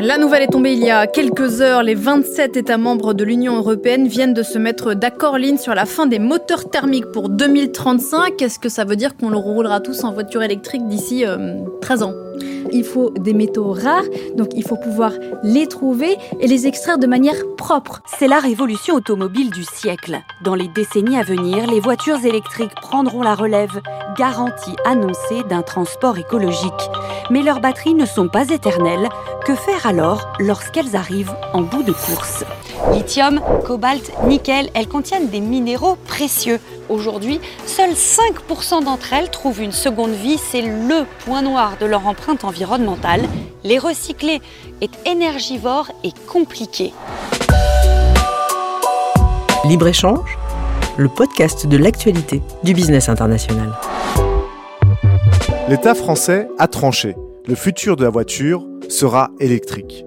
La 0.00 0.16
nouvelle 0.16 0.42
est 0.42 0.52
tombée 0.52 0.74
il 0.74 0.84
y 0.84 0.92
a 0.92 1.08
quelques 1.08 1.60
heures. 1.60 1.82
Les 1.82 1.96
27 1.96 2.56
États 2.56 2.78
membres 2.78 3.14
de 3.14 3.24
l'Union 3.24 3.56
européenne 3.56 4.06
viennent 4.06 4.32
de 4.32 4.44
se 4.44 4.56
mettre 4.56 4.94
d'accord 4.94 5.38
ligne 5.38 5.58
sur 5.58 5.74
la 5.74 5.86
fin 5.86 6.06
des 6.06 6.20
moteurs 6.20 6.70
thermiques 6.70 7.10
pour 7.10 7.28
2035. 7.28 8.40
Est-ce 8.40 8.60
que 8.60 8.68
ça 8.68 8.84
veut 8.84 8.94
dire 8.94 9.16
qu'on 9.16 9.28
le 9.28 9.36
roulera 9.36 9.80
tous 9.80 10.04
en 10.04 10.12
voiture 10.12 10.44
électrique 10.44 10.86
d'ici 10.86 11.24
13 11.80 12.02
euh, 12.02 12.04
ans? 12.06 12.27
Il 12.72 12.84
faut 12.84 13.10
des 13.10 13.34
métaux 13.34 13.72
rares, 13.72 14.04
donc 14.36 14.48
il 14.54 14.64
faut 14.64 14.76
pouvoir 14.76 15.12
les 15.42 15.66
trouver 15.66 16.16
et 16.40 16.46
les 16.46 16.66
extraire 16.66 16.98
de 16.98 17.06
manière 17.06 17.36
propre. 17.56 18.00
C'est 18.18 18.28
la 18.28 18.38
révolution 18.38 18.94
automobile 18.94 19.50
du 19.50 19.64
siècle. 19.64 20.18
Dans 20.42 20.54
les 20.54 20.68
décennies 20.68 21.18
à 21.18 21.22
venir, 21.22 21.66
les 21.70 21.80
voitures 21.80 22.24
électriques 22.24 22.74
prendront 22.80 23.22
la 23.22 23.34
relève, 23.34 23.80
garantie 24.16 24.76
annoncée 24.84 25.42
d'un 25.48 25.62
transport 25.62 26.18
écologique. 26.18 26.72
Mais 27.30 27.42
leurs 27.42 27.60
batteries 27.60 27.94
ne 27.94 28.06
sont 28.06 28.28
pas 28.28 28.48
éternelles. 28.48 29.08
Que 29.44 29.54
faire 29.54 29.86
alors 29.86 30.28
lorsqu'elles 30.38 30.96
arrivent 30.96 31.34
en 31.52 31.62
bout 31.62 31.82
de 31.82 31.92
course? 31.92 32.44
Lithium, 32.92 33.40
cobalt, 33.64 34.12
nickel, 34.24 34.70
elles 34.74 34.88
contiennent 34.88 35.28
des 35.28 35.40
minéraux 35.40 35.96
précieux. 36.06 36.58
Aujourd'hui, 36.88 37.40
seuls 37.66 37.92
5% 37.92 38.84
d'entre 38.84 39.12
elles 39.12 39.30
trouvent 39.30 39.60
une 39.62 39.72
seconde 39.72 40.12
vie. 40.12 40.38
C'est 40.38 40.62
le 40.62 41.04
point 41.24 41.42
noir 41.42 41.72
de 41.80 41.86
leur 41.86 42.06
empreinte 42.06 42.44
environnementale. 42.44 43.22
Les 43.64 43.78
recycler 43.78 44.40
est 44.80 44.90
énergivore 45.06 45.90
et 46.04 46.12
compliqué. 46.26 46.92
Libre-échange, 49.64 50.38
le 50.96 51.08
podcast 51.08 51.66
de 51.66 51.76
l'actualité 51.76 52.42
du 52.62 52.74
business 52.74 53.08
international. 53.08 53.72
L'État 55.68 55.94
français 55.94 56.48
a 56.58 56.66
tranché. 56.66 57.14
Le 57.46 57.54
futur 57.54 57.96
de 57.96 58.04
la 58.04 58.10
voiture 58.10 58.64
sera 58.88 59.30
électrique. 59.38 60.04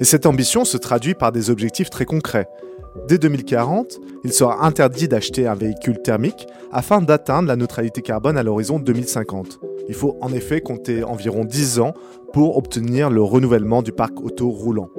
Et 0.00 0.04
cette 0.04 0.26
ambition 0.26 0.64
se 0.64 0.76
traduit 0.76 1.14
par 1.14 1.30
des 1.30 1.50
objectifs 1.50 1.88
très 1.88 2.04
concrets. 2.04 2.48
Dès 3.08 3.18
2040, 3.18 4.00
il 4.24 4.32
sera 4.32 4.64
interdit 4.64 5.08
d'acheter 5.08 5.46
un 5.46 5.54
véhicule 5.54 6.00
thermique 6.02 6.46
afin 6.72 7.00
d'atteindre 7.00 7.48
la 7.48 7.56
neutralité 7.56 8.02
carbone 8.02 8.36
à 8.36 8.42
l'horizon 8.42 8.78
2050. 8.78 9.60
Il 9.88 9.94
faut 9.94 10.16
en 10.20 10.32
effet 10.32 10.60
compter 10.60 11.04
environ 11.04 11.44
10 11.44 11.80
ans 11.80 11.94
pour 12.32 12.56
obtenir 12.56 13.10
le 13.10 13.22
renouvellement 13.22 13.82
du 13.82 13.92
parc 13.92 14.20
auto 14.20 14.48
roulant. 14.48 14.90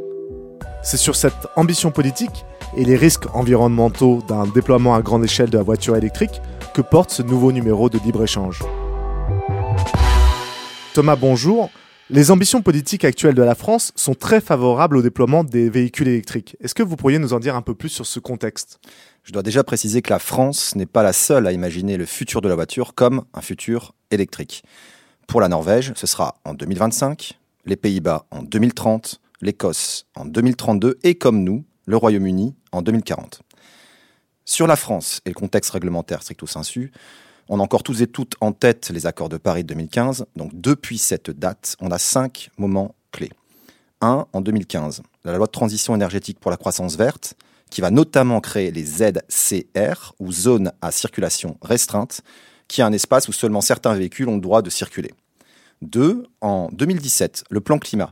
C'est 0.84 0.98
sur 0.98 1.16
cette 1.16 1.48
ambition 1.56 1.92
politique 1.92 2.46
et 2.78 2.86
les 2.86 2.96
risques 2.96 3.26
environnementaux 3.34 4.20
d'un 4.28 4.46
déploiement 4.46 4.96
à 4.96 5.02
grande 5.02 5.24
échelle 5.24 5.50
de 5.50 5.58
la 5.58 5.64
voiture 5.64 5.96
électrique 5.96 6.42
que 6.74 6.82
porte 6.82 7.12
ce 7.12 7.22
nouveau 7.22 7.52
numéro 7.52 7.90
de 7.90 7.98
libre-échange. 8.00 8.62
Thomas, 10.94 11.16
bonjour. 11.16 11.70
Les 12.12 12.30
ambitions 12.30 12.62
politiques 12.62 13.04
actuelles 13.04 13.34
de 13.34 13.42
la 13.42 13.56
France 13.56 13.92
sont 13.96 14.14
très 14.14 14.40
favorables 14.40 14.98
au 14.98 15.02
déploiement 15.02 15.44
des 15.44 15.72
véhicules 15.72 16.08
électriques. 16.08 16.56
Est-ce 16.60 16.76
que 16.76 16.84
vous 16.84 16.96
pourriez 16.96 17.18
nous 17.18 17.34
en 17.34 17.40
dire 17.40 17.56
un 17.56 17.64
peu 17.64 17.74
plus 17.74 17.90
sur 17.90 18.06
ce 18.06 18.20
contexte? 18.20 18.80
Je 19.24 19.32
dois 19.32 19.42
déjà 19.42 19.64
préciser 19.64 20.04
que 20.04 20.12
la 20.12 20.20
France 20.20 20.76
n'est 20.76 20.86
pas 20.86 21.02
la 21.02 21.14
seule 21.14 21.48
à 21.48 21.52
imaginer 21.52 21.98
le 21.98 22.06
futur 22.06 22.42
de 22.42 22.48
la 22.48 22.54
voiture 22.54 22.94
comme 22.94 23.26
un 23.34 23.42
futur 23.42 23.96
électrique. 24.12 24.64
Pour 25.26 25.42
la 25.42 25.48
Norvège, 25.48 25.94
ce 25.96 26.06
sera 26.06 26.36
en 26.46 26.54
2025, 26.54 27.40
les 27.66 27.76
Pays-Bas 27.76 28.28
en 28.30 28.44
2030, 28.44 29.20
l'Écosse 29.42 30.06
en 30.16 30.26
2032 30.26 31.00
et 31.02 31.16
comme 31.16 31.44
nous, 31.44 31.66
le 31.88 31.98
Royaume-Uni 31.98 32.54
en 32.72 32.84
2040. 32.84 33.42
Sur 34.46 34.68
la 34.68 34.76
France 34.76 35.22
et 35.26 35.30
le 35.30 35.34
contexte 35.34 35.72
réglementaire 35.72 36.22
stricto 36.22 36.46
sensu, 36.46 36.92
on 37.50 37.60
a 37.60 37.64
encore 37.64 37.84
tous 37.84 38.02
et 38.02 38.08
toutes 38.08 38.36
en 38.42 38.52
tête 38.52 38.90
les 38.90 39.06
accords 39.06 39.30
de 39.30 39.38
Paris 39.38 39.64
de 39.64 39.70
2015. 39.70 40.26
Donc 40.36 40.52
depuis 40.54 40.98
cette 40.98 41.32
date, 41.32 41.76
on 41.80 41.92
a 41.92 42.00
cinq 42.00 42.50
moments 42.58 42.96
clés. 43.12 43.32
Un, 44.02 44.26
en 44.34 44.42
2015, 44.42 45.04
la 45.24 45.38
loi 45.38 45.48
de 45.48 45.52
transition 45.52 45.96
énergétique 45.96 46.40
pour 46.40 46.52
la 46.52 46.58
croissance 46.58 46.98
verte, 46.98 47.36
qui 47.70 47.82
va 47.82 47.92
notamment 47.92 48.42
créer 48.42 48.72
les 48.72 48.84
ZCR, 48.84 50.14
ou 50.20 50.32
zones 50.32 50.72
à 50.82 50.92
circulation 50.92 51.58
restreinte, 51.62 52.22
qui 52.68 52.82
est 52.82 52.84
un 52.84 52.94
espace 52.94 53.28
où 53.28 53.32
seulement 53.32 53.62
certains 53.62 53.94
véhicules 53.94 54.30
ont 54.30 54.36
le 54.36 54.42
droit 54.42 54.62
de 54.62 54.70
circuler. 54.70 55.14
Deux, 55.82 56.26
en 56.42 56.70
2017, 56.72 57.46
le 57.50 57.62
plan 57.62 57.80
climat, 57.80 58.12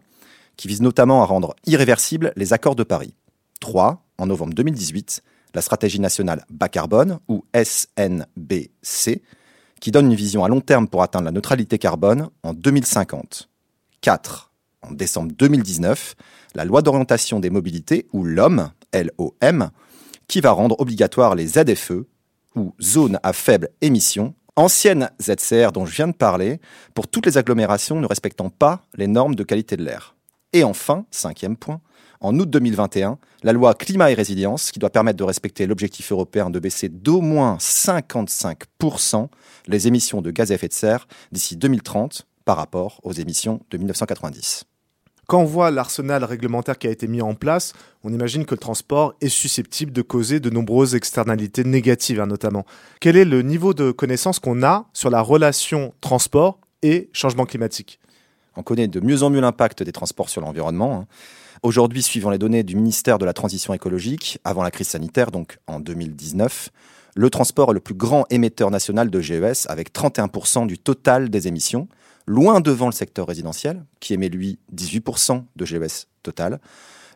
qui 0.58 0.68
vise 0.68 0.82
notamment 0.82 1.22
à 1.22 1.26
rendre 1.26 1.56
irréversibles 1.66 2.34
les 2.36 2.54
accords 2.54 2.76
de 2.76 2.84
Paris. 2.84 3.14
Trois, 3.60 4.04
en 4.18 4.28
novembre 4.28 4.54
2018, 4.54 5.24
la 5.54 5.62
stratégie 5.62 6.00
nationale 6.00 6.46
bas 6.50 6.70
carbone, 6.70 7.20
ou 7.28 7.46
SNBC, 7.54 9.22
qui 9.80 9.92
donne 9.92 10.06
une 10.08 10.16
vision 10.16 10.44
à 10.44 10.50
long 10.50 10.62
terme 10.62 10.88
pour 10.88 11.04
atteindre 11.04 11.26
la 11.26 11.32
neutralité 11.32 11.78
carbone 11.78 12.30
en 12.44 12.54
2050. 12.54 13.50
4. 14.02 14.52
En 14.82 14.92
décembre 14.92 15.32
2019, 15.38 16.16
la 16.56 16.66
loi 16.66 16.82
d'orientation 16.82 17.40
des 17.40 17.50
mobilités, 17.50 18.08
ou 18.14 18.24
LOM, 18.24 18.72
LOM, 18.94 19.70
qui 20.28 20.42
va 20.42 20.52
rendre 20.52 20.80
obligatoire 20.80 21.36
les 21.36 21.48
ZFE, 21.48 22.06
ou 22.56 22.76
zones 22.82 23.20
à 23.24 23.34
faible 23.34 23.70
émission, 23.82 24.36
anciennes 24.56 25.10
ZCR 25.22 25.72
dont 25.72 25.86
je 25.86 25.96
viens 25.96 26.08
de 26.08 26.14
parler, 26.14 26.60
pour 26.94 27.08
toutes 27.08 27.26
les 27.26 27.38
agglomérations 27.38 28.00
ne 28.00 28.06
respectant 28.06 28.50
pas 28.50 28.86
les 28.96 29.08
normes 29.08 29.36
de 29.36 29.44
qualité 29.44 29.78
de 29.78 29.84
l'air. 29.84 30.16
Et 30.54 30.64
enfin, 30.64 31.06
cinquième 31.12 31.58
point, 31.58 31.82
en 32.24 32.40
août 32.40 32.50
2021 32.50 33.20
la 33.44 33.54
loi 33.54 33.76
climat 33.76 34.10
et 34.10 34.16
résilience 34.16 34.72
qui 34.72 34.80
doit 34.80 34.90
permettre 34.90 35.18
de 35.18 35.24
respecter 35.24 35.68
l'objectif 35.68 36.12
européen 36.12 36.50
de 36.50 36.60
baisser 36.60 36.90
d'au 36.90 37.22
moins 37.22 37.58
55% 37.58 39.28
les 39.68 39.88
émissions 39.88 40.22
de 40.22 40.32
gaz 40.32 40.52
à 40.52 40.56
effet 40.56 40.70
de 40.70 40.74
serre 40.74 41.08
d'ici 41.32 41.58
2030 41.58 42.26
par 42.46 42.58
rapport 42.58 43.00
aux 43.04 43.14
émissions 43.14 43.62
de 43.70 43.78
1990. 43.78 44.66
Quand 45.28 45.40
on 45.40 45.46
voit 45.46 45.72
l'arsenal 45.72 46.24
réglementaire 46.26 46.78
qui 46.78 46.88
a 46.88 46.92
été 46.92 47.08
mis 47.08 47.22
en 47.22 47.34
place, 47.34 47.72
on 48.04 48.12
imagine 48.12 48.46
que 48.46 48.56
le 48.56 48.60
transport 48.60 49.14
est 49.22 49.30
susceptible 49.30 49.94
de 49.94 50.02
causer 50.02 50.42
de 50.42 50.50
nombreuses 50.50 50.96
externalités 50.96 51.64
négatives 51.64 52.20
hein, 52.20 52.28
notamment. 52.28 52.66
Quel 53.00 53.16
est 53.16 53.26
le 53.26 53.42
niveau 53.42 53.74
de 53.74 53.92
connaissance 53.92 54.40
qu'on 54.40 54.64
a 54.64 54.90
sur 54.92 55.10
la 55.10 55.22
relation 55.22 55.94
transport 56.02 56.60
et 56.82 57.10
changement 57.14 57.46
climatique? 57.46 58.00
On 58.56 58.64
connaît 58.64 58.88
de 58.88 59.00
mieux 59.00 59.24
en 59.24 59.30
mieux 59.30 59.42
l'impact 59.42 59.84
des 59.84 59.92
transports 59.92 60.30
sur 60.30 60.42
l'environnement. 60.42 60.96
Hein. 60.96 61.08
Aujourd'hui, 61.64 62.04
suivant 62.04 62.30
les 62.30 62.38
données 62.38 62.64
du 62.64 62.76
ministère 62.76 63.18
de 63.18 63.26
la 63.26 63.34
Transition 63.34 63.74
écologique, 63.74 64.40
avant 64.44 64.64
la 64.64 64.72
crise 64.72 64.90
sanitaire, 64.90 65.32
donc 65.32 65.58
en 65.68 65.80
2019, 65.80 66.70
le 67.16 67.30
transport 67.30 67.72
est 67.72 67.74
le 67.74 67.80
plus 67.80 67.94
grand 67.94 68.26
émetteur 68.30 68.72
national 68.72 69.10
de 69.10 69.22
GES 69.22 69.68
avec 69.70 69.94
31% 69.94 70.68
du 70.68 70.78
total 70.78 71.30
des 71.30 71.48
émissions, 71.48 71.88
loin 72.28 72.60
devant 72.60 72.88
le 72.88 72.92
secteur 72.92 73.28
résidentiel, 73.28 73.84
qui 74.00 74.14
émet 74.14 74.30
lui 74.30 74.60
18% 74.76 75.44
de 75.56 75.66
GES 75.66 76.08
total, 76.24 76.60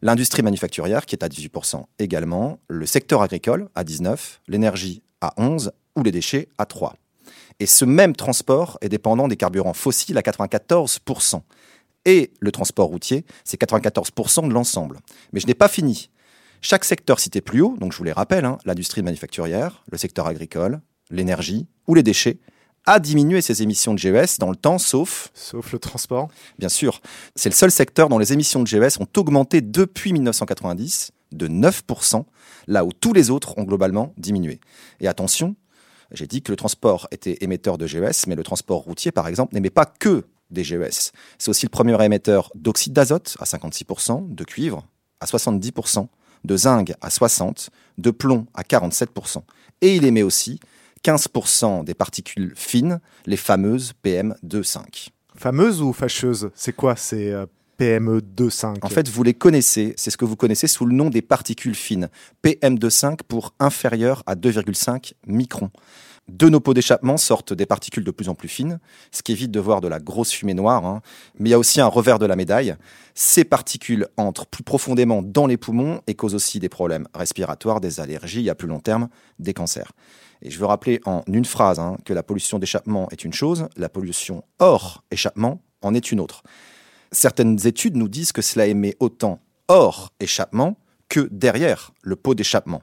l'industrie 0.02 0.44
manufacturière 0.44 1.06
qui 1.06 1.16
est 1.16 1.24
à 1.24 1.28
18% 1.28 1.84
également, 2.00 2.60
le 2.68 2.86
secteur 2.86 3.22
agricole 3.22 3.70
à 3.76 3.84
19%, 3.84 4.38
l'énergie 4.48 5.02
à 5.22 5.34
11% 5.38 5.70
ou 5.96 6.04
les 6.04 6.12
déchets 6.12 6.48
à 6.58 6.66
3%. 6.66 6.94
Et 7.60 7.66
ce 7.66 7.86
même 7.86 8.16
transport 8.16 8.78
est 8.82 8.90
dépendant 8.90 9.28
des 9.28 9.36
carburants 9.36 9.74
fossiles 9.74 10.18
à 10.18 10.22
94% 10.22 11.42
et 12.08 12.32
le 12.40 12.52
transport 12.52 12.88
routier, 12.88 13.26
c'est 13.44 13.62
94% 13.62 14.48
de 14.48 14.54
l'ensemble. 14.54 15.00
Mais 15.34 15.40
je 15.40 15.46
n'ai 15.46 15.54
pas 15.54 15.68
fini. 15.68 16.10
Chaque 16.62 16.86
secteur 16.86 17.20
cité 17.20 17.42
plus 17.42 17.62
haut, 17.62 17.76
donc 17.78 17.92
je 17.92 17.98
vous 17.98 18.06
les 18.06 18.14
rappelle, 18.14 18.46
hein, 18.46 18.58
l'industrie 18.66 19.04
manufacturière, 19.04 19.84
le 19.92 19.98
secteur 19.98 20.26
agricole, 20.26 20.80
l'énergie 21.12 21.68
ou 21.86 21.94
les 21.94 22.04
déchets, 22.04 22.40
a 22.86 23.00
diminué 23.00 23.42
ses 23.42 23.62
émissions 23.62 23.94
de 23.94 24.00
GES 24.00 24.40
dans 24.40 24.50
le 24.50 24.56
temps, 24.56 24.78
sauf... 24.78 25.30
Sauf 25.34 25.74
le 25.74 25.80
transport 25.80 26.30
Bien 26.58 26.70
sûr. 26.70 27.02
C'est 27.36 27.50
le 27.50 27.56
seul 27.56 27.72
secteur 27.72 28.08
dont 28.08 28.18
les 28.18 28.32
émissions 28.32 28.64
de 28.64 28.68
GES 28.68 29.00
ont 29.02 29.08
augmenté 29.18 29.60
depuis 29.60 30.14
1990 30.14 31.12
de 31.34 31.48
9%, 31.50 32.24
là 32.68 32.86
où 32.86 32.94
tous 32.94 33.12
les 33.12 33.30
autres 33.30 33.58
ont 33.58 33.64
globalement 33.64 34.14
diminué. 34.18 34.62
Et 35.02 35.10
attention, 35.10 35.58
j'ai 36.12 36.28
dit 36.28 36.42
que 36.42 36.52
le 36.52 36.56
transport 36.56 37.08
était 37.12 37.38
émetteur 37.42 37.78
de 37.78 37.88
GES, 37.88 38.28
mais 38.28 38.36
le 38.36 38.44
transport 38.44 38.82
routier, 38.82 39.12
par 39.12 39.28
exemple, 39.28 39.54
n'émet 39.54 39.70
pas 39.70 39.86
que 39.86 40.26
des 40.50 40.64
GES. 40.64 41.12
C'est 41.38 41.50
aussi 41.50 41.66
le 41.66 41.70
premier 41.70 42.02
émetteur 42.04 42.52
d'oxyde 42.56 42.94
d'azote 42.94 43.38
à 43.40 43.44
56%, 43.44 44.34
de 44.34 44.44
cuivre 44.44 44.86
à 45.20 45.26
70%, 45.26 46.08
de 46.44 46.58
zinc 46.58 46.94
à 47.02 47.10
60%, 47.10 47.70
de 47.98 48.12
plomb 48.12 48.46
à 48.54 48.62
47%. 48.62 49.42
Et 49.82 49.96
il 49.96 50.06
émet 50.06 50.24
aussi 50.24 50.60
15% 51.04 51.84
des 51.84 51.94
particules 51.94 52.54
fines, 52.56 53.00
les 53.26 53.38
fameuses 53.38 53.94
PM2,5. 54.04 55.10
Fameuses 55.36 55.82
ou 55.82 55.94
fâcheuses? 55.94 56.50
C'est 56.56 56.74
quoi? 56.74 56.96
Ces 56.96 57.32
euh, 57.32 57.46
PM2,5 57.80 58.78
En 58.82 58.90
fait, 58.90 59.08
vous 59.08 59.24
les 59.24 59.34
connaissez, 59.34 59.94
c'est 59.98 60.12
ce 60.12 60.18
que 60.18 60.26
vous 60.26 60.36
connaissez 60.36 60.68
sous 60.68 60.86
le 60.86 60.96
nom 60.96 61.10
des 61.10 61.22
particules 61.22 61.76
fines. 61.76 62.10
PM2,5 62.44 63.20
pour 63.28 63.54
inférieur 63.60 64.24
à 64.26 64.36
2,5 64.36 65.14
microns 65.28 65.72
de 66.28 66.50
nos 66.50 66.60
pots 66.60 66.74
d'échappement 66.74 67.18
sortent 67.18 67.54
des 67.54 67.66
particules 67.66 68.04
de 68.04 68.12
plus 68.12 68.30
en 68.30 68.36
plus 68.36 68.50
fines, 68.50 68.80
ce 69.12 69.24
qui 69.24 69.32
évite 69.32 69.52
de 69.52 69.60
voir 69.60 69.82
de 69.82 69.88
la 69.88 70.00
grosse 70.00 70.32
fumée 70.32 70.54
noire. 70.54 70.86
Hein. 70.86 71.02
Mais 71.40 71.50
il 71.50 71.52
y 71.52 71.56
a 71.56 71.60
aussi 71.60 71.80
un 71.80 71.88
revers 71.88 72.20
de 72.20 72.26
la 72.26 72.36
médaille. 72.36 72.76
Ces 73.16 73.46
particules 73.46 74.08
entrent 74.18 74.46
plus 74.46 74.64
profondément 74.64 75.22
dans 75.22 75.48
les 75.48 75.58
poumons 75.58 76.02
et 76.08 76.16
causent 76.16 76.36
aussi 76.36 76.60
des 76.60 76.70
problèmes 76.70 77.08
respiratoires, 77.14 77.80
des 77.80 78.00
allergies, 78.00 78.50
à 78.50 78.56
plus 78.56 78.68
long 78.68 78.80
terme, 78.80 79.08
des 79.40 79.54
cancers. 79.54 79.92
Et 80.42 80.52
je 80.52 80.60
veux 80.60 80.66
rappeler 80.66 81.00
en 81.06 81.24
une 81.28 81.46
phrase 81.46 81.80
hein, 81.80 81.98
que 82.06 82.14
la 82.14 82.24
pollution 82.24 82.60
d'échappement 82.60 83.08
est 83.10 83.24
une 83.24 83.34
chose, 83.34 83.68
la 83.76 83.90
pollution 83.90 84.44
hors 84.60 85.04
échappement 85.10 85.62
en 85.82 85.94
est 85.94 86.12
une 86.12 86.20
autre. 86.20 86.44
Certaines 87.12 87.66
études 87.66 87.96
nous 87.96 88.10
disent 88.10 88.32
que 88.32 88.42
cela 88.42 88.68
émet 88.68 88.96
autant 89.00 89.40
hors 89.68 90.14
échappement 90.20 90.78
que 91.10 91.28
derrière 91.32 91.92
le 92.02 92.16
pot 92.16 92.36
d'échappement. 92.36 92.82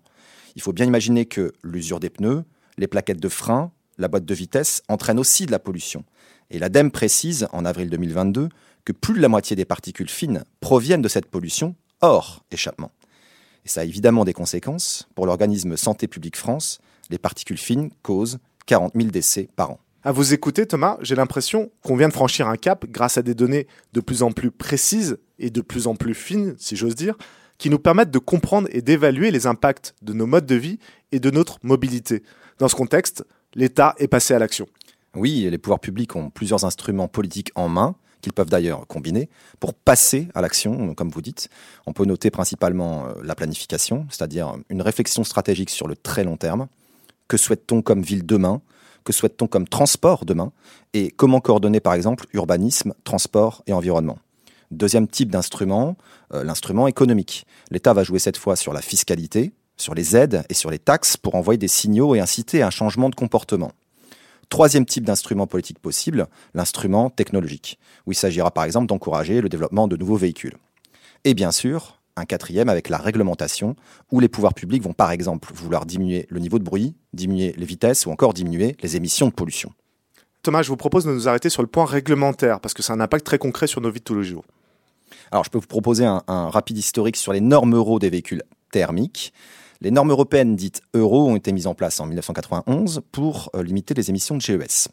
Il 0.56 0.62
faut 0.62 0.72
bien 0.72 0.86
imaginer 0.86 1.26
que 1.26 1.52
l'usure 1.62 2.00
des 2.00 2.10
pneus, 2.10 2.44
les 2.78 2.86
plaquettes 2.86 3.20
de 3.20 3.28
frein, 3.28 3.70
la 3.98 4.08
boîte 4.08 4.24
de 4.24 4.34
vitesse 4.34 4.82
entraînent 4.88 5.18
aussi 5.18 5.46
de 5.46 5.50
la 5.50 5.58
pollution. 5.58 6.04
Et 6.50 6.58
l'ADEME 6.58 6.90
précise, 6.90 7.48
en 7.52 7.64
avril 7.64 7.90
2022, 7.90 8.48
que 8.84 8.92
plus 8.92 9.14
de 9.14 9.20
la 9.20 9.28
moitié 9.28 9.56
des 9.56 9.64
particules 9.64 10.08
fines 10.08 10.44
proviennent 10.60 11.02
de 11.02 11.08
cette 11.08 11.26
pollution 11.26 11.74
hors 12.00 12.44
échappement. 12.50 12.92
Et 13.64 13.68
ça 13.68 13.80
a 13.80 13.84
évidemment 13.84 14.24
des 14.24 14.32
conséquences. 14.34 15.08
Pour 15.14 15.26
l'organisme 15.26 15.76
Santé 15.76 16.06
publique 16.06 16.36
France, 16.36 16.80
les 17.10 17.18
particules 17.18 17.58
fines 17.58 17.90
causent 18.02 18.38
40 18.66 18.92
000 18.94 19.08
décès 19.08 19.48
par 19.56 19.70
an. 19.70 19.80
À 20.06 20.12
vous 20.12 20.34
écouter, 20.34 20.66
Thomas, 20.66 20.98
j'ai 21.00 21.14
l'impression 21.14 21.70
qu'on 21.82 21.96
vient 21.96 22.08
de 22.08 22.12
franchir 22.12 22.46
un 22.46 22.58
cap 22.58 22.84
grâce 22.90 23.16
à 23.16 23.22
des 23.22 23.34
données 23.34 23.66
de 23.94 24.02
plus 24.02 24.22
en 24.22 24.32
plus 24.32 24.50
précises 24.50 25.16
et 25.38 25.48
de 25.48 25.62
plus 25.62 25.86
en 25.86 25.94
plus 25.94 26.12
fines, 26.12 26.54
si 26.58 26.76
j'ose 26.76 26.94
dire, 26.94 27.16
qui 27.56 27.70
nous 27.70 27.78
permettent 27.78 28.10
de 28.10 28.18
comprendre 28.18 28.68
et 28.70 28.82
d'évaluer 28.82 29.30
les 29.30 29.46
impacts 29.46 29.94
de 30.02 30.12
nos 30.12 30.26
modes 30.26 30.44
de 30.44 30.56
vie 30.56 30.78
et 31.10 31.20
de 31.20 31.30
notre 31.30 31.58
mobilité. 31.62 32.22
Dans 32.58 32.68
ce 32.68 32.74
contexte, 32.74 33.24
l'État 33.54 33.94
est 33.96 34.06
passé 34.06 34.34
à 34.34 34.38
l'action. 34.38 34.66
Oui, 35.16 35.48
les 35.50 35.56
pouvoirs 35.56 35.80
publics 35.80 36.14
ont 36.16 36.28
plusieurs 36.28 36.66
instruments 36.66 37.08
politiques 37.08 37.52
en 37.54 37.70
main, 37.70 37.94
qu'ils 38.20 38.34
peuvent 38.34 38.50
d'ailleurs 38.50 38.86
combiner, 38.86 39.30
pour 39.58 39.72
passer 39.72 40.28
à 40.34 40.42
l'action, 40.42 40.94
comme 40.94 41.08
vous 41.08 41.22
dites. 41.22 41.48
On 41.86 41.94
peut 41.94 42.04
noter 42.04 42.30
principalement 42.30 43.06
euh, 43.06 43.12
la 43.22 43.34
planification, 43.34 44.06
c'est-à-dire 44.10 44.54
une 44.68 44.82
réflexion 44.82 45.24
stratégique 45.24 45.70
sur 45.70 45.88
le 45.88 45.96
très 45.96 46.24
long 46.24 46.36
terme. 46.36 46.68
Que 47.26 47.38
souhaite-t-on 47.38 47.80
comme 47.80 48.02
ville 48.02 48.26
demain? 48.26 48.60
Que 49.04 49.12
souhaite-t-on 49.12 49.46
comme 49.46 49.68
transport 49.68 50.24
demain 50.24 50.52
Et 50.94 51.10
comment 51.10 51.40
coordonner 51.40 51.80
par 51.80 51.94
exemple 51.94 52.26
urbanisme, 52.32 52.94
transport 53.04 53.62
et 53.66 53.72
environnement? 53.72 54.18
Deuxième 54.70 55.06
type 55.06 55.30
d'instrument, 55.30 55.96
euh, 56.32 56.42
l'instrument 56.42 56.88
économique. 56.88 57.46
L'État 57.70 57.92
va 57.92 58.02
jouer 58.02 58.18
cette 58.18 58.38
fois 58.38 58.56
sur 58.56 58.72
la 58.72 58.80
fiscalité, 58.80 59.52
sur 59.76 59.94
les 59.94 60.16
aides 60.16 60.44
et 60.48 60.54
sur 60.54 60.70
les 60.70 60.78
taxes 60.78 61.16
pour 61.16 61.34
envoyer 61.34 61.58
des 61.58 61.68
signaux 61.68 62.14
et 62.14 62.20
inciter 62.20 62.62
à 62.62 62.68
un 62.68 62.70
changement 62.70 63.10
de 63.10 63.14
comportement. 63.14 63.72
Troisième 64.48 64.86
type 64.86 65.04
d'instrument 65.04 65.46
politique 65.46 65.78
possible, 65.78 66.26
l'instrument 66.54 67.10
technologique, 67.10 67.78
où 68.06 68.12
il 68.12 68.14
s'agira 68.14 68.50
par 68.50 68.64
exemple 68.64 68.86
d'encourager 68.86 69.40
le 69.40 69.48
développement 69.48 69.88
de 69.88 69.96
nouveaux 69.96 70.16
véhicules. 70.16 70.56
Et 71.24 71.34
bien 71.34 71.52
sûr, 71.52 72.00
un 72.16 72.24
quatrième 72.24 72.68
avec 72.68 72.88
la 72.88 72.98
réglementation, 72.98 73.76
où 74.10 74.20
les 74.20 74.28
pouvoirs 74.28 74.54
publics 74.54 74.82
vont 74.82 74.92
par 74.92 75.10
exemple 75.10 75.52
vouloir 75.54 75.86
diminuer 75.86 76.26
le 76.28 76.40
niveau 76.40 76.58
de 76.58 76.64
bruit, 76.64 76.94
diminuer 77.12 77.54
les 77.56 77.66
vitesses 77.66 78.06
ou 78.06 78.10
encore 78.10 78.34
diminuer 78.34 78.76
les 78.82 78.96
émissions 78.96 79.28
de 79.28 79.32
pollution. 79.32 79.72
Thomas, 80.42 80.62
je 80.62 80.68
vous 80.68 80.76
propose 80.76 81.04
de 81.04 81.12
nous 81.12 81.28
arrêter 81.28 81.48
sur 81.48 81.62
le 81.62 81.68
point 81.68 81.86
réglementaire, 81.86 82.60
parce 82.60 82.74
que 82.74 82.82
c'est 82.82 82.92
un 82.92 83.00
impact 83.00 83.24
très 83.24 83.38
concret 83.38 83.66
sur 83.66 83.80
nos 83.80 83.90
vies 83.90 84.00
de 84.00 84.04
tous 84.04 84.14
les 84.14 84.24
jours. 84.24 84.44
Alors 85.32 85.44
je 85.44 85.50
peux 85.50 85.58
vous 85.58 85.66
proposer 85.66 86.04
un, 86.04 86.22
un 86.28 86.50
rapide 86.50 86.76
historique 86.76 87.16
sur 87.16 87.32
les 87.32 87.40
normes 87.40 87.74
euro 87.74 87.98
des 87.98 88.10
véhicules 88.10 88.42
thermiques. 88.70 89.32
Les 89.80 89.90
normes 89.90 90.10
européennes 90.10 90.56
dites 90.56 90.82
euro 90.94 91.28
ont 91.28 91.36
été 91.36 91.52
mises 91.52 91.66
en 91.66 91.74
place 91.74 92.00
en 92.00 92.06
1991 92.06 93.02
pour 93.12 93.50
euh, 93.54 93.62
limiter 93.62 93.94
les 93.94 94.10
émissions 94.10 94.36
de 94.36 94.40
GES. 94.40 94.88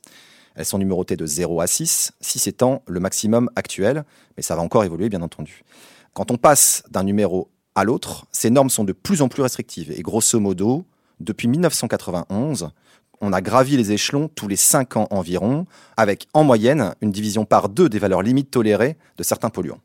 Elles 0.56 0.65
sont 0.65 0.77
numérotées 0.77 1.15
de 1.15 1.25
0 1.25 1.62
à 1.62 1.68
6, 1.68 2.12
6 2.19 2.47
étant 2.47 2.83
le 2.88 3.00
maximum 3.00 3.50
actuel, 3.56 4.03
mais 4.35 4.44
ça 4.44 4.56
va 4.56 4.62
encore 4.62 4.83
évoluer 4.83 5.09
bien 5.09 5.21
entendu. 5.21 5.63
Quand 6.13 6.29
on 6.29 6.37
passe 6.37 6.83
d'un 6.89 7.03
numéro 7.03 7.49
à 7.73 7.85
l'autre, 7.85 8.25
ces 8.31 8.49
normes 8.49 8.69
sont 8.69 8.83
de 8.83 8.91
plus 8.91 9.21
en 9.21 9.29
plus 9.29 9.41
restrictives 9.41 9.91
et 9.91 10.01
grosso 10.01 10.39
modo, 10.39 10.85
depuis 11.21 11.47
1991, 11.47 12.71
on 13.21 13.31
a 13.31 13.41
gravi 13.41 13.77
les 13.77 13.91
échelons 13.93 14.27
tous 14.27 14.47
les 14.47 14.55
5 14.55 14.97
ans 14.97 15.07
environ, 15.11 15.65
avec 15.95 16.27
en 16.33 16.43
moyenne 16.43 16.95
une 17.01 17.11
division 17.11 17.45
par 17.45 17.69
deux 17.69 17.87
des 17.87 17.99
valeurs 17.99 18.23
limites 18.23 18.51
tolérées 18.51 18.97
de 19.17 19.23
certains 19.23 19.49
polluants 19.49 19.79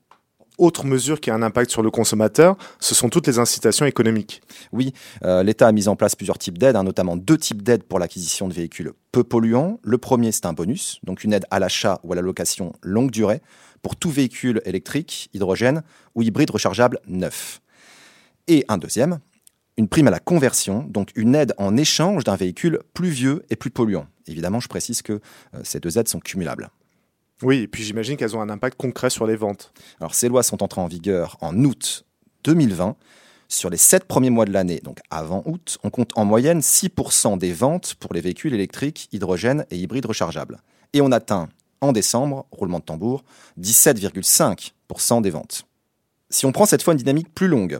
autre 0.58 0.86
mesure 0.86 1.20
qui 1.20 1.30
a 1.30 1.34
un 1.34 1.42
impact 1.42 1.70
sur 1.70 1.82
le 1.82 1.90
consommateur, 1.90 2.56
ce 2.80 2.94
sont 2.94 3.08
toutes 3.08 3.26
les 3.26 3.38
incitations 3.38 3.86
économiques. 3.86 4.42
Oui, 4.72 4.92
euh, 5.24 5.42
l'État 5.42 5.68
a 5.68 5.72
mis 5.72 5.88
en 5.88 5.96
place 5.96 6.14
plusieurs 6.14 6.38
types 6.38 6.58
d'aides, 6.58 6.76
hein, 6.76 6.82
notamment 6.82 7.16
deux 7.16 7.38
types 7.38 7.62
d'aides 7.62 7.82
pour 7.82 7.98
l'acquisition 7.98 8.48
de 8.48 8.54
véhicules 8.54 8.92
peu 9.12 9.24
polluants. 9.24 9.78
Le 9.82 9.98
premier, 9.98 10.32
c'est 10.32 10.46
un 10.46 10.52
bonus, 10.52 10.98
donc 11.02 11.24
une 11.24 11.32
aide 11.32 11.44
à 11.50 11.58
l'achat 11.58 12.00
ou 12.04 12.12
à 12.12 12.16
la 12.16 12.22
location 12.22 12.72
longue 12.82 13.10
durée 13.10 13.42
pour 13.82 13.96
tout 13.96 14.10
véhicule 14.10 14.60
électrique, 14.64 15.30
hydrogène 15.34 15.82
ou 16.14 16.22
hybride 16.22 16.50
rechargeable 16.50 17.00
neuf. 17.06 17.60
Et 18.48 18.64
un 18.68 18.78
deuxième, 18.78 19.20
une 19.76 19.88
prime 19.88 20.08
à 20.08 20.10
la 20.10 20.20
conversion, 20.20 20.84
donc 20.88 21.10
une 21.16 21.34
aide 21.34 21.54
en 21.58 21.76
échange 21.76 22.24
d'un 22.24 22.36
véhicule 22.36 22.80
plus 22.94 23.10
vieux 23.10 23.44
et 23.50 23.56
plus 23.56 23.70
polluant. 23.70 24.06
Évidemment, 24.26 24.60
je 24.60 24.68
précise 24.68 25.02
que 25.02 25.14
euh, 25.14 25.60
ces 25.64 25.80
deux 25.80 25.98
aides 25.98 26.08
sont 26.08 26.20
cumulables. 26.20 26.70
Oui, 27.42 27.58
et 27.58 27.68
puis 27.68 27.84
j'imagine 27.84 28.16
qu'elles 28.16 28.34
ont 28.34 28.40
un 28.40 28.48
impact 28.48 28.78
concret 28.78 29.10
sur 29.10 29.26
les 29.26 29.36
ventes. 29.36 29.72
Alors 30.00 30.14
ces 30.14 30.28
lois 30.28 30.42
sont 30.42 30.62
entrées 30.62 30.80
en 30.80 30.86
vigueur 30.86 31.36
en 31.42 31.54
août 31.64 32.06
2020. 32.44 32.96
Sur 33.48 33.70
les 33.70 33.76
sept 33.76 34.04
premiers 34.04 34.30
mois 34.30 34.44
de 34.44 34.52
l'année, 34.52 34.80
donc 34.82 34.98
avant 35.10 35.42
août, 35.44 35.78
on 35.84 35.90
compte 35.90 36.10
en 36.16 36.24
moyenne 36.24 36.60
6% 36.60 37.38
des 37.38 37.52
ventes 37.52 37.94
pour 37.94 38.12
les 38.12 38.20
véhicules 38.20 38.54
électriques, 38.54 39.08
hydrogène 39.12 39.66
et 39.70 39.76
hybrides 39.76 40.06
rechargeables. 40.06 40.60
Et 40.94 41.00
on 41.00 41.12
atteint 41.12 41.48
en 41.80 41.92
décembre, 41.92 42.46
roulement 42.50 42.78
de 42.78 42.84
tambour, 42.84 43.24
17,5% 43.60 45.22
des 45.22 45.30
ventes. 45.30 45.66
Si 46.30 46.46
on 46.46 46.52
prend 46.52 46.66
cette 46.66 46.82
fois 46.82 46.92
une 46.92 46.98
dynamique 46.98 47.32
plus 47.34 47.48
longue, 47.48 47.78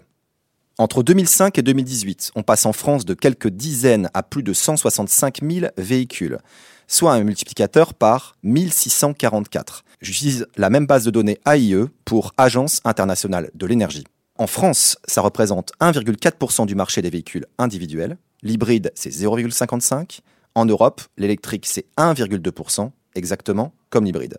entre 0.78 1.02
2005 1.02 1.58
et 1.58 1.62
2018, 1.62 2.32
on 2.34 2.42
passe 2.42 2.66
en 2.66 2.72
France 2.72 3.04
de 3.04 3.14
quelques 3.14 3.48
dizaines 3.48 4.10
à 4.12 4.22
plus 4.22 4.42
de 4.42 4.52
165 4.52 5.40
000 5.42 5.66
véhicules 5.78 6.38
soit 6.86 7.12
un 7.12 7.24
multiplicateur 7.24 7.94
par 7.94 8.36
1644. 8.42 9.84
J'utilise 10.00 10.46
la 10.56 10.70
même 10.70 10.86
base 10.86 11.04
de 11.04 11.10
données 11.10 11.38
AIE 11.46 11.86
pour 12.04 12.32
Agence 12.36 12.80
internationale 12.84 13.50
de 13.54 13.66
l'énergie. 13.66 14.04
En 14.38 14.46
France, 14.46 14.98
ça 15.06 15.22
représente 15.22 15.72
1,4% 15.80 16.66
du 16.66 16.74
marché 16.74 17.00
des 17.02 17.10
véhicules 17.10 17.46
individuels. 17.58 18.18
L'hybride, 18.42 18.92
c'est 18.94 19.10
0,55. 19.10 20.20
En 20.54 20.66
Europe, 20.66 21.02
l'électrique, 21.16 21.66
c'est 21.66 21.86
1,2%, 21.96 22.90
exactement 23.16 23.72
comme 23.90 24.04
l'hybride. 24.04 24.38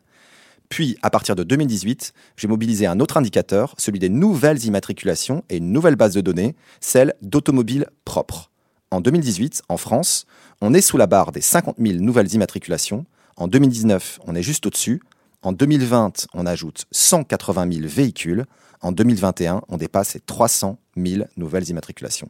Puis, 0.69 0.97
à 1.01 1.09
partir 1.09 1.35
de 1.35 1.43
2018, 1.43 2.13
j'ai 2.35 2.47
mobilisé 2.47 2.87
un 2.87 2.99
autre 2.99 3.17
indicateur, 3.17 3.73
celui 3.77 3.99
des 3.99 4.09
nouvelles 4.09 4.65
immatriculations 4.65 5.43
et 5.49 5.57
une 5.57 5.71
nouvelle 5.71 5.95
base 5.95 6.13
de 6.13 6.21
données, 6.21 6.55
celle 6.81 7.13
d'automobiles 7.21 7.87
propres. 8.03 8.51
En 8.91 9.01
2018, 9.01 9.63
en 9.69 9.77
France, 9.77 10.25
on 10.61 10.73
est 10.73 10.81
sous 10.81 10.97
la 10.97 11.07
barre 11.07 11.31
des 11.31 11.41
50 11.41 11.77
000 11.79 11.99
nouvelles 11.99 12.33
immatriculations. 12.33 13.05
En 13.37 13.47
2019, 13.47 14.19
on 14.25 14.35
est 14.35 14.41
juste 14.41 14.65
au-dessus. 14.65 15.01
En 15.41 15.51
2020, 15.51 16.27
on 16.33 16.45
ajoute 16.45 16.85
180 16.91 17.71
000 17.71 17.87
véhicules. 17.87 18.45
En 18.81 18.91
2021, 18.91 19.61
on 19.69 19.77
dépasse 19.77 20.13
les 20.15 20.19
300 20.21 20.77
000 20.97 21.25
nouvelles 21.37 21.69
immatriculations. 21.69 22.29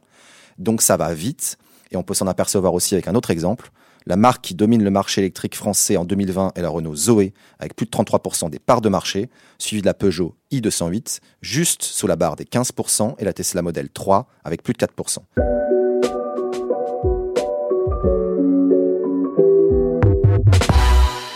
Donc 0.58 0.82
ça 0.82 0.96
va 0.96 1.12
vite. 1.14 1.58
Et 1.90 1.96
on 1.96 2.02
peut 2.02 2.14
s'en 2.14 2.26
apercevoir 2.26 2.74
aussi 2.74 2.94
avec 2.94 3.08
un 3.08 3.14
autre 3.14 3.30
exemple. 3.30 3.70
La 4.06 4.16
marque 4.16 4.42
qui 4.42 4.54
domine 4.54 4.82
le 4.82 4.90
marché 4.90 5.20
électrique 5.20 5.54
français 5.54 5.96
en 5.96 6.04
2020 6.04 6.52
est 6.54 6.62
la 6.62 6.68
Renault 6.68 6.96
Zoé, 6.96 7.34
avec 7.58 7.74
plus 7.76 7.86
de 7.86 7.90
33% 7.90 8.50
des 8.50 8.58
parts 8.58 8.80
de 8.80 8.88
marché, 8.88 9.28
suivie 9.58 9.82
de 9.82 9.86
la 9.86 9.94
Peugeot 9.94 10.34
i208, 10.52 11.20
juste 11.42 11.82
sous 11.82 12.06
la 12.06 12.16
barre 12.16 12.36
des 12.36 12.44
15%, 12.44 13.16
et 13.18 13.24
la 13.24 13.32
Tesla 13.32 13.62
Model 13.62 13.90
3, 13.90 14.26
avec 14.44 14.62
plus 14.62 14.72
de 14.72 14.78
4%. 14.78 15.18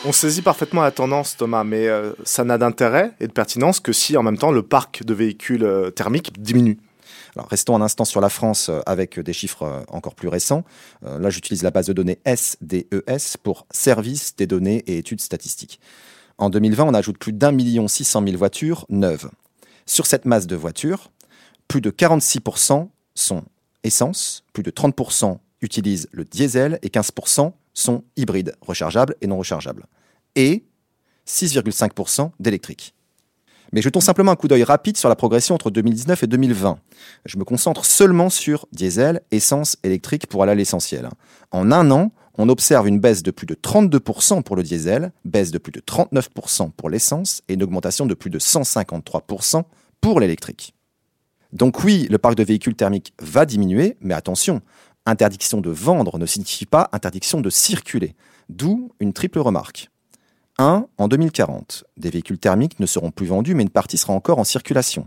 On 0.04 0.10
saisit 0.10 0.42
parfaitement 0.42 0.82
la 0.82 0.90
tendance, 0.90 1.36
Thomas, 1.36 1.62
mais 1.62 1.86
euh, 1.86 2.12
ça 2.24 2.42
n'a 2.44 2.58
d'intérêt 2.58 3.12
et 3.20 3.28
de 3.28 3.32
pertinence 3.32 3.78
que 3.78 3.92
si 3.92 4.16
en 4.16 4.22
même 4.22 4.36
temps 4.36 4.50
le 4.50 4.62
parc 4.62 5.04
de 5.04 5.14
véhicules 5.14 5.64
euh, 5.64 5.90
thermiques 5.90 6.32
diminue. 6.40 6.78
Restons 7.36 7.76
un 7.76 7.82
instant 7.82 8.04
sur 8.04 8.20
la 8.20 8.28
France 8.28 8.68
euh, 8.68 8.80
avec 8.86 9.18
des 9.18 9.32
chiffres 9.32 9.84
encore 9.88 10.14
plus 10.14 10.28
récents. 10.28 10.64
là, 11.02 11.30
j'utilise 11.30 11.62
la 11.62 11.70
base 11.70 11.86
de 11.86 11.92
données 11.92 12.18
SDES 12.26 12.86
e 12.92 13.38
pour 13.42 13.66
Service 13.70 14.36
des 14.36 14.46
données 14.46 14.82
et 14.86 14.98
études 14.98 15.20
statistiques. 15.20 15.80
En 16.38 16.50
2020, 16.50 16.84
on 16.84 16.94
ajoute 16.94 17.18
plus 17.18 17.32
d'un 17.32 17.52
million 17.52 17.88
six 17.88 18.04
cent 18.04 18.20
mille 18.20 18.36
voitures 18.36 18.86
neuves. 18.88 19.30
Sur 19.86 20.06
cette 20.06 20.24
masse 20.24 20.46
de 20.46 20.56
voitures, 20.56 21.10
plus 21.68 21.80
de 21.80 21.90
46% 21.90 22.88
sont 23.14 23.44
essence, 23.84 24.44
plus 24.52 24.62
de 24.62 24.70
30% 24.70 25.38
utilisent 25.60 26.08
le 26.12 26.24
diesel 26.24 26.78
et 26.82 26.88
15% 26.88 27.52
sont 27.74 28.04
hybrides, 28.16 28.54
rechargeables 28.60 29.16
et 29.20 29.26
non 29.26 29.38
rechargeables. 29.38 29.86
Et 30.36 30.64
6,5% 31.26 32.32
d'électriques. 32.40 32.94
Mais 33.72 33.80
jetons 33.80 34.00
simplement 34.00 34.32
un 34.32 34.36
coup 34.36 34.48
d'œil 34.48 34.64
rapide 34.64 34.96
sur 34.96 35.08
la 35.08 35.16
progression 35.16 35.54
entre 35.54 35.70
2019 35.70 36.22
et 36.22 36.26
2020. 36.26 36.78
Je 37.24 37.38
me 37.38 37.44
concentre 37.44 37.86
seulement 37.86 38.28
sur 38.28 38.66
diesel, 38.72 39.22
essence, 39.30 39.78
électrique 39.82 40.26
pour 40.26 40.42
aller 40.42 40.52
à 40.52 40.54
l'essentiel. 40.54 41.08
En 41.50 41.72
un 41.72 41.90
an, 41.90 42.12
on 42.36 42.48
observe 42.48 42.86
une 42.88 43.00
baisse 43.00 43.22
de 43.22 43.30
plus 43.30 43.46
de 43.46 43.54
32% 43.54 44.42
pour 44.42 44.56
le 44.56 44.62
diesel, 44.62 45.12
baisse 45.24 45.50
de 45.50 45.58
plus 45.58 45.72
de 45.72 45.80
39% 45.80 46.70
pour 46.72 46.90
l'essence 46.90 47.42
et 47.48 47.54
une 47.54 47.62
augmentation 47.62 48.06
de 48.06 48.14
plus 48.14 48.30
de 48.30 48.38
153% 48.38 49.62
pour 50.00 50.20
l'électrique. 50.20 50.74
Donc 51.52 51.84
oui, 51.84 52.06
le 52.10 52.18
parc 52.18 52.34
de 52.34 52.44
véhicules 52.44 52.74
thermiques 52.74 53.14
va 53.20 53.44
diminuer, 53.46 53.96
mais 54.00 54.14
attention, 54.14 54.62
interdiction 55.06 55.60
de 55.60 55.70
vendre 55.70 56.18
ne 56.18 56.26
signifie 56.26 56.66
pas 56.66 56.88
interdiction 56.92 57.40
de 57.40 57.50
circuler, 57.50 58.16
d'où 58.48 58.92
une 59.00 59.12
triple 59.12 59.38
remarque. 59.38 59.91
1. 60.58 60.86
En 60.98 61.08
2040, 61.08 61.84
des 61.96 62.10
véhicules 62.10 62.38
thermiques 62.38 62.78
ne 62.80 62.86
seront 62.86 63.10
plus 63.10 63.26
vendus, 63.26 63.54
mais 63.54 63.62
une 63.62 63.70
partie 63.70 63.96
sera 63.98 64.12
encore 64.12 64.38
en 64.38 64.44
circulation. 64.44 65.06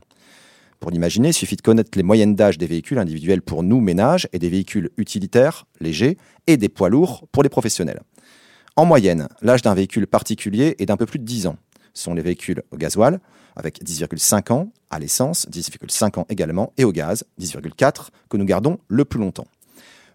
Pour 0.79 0.91
l'imaginer, 0.91 1.29
il 1.29 1.33
suffit 1.33 1.55
de 1.55 1.61
connaître 1.61 1.91
les 1.95 2.03
moyennes 2.03 2.35
d'âge 2.35 2.57
des 2.57 2.67
véhicules 2.67 2.99
individuels 2.99 3.41
pour 3.41 3.63
nous, 3.63 3.79
ménages, 3.79 4.27
et 4.33 4.39
des 4.39 4.49
véhicules 4.49 4.89
utilitaires, 4.97 5.65
légers, 5.79 6.17
et 6.47 6.57
des 6.57 6.69
poids 6.69 6.89
lourds 6.89 7.27
pour 7.31 7.43
les 7.43 7.49
professionnels. 7.49 8.01
En 8.75 8.85
moyenne, 8.85 9.29
l'âge 9.41 9.61
d'un 9.61 9.73
véhicule 9.73 10.05
particulier 10.05 10.75
est 10.79 10.85
d'un 10.85 10.97
peu 10.97 11.05
plus 11.05 11.19
de 11.19 11.23
10 11.23 11.47
ans. 11.47 11.57
Ce 11.93 12.03
sont 12.03 12.13
les 12.13 12.21
véhicules 12.21 12.61
au 12.71 12.77
gasoil, 12.77 13.19
avec 13.55 13.81
10,5 13.81 14.51
ans, 14.51 14.71
à 14.89 14.99
l'essence, 14.99 15.47
10,5 15.49 16.19
ans 16.19 16.25
également, 16.29 16.73
et 16.77 16.83
au 16.83 16.91
gaz, 16.91 17.23
10,4, 17.39 18.09
que 18.29 18.37
nous 18.37 18.45
gardons 18.45 18.79
le 18.89 19.05
plus 19.05 19.19
longtemps. 19.19 19.47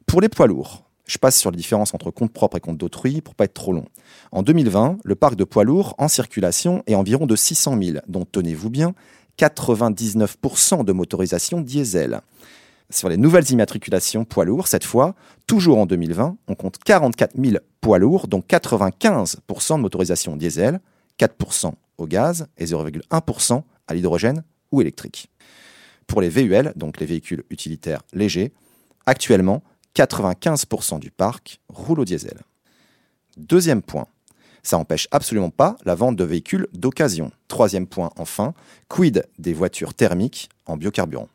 Pour 0.07 0.21
les 0.21 0.29
poids 0.29 0.47
lourds, 0.47 0.85
je 1.11 1.19
passe 1.19 1.37
sur 1.37 1.51
les 1.51 1.57
différences 1.57 1.93
entre 1.93 2.13
compte 2.13 2.33
propre 2.33 2.57
et 2.57 2.61
compte 2.61 2.79
d'autrui 2.79 3.21
pour 3.21 3.35
pas 3.35 3.45
être 3.45 3.55
trop 3.55 3.73
long. 3.73 3.87
En 4.31 4.43
2020, 4.43 4.99
le 5.03 5.15
parc 5.17 5.35
de 5.35 5.43
poids 5.43 5.65
lourds 5.65 5.97
en 5.99 6.07
circulation 6.07 6.85
est 6.87 6.95
environ 6.95 7.27
de 7.27 7.35
600 7.35 7.77
000, 7.83 7.99
dont, 8.07 8.25
tenez-vous 8.25 8.71
bien, 8.71 8.95
99% 9.37 10.85
de 10.85 10.93
motorisation 10.93 11.63
diesel. 11.63 12.21
Sur 12.91 13.09
les 13.09 13.17
nouvelles 13.17 13.51
immatriculations 13.51 14.25
poids 14.25 14.45
lourds, 14.45 14.69
cette 14.69 14.85
fois, 14.85 15.17
toujours 15.49 15.79
en 15.79 15.87
2020, 15.87 16.37
on 16.47 16.55
compte 16.55 16.79
44 16.79 17.33
000 17.37 17.57
poids 17.81 17.99
lourds, 17.99 18.29
dont 18.29 18.41
95% 18.49 19.77
de 19.77 19.83
motorisation 19.83 20.37
diesel, 20.37 20.79
4% 21.19 21.73
au 21.99 22.07
gaz 22.07 22.47
et 22.57 22.67
0,1% 22.67 23.63
à 23.89 23.95
l'hydrogène 23.95 24.45
ou 24.71 24.81
électrique. 24.81 25.29
Pour 26.07 26.21
les 26.21 26.29
VUL, 26.29 26.73
donc 26.77 27.01
les 27.01 27.07
véhicules 27.07 27.43
utilitaires 27.51 28.03
légers, 28.13 28.53
actuellement, 29.07 29.65
95% 29.97 30.99
du 30.99 31.11
parc 31.11 31.61
roule 31.69 32.01
au 32.01 32.05
diesel. 32.05 32.39
Deuxième 33.37 33.83
point, 33.83 34.07
ça 34.63 34.77
n'empêche 34.77 35.09
absolument 35.11 35.51
pas 35.51 35.77
la 35.85 35.95
vente 35.95 36.17
de 36.17 36.25
véhicules 36.25 36.67
d'occasion. 36.73 37.33
Troisième 37.49 37.87
point, 37.87 38.11
enfin, 38.17 38.55
quid 38.89 39.27
des 39.39 39.53
voitures 39.53 39.95
thermiques 39.95 40.51
en 40.67 40.77
biocarburant? 40.77 41.29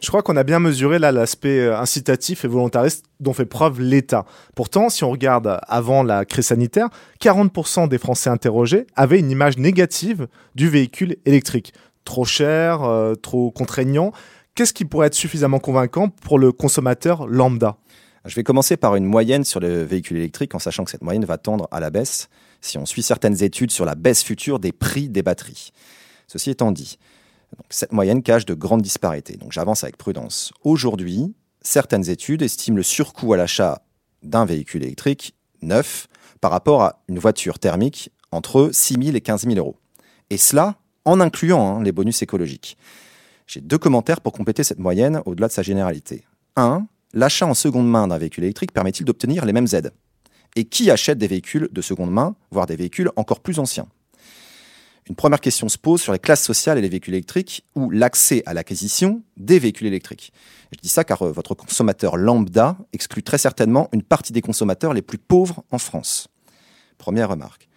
Je 0.00 0.08
crois 0.08 0.22
qu'on 0.22 0.36
a 0.38 0.44
bien 0.44 0.60
mesuré 0.60 0.98
là 0.98 1.12
l'aspect 1.12 1.60
euh, 1.60 1.78
incitatif 1.78 2.46
et 2.46 2.48
volontariste 2.48 3.04
dont 3.20 3.34
fait 3.34 3.44
preuve 3.44 3.82
l'État. 3.82 4.24
Pourtant, 4.54 4.88
si 4.88 5.04
on 5.04 5.10
regarde 5.10 5.60
avant 5.68 6.02
la 6.02 6.24
crise 6.24 6.46
sanitaire, 6.46 6.88
40% 7.20 7.86
des 7.86 7.98
Français 7.98 8.30
interrogés 8.30 8.86
avaient 8.96 9.18
une 9.18 9.30
image 9.30 9.58
négative 9.58 10.26
du 10.54 10.70
véhicule 10.70 11.16
électrique. 11.26 11.74
Trop 12.06 12.24
cher, 12.24 12.82
euh, 12.82 13.14
trop 13.14 13.50
contraignant. 13.50 14.12
Qu'est-ce 14.54 14.72
qui 14.72 14.84
pourrait 14.84 15.06
être 15.06 15.14
suffisamment 15.14 15.58
convaincant 15.58 16.08
pour 16.08 16.38
le 16.38 16.52
consommateur 16.52 17.26
lambda 17.26 17.76
Je 18.24 18.34
vais 18.34 18.42
commencer 18.42 18.76
par 18.76 18.96
une 18.96 19.04
moyenne 19.04 19.44
sur 19.44 19.60
le 19.60 19.82
véhicule 19.82 20.18
électrique 20.18 20.54
en 20.54 20.58
sachant 20.58 20.84
que 20.84 20.90
cette 20.90 21.02
moyenne 21.02 21.24
va 21.24 21.38
tendre 21.38 21.68
à 21.70 21.80
la 21.80 21.90
baisse 21.90 22.28
si 22.60 22.76
on 22.76 22.84
suit 22.84 23.02
certaines 23.02 23.42
études 23.42 23.70
sur 23.70 23.84
la 23.84 23.94
baisse 23.94 24.22
future 24.22 24.58
des 24.58 24.72
prix 24.72 25.08
des 25.08 25.22
batteries. 25.22 25.72
Ceci 26.26 26.50
étant 26.50 26.72
dit, 26.72 26.98
cette 27.70 27.92
moyenne 27.92 28.22
cache 28.22 28.44
de 28.44 28.54
grandes 28.54 28.82
disparités, 28.82 29.36
donc 29.36 29.52
j'avance 29.52 29.82
avec 29.82 29.96
prudence. 29.96 30.52
Aujourd'hui, 30.62 31.34
certaines 31.62 32.08
études 32.08 32.42
estiment 32.42 32.76
le 32.76 32.82
surcoût 32.82 33.32
à 33.32 33.36
l'achat 33.36 33.82
d'un 34.22 34.44
véhicule 34.44 34.82
électrique 34.82 35.34
neuf 35.62 36.08
par 36.40 36.50
rapport 36.50 36.82
à 36.82 37.02
une 37.08 37.18
voiture 37.18 37.58
thermique 37.58 38.10
entre 38.32 38.70
6 38.72 39.02
000 39.02 39.16
et 39.16 39.20
15 39.20 39.44
000 39.46 39.56
euros. 39.56 39.76
Et 40.30 40.36
cela 40.36 40.76
en 41.04 41.20
incluant 41.20 41.78
hein, 41.78 41.82
les 41.82 41.92
bonus 41.92 42.22
écologiques. 42.22 42.76
J'ai 43.52 43.60
deux 43.60 43.78
commentaires 43.78 44.20
pour 44.20 44.32
compléter 44.32 44.62
cette 44.62 44.78
moyenne 44.78 45.22
au-delà 45.26 45.48
de 45.48 45.52
sa 45.52 45.62
généralité. 45.62 46.22
1. 46.54 46.86
L'achat 47.14 47.48
en 47.48 47.54
seconde 47.54 47.90
main 47.90 48.06
d'un 48.06 48.16
véhicule 48.16 48.44
électrique 48.44 48.70
permet-il 48.70 49.04
d'obtenir 49.04 49.44
les 49.44 49.52
mêmes 49.52 49.66
aides? 49.72 49.92
Et 50.54 50.66
qui 50.66 50.88
achète 50.88 51.18
des 51.18 51.26
véhicules 51.26 51.68
de 51.72 51.82
seconde 51.82 52.12
main, 52.12 52.36
voire 52.52 52.66
des 52.66 52.76
véhicules 52.76 53.10
encore 53.16 53.40
plus 53.40 53.58
anciens? 53.58 53.88
Une 55.08 55.16
première 55.16 55.40
question 55.40 55.68
se 55.68 55.78
pose 55.78 56.00
sur 56.00 56.12
les 56.12 56.20
classes 56.20 56.44
sociales 56.44 56.78
et 56.78 56.80
les 56.80 56.88
véhicules 56.88 57.14
électriques 57.14 57.64
ou 57.74 57.90
l'accès 57.90 58.44
à 58.46 58.54
l'acquisition 58.54 59.20
des 59.36 59.58
véhicules 59.58 59.88
électriques. 59.88 60.32
Je 60.70 60.78
dis 60.78 60.88
ça 60.88 61.02
car 61.02 61.20
euh, 61.22 61.32
votre 61.32 61.56
consommateur 61.56 62.16
lambda 62.16 62.78
exclut 62.92 63.24
très 63.24 63.38
certainement 63.38 63.88
une 63.92 64.04
partie 64.04 64.32
des 64.32 64.42
consommateurs 64.42 64.94
les 64.94 65.02
plus 65.02 65.18
pauvres 65.18 65.64
en 65.72 65.78
France. 65.78 66.28
Première 66.98 67.30
remarque. 67.30 67.68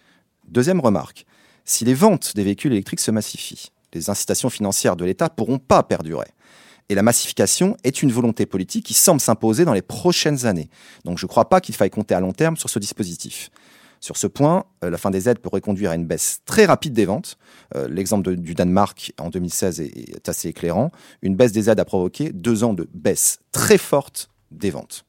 Deuxième 0.46 0.78
remarque. 0.78 1.26
Si 1.64 1.84
les 1.84 1.94
ventes 1.94 2.36
des 2.36 2.44
véhicules 2.44 2.70
électriques 2.70 3.00
se 3.00 3.10
massifient, 3.10 3.72
les 3.94 4.10
incitations 4.10 4.50
financières 4.50 4.96
de 4.96 5.04
l'État 5.04 5.28
pourront 5.28 5.58
pas 5.58 5.82
perdurer. 5.82 6.28
Et 6.88 6.94
la 6.94 7.02
massification 7.02 7.76
est 7.82 8.02
une 8.02 8.12
volonté 8.12 8.44
politique 8.44 8.84
qui 8.84 8.94
semble 8.94 9.20
s'imposer 9.20 9.64
dans 9.64 9.72
les 9.72 9.82
prochaines 9.82 10.44
années. 10.46 10.68
Donc 11.04 11.18
je 11.18 11.24
ne 11.24 11.28
crois 11.28 11.48
pas 11.48 11.60
qu'il 11.60 11.74
faille 11.74 11.90
compter 11.90 12.14
à 12.14 12.20
long 12.20 12.32
terme 12.32 12.56
sur 12.56 12.68
ce 12.68 12.78
dispositif. 12.78 13.50
Sur 14.00 14.18
ce 14.18 14.26
point, 14.26 14.66
euh, 14.84 14.90
la 14.90 14.98
fin 14.98 15.10
des 15.10 15.30
aides 15.30 15.38
pourrait 15.38 15.62
conduire 15.62 15.90
à 15.90 15.94
une 15.94 16.04
baisse 16.04 16.42
très 16.44 16.66
rapide 16.66 16.92
des 16.92 17.06
ventes. 17.06 17.38
Euh, 17.74 17.88
l'exemple 17.88 18.36
du 18.36 18.54
Danemark 18.54 19.14
en 19.18 19.30
2016 19.30 19.80
est, 19.80 20.28
assez 20.28 20.48
éclairant. 20.48 20.90
Une 21.22 21.36
baisse 21.36 21.52
des 21.52 21.70
aides 21.70 21.80
a 21.80 21.86
provoqué 21.86 22.30
deux 22.30 22.64
ans 22.64 22.74
de 22.74 22.86
baisse 22.92 23.38
très 23.50 23.78
forte 23.78 24.28
des 24.50 24.70
ventes. 24.70 25.06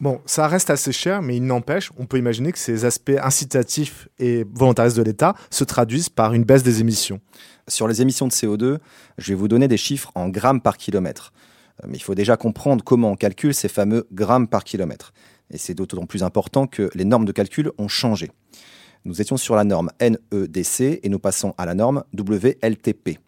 Bon, 0.00 0.22
ça 0.24 0.48
reste 0.48 0.70
assez 0.70 0.92
cher, 0.92 1.20
mais 1.20 1.36
il 1.36 1.44
n'empêche, 1.44 1.90
on 1.98 2.06
peut 2.06 2.16
imaginer 2.16 2.52
que 2.52 2.58
ces 2.58 2.86
aspects 2.86 3.18
incitatifs 3.22 4.08
et 4.18 4.46
volontaristes 4.50 4.96
de 4.96 5.02
l'État 5.02 5.34
se 5.50 5.62
traduisent 5.62 6.08
par 6.08 6.32
une 6.32 6.44
baisse 6.44 6.62
des 6.62 6.80
émissions. 6.80 7.20
Sur 7.68 7.86
les 7.86 8.00
émissions 8.00 8.26
de 8.26 8.32
CO2, 8.32 8.78
je 9.18 9.28
vais 9.28 9.34
vous 9.34 9.46
donner 9.46 9.68
des 9.68 9.76
chiffres 9.76 10.10
en 10.14 10.30
grammes 10.30 10.62
par 10.62 10.78
kilomètre. 10.78 11.34
Euh, 11.82 11.86
mais 11.86 11.98
il 11.98 12.00
faut 12.00 12.14
déjà 12.14 12.38
comprendre 12.38 12.82
comment 12.82 13.10
on 13.10 13.16
calcule 13.16 13.52
ces 13.52 13.68
fameux 13.68 14.08
grammes 14.10 14.48
par 14.48 14.64
kilomètre. 14.64 15.12
Et 15.50 15.58
c'est 15.58 15.74
d'autant 15.74 16.06
plus 16.06 16.22
important 16.22 16.66
que 16.66 16.88
les 16.94 17.04
normes 17.04 17.26
de 17.26 17.32
calcul 17.32 17.70
ont 17.76 17.88
changé. 17.88 18.30
Nous 19.04 19.20
étions 19.20 19.36
sur 19.36 19.54
la 19.54 19.64
norme 19.64 19.90
NEDC 20.00 21.00
et 21.02 21.08
nous 21.10 21.18
passons 21.18 21.54
à 21.58 21.66
la 21.66 21.74
norme 21.74 22.04
WLTP. 22.18 23.18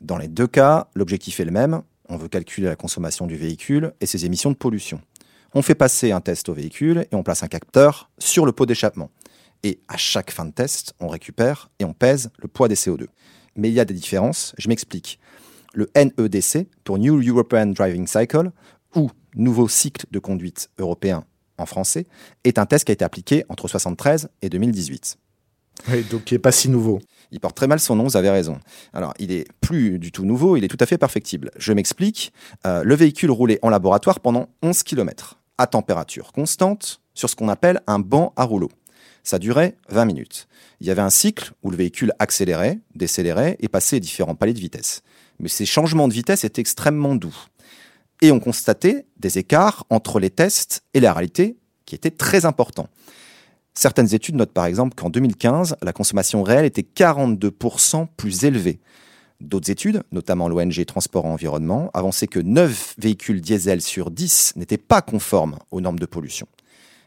Dans 0.00 0.18
les 0.18 0.28
deux 0.28 0.48
cas, 0.48 0.88
l'objectif 0.94 1.38
est 1.38 1.44
le 1.44 1.52
même. 1.52 1.82
On 2.08 2.16
veut 2.16 2.28
calculer 2.28 2.66
la 2.66 2.76
consommation 2.76 3.26
du 3.26 3.36
véhicule 3.36 3.92
et 4.00 4.06
ses 4.06 4.26
émissions 4.26 4.50
de 4.50 4.56
pollution. 4.56 5.00
On 5.54 5.62
fait 5.62 5.74
passer 5.74 6.12
un 6.12 6.20
test 6.20 6.48
au 6.48 6.54
véhicule 6.54 7.06
et 7.10 7.14
on 7.14 7.22
place 7.22 7.42
un 7.42 7.48
capteur 7.48 8.10
sur 8.18 8.44
le 8.44 8.52
pot 8.52 8.66
d'échappement. 8.66 9.10
Et 9.62 9.80
à 9.88 9.96
chaque 9.96 10.30
fin 10.30 10.44
de 10.44 10.52
test, 10.52 10.94
on 11.00 11.08
récupère 11.08 11.70
et 11.78 11.84
on 11.84 11.92
pèse 11.92 12.30
le 12.38 12.48
poids 12.48 12.68
des 12.68 12.74
CO2. 12.74 13.06
Mais 13.56 13.68
il 13.68 13.74
y 13.74 13.80
a 13.80 13.84
des 13.84 13.94
différences, 13.94 14.54
je 14.58 14.68
m'explique. 14.68 15.18
Le 15.74 15.90
NEDC, 15.96 16.68
pour 16.84 16.98
New 16.98 17.20
European 17.22 17.66
Driving 17.66 18.06
Cycle, 18.06 18.50
ou 18.94 19.10
Nouveau 19.34 19.68
cycle 19.68 20.06
de 20.10 20.18
conduite 20.18 20.70
européen 20.78 21.24
en 21.58 21.66
français, 21.66 22.06
est 22.44 22.58
un 22.58 22.66
test 22.66 22.84
qui 22.84 22.92
a 22.92 22.94
été 22.94 23.04
appliqué 23.04 23.44
entre 23.48 23.64
1973 23.64 24.30
et 24.42 24.48
2018. 24.48 25.18
Oui, 25.90 26.04
donc 26.10 26.30
il 26.30 26.34
n'est 26.34 26.38
pas 26.38 26.50
si 26.50 26.68
nouveau. 26.68 26.98
Il 27.30 27.40
porte 27.40 27.56
très 27.56 27.66
mal 27.66 27.78
son 27.78 27.94
nom, 27.94 28.04
vous 28.04 28.16
avez 28.16 28.30
raison. 28.30 28.58
Alors, 28.92 29.14
il 29.18 29.30
est 29.30 29.46
plus 29.60 29.98
du 29.98 30.10
tout 30.10 30.24
nouveau, 30.24 30.56
il 30.56 30.64
est 30.64 30.68
tout 30.68 30.78
à 30.80 30.86
fait 30.86 30.98
perfectible. 30.98 31.50
Je 31.56 31.72
m'explique. 31.72 32.32
Euh, 32.66 32.82
le 32.82 32.94
véhicule 32.94 33.30
roulait 33.30 33.58
en 33.62 33.70
laboratoire 33.70 34.20
pendant 34.20 34.48
11 34.62 34.82
km, 34.82 35.37
à 35.58 35.66
température 35.66 36.32
constante, 36.32 37.00
sur 37.14 37.28
ce 37.28 37.36
qu'on 37.36 37.48
appelle 37.48 37.82
un 37.86 37.98
banc 37.98 38.32
à 38.36 38.44
rouleau. 38.44 38.70
Ça 39.24 39.38
durait 39.38 39.76
20 39.90 40.04
minutes. 40.04 40.48
Il 40.80 40.86
y 40.86 40.90
avait 40.90 41.02
un 41.02 41.10
cycle 41.10 41.52
où 41.62 41.70
le 41.70 41.76
véhicule 41.76 42.12
accélérait, 42.18 42.78
décélérait 42.94 43.56
et 43.60 43.68
passait 43.68 44.00
différents 44.00 44.36
paliers 44.36 44.54
de 44.54 44.60
vitesse. 44.60 45.02
Mais 45.40 45.48
ces 45.48 45.66
changements 45.66 46.08
de 46.08 46.14
vitesse 46.14 46.44
étaient 46.44 46.60
extrêmement 46.60 47.14
doux 47.14 47.36
et 48.20 48.32
on 48.32 48.40
constatait 48.40 49.06
des 49.18 49.38
écarts 49.38 49.84
entre 49.90 50.18
les 50.18 50.30
tests 50.30 50.82
et 50.94 51.00
la 51.00 51.12
réalité 51.12 51.56
qui 51.86 51.94
étaient 51.94 52.10
très 52.10 52.44
importants. 52.44 52.88
Certaines 53.74 54.12
études 54.12 54.34
notent 54.34 54.52
par 54.52 54.66
exemple 54.66 54.94
qu'en 54.96 55.08
2015, 55.08 55.76
la 55.82 55.92
consommation 55.92 56.42
réelle 56.42 56.64
était 56.64 56.82
42% 56.82 58.08
plus 58.16 58.44
élevée. 58.44 58.80
D'autres 59.40 59.70
études, 59.70 60.02
notamment 60.10 60.48
l'ONG 60.48 60.84
Transport 60.84 61.24
et 61.24 61.28
Environnement, 61.28 61.90
avançaient 61.94 62.26
que 62.26 62.40
9 62.40 62.96
véhicules 62.98 63.40
diesel 63.40 63.80
sur 63.80 64.10
10 64.10 64.54
n'étaient 64.56 64.78
pas 64.78 65.00
conformes 65.00 65.58
aux 65.70 65.80
normes 65.80 66.00
de 66.00 66.06
pollution. 66.06 66.48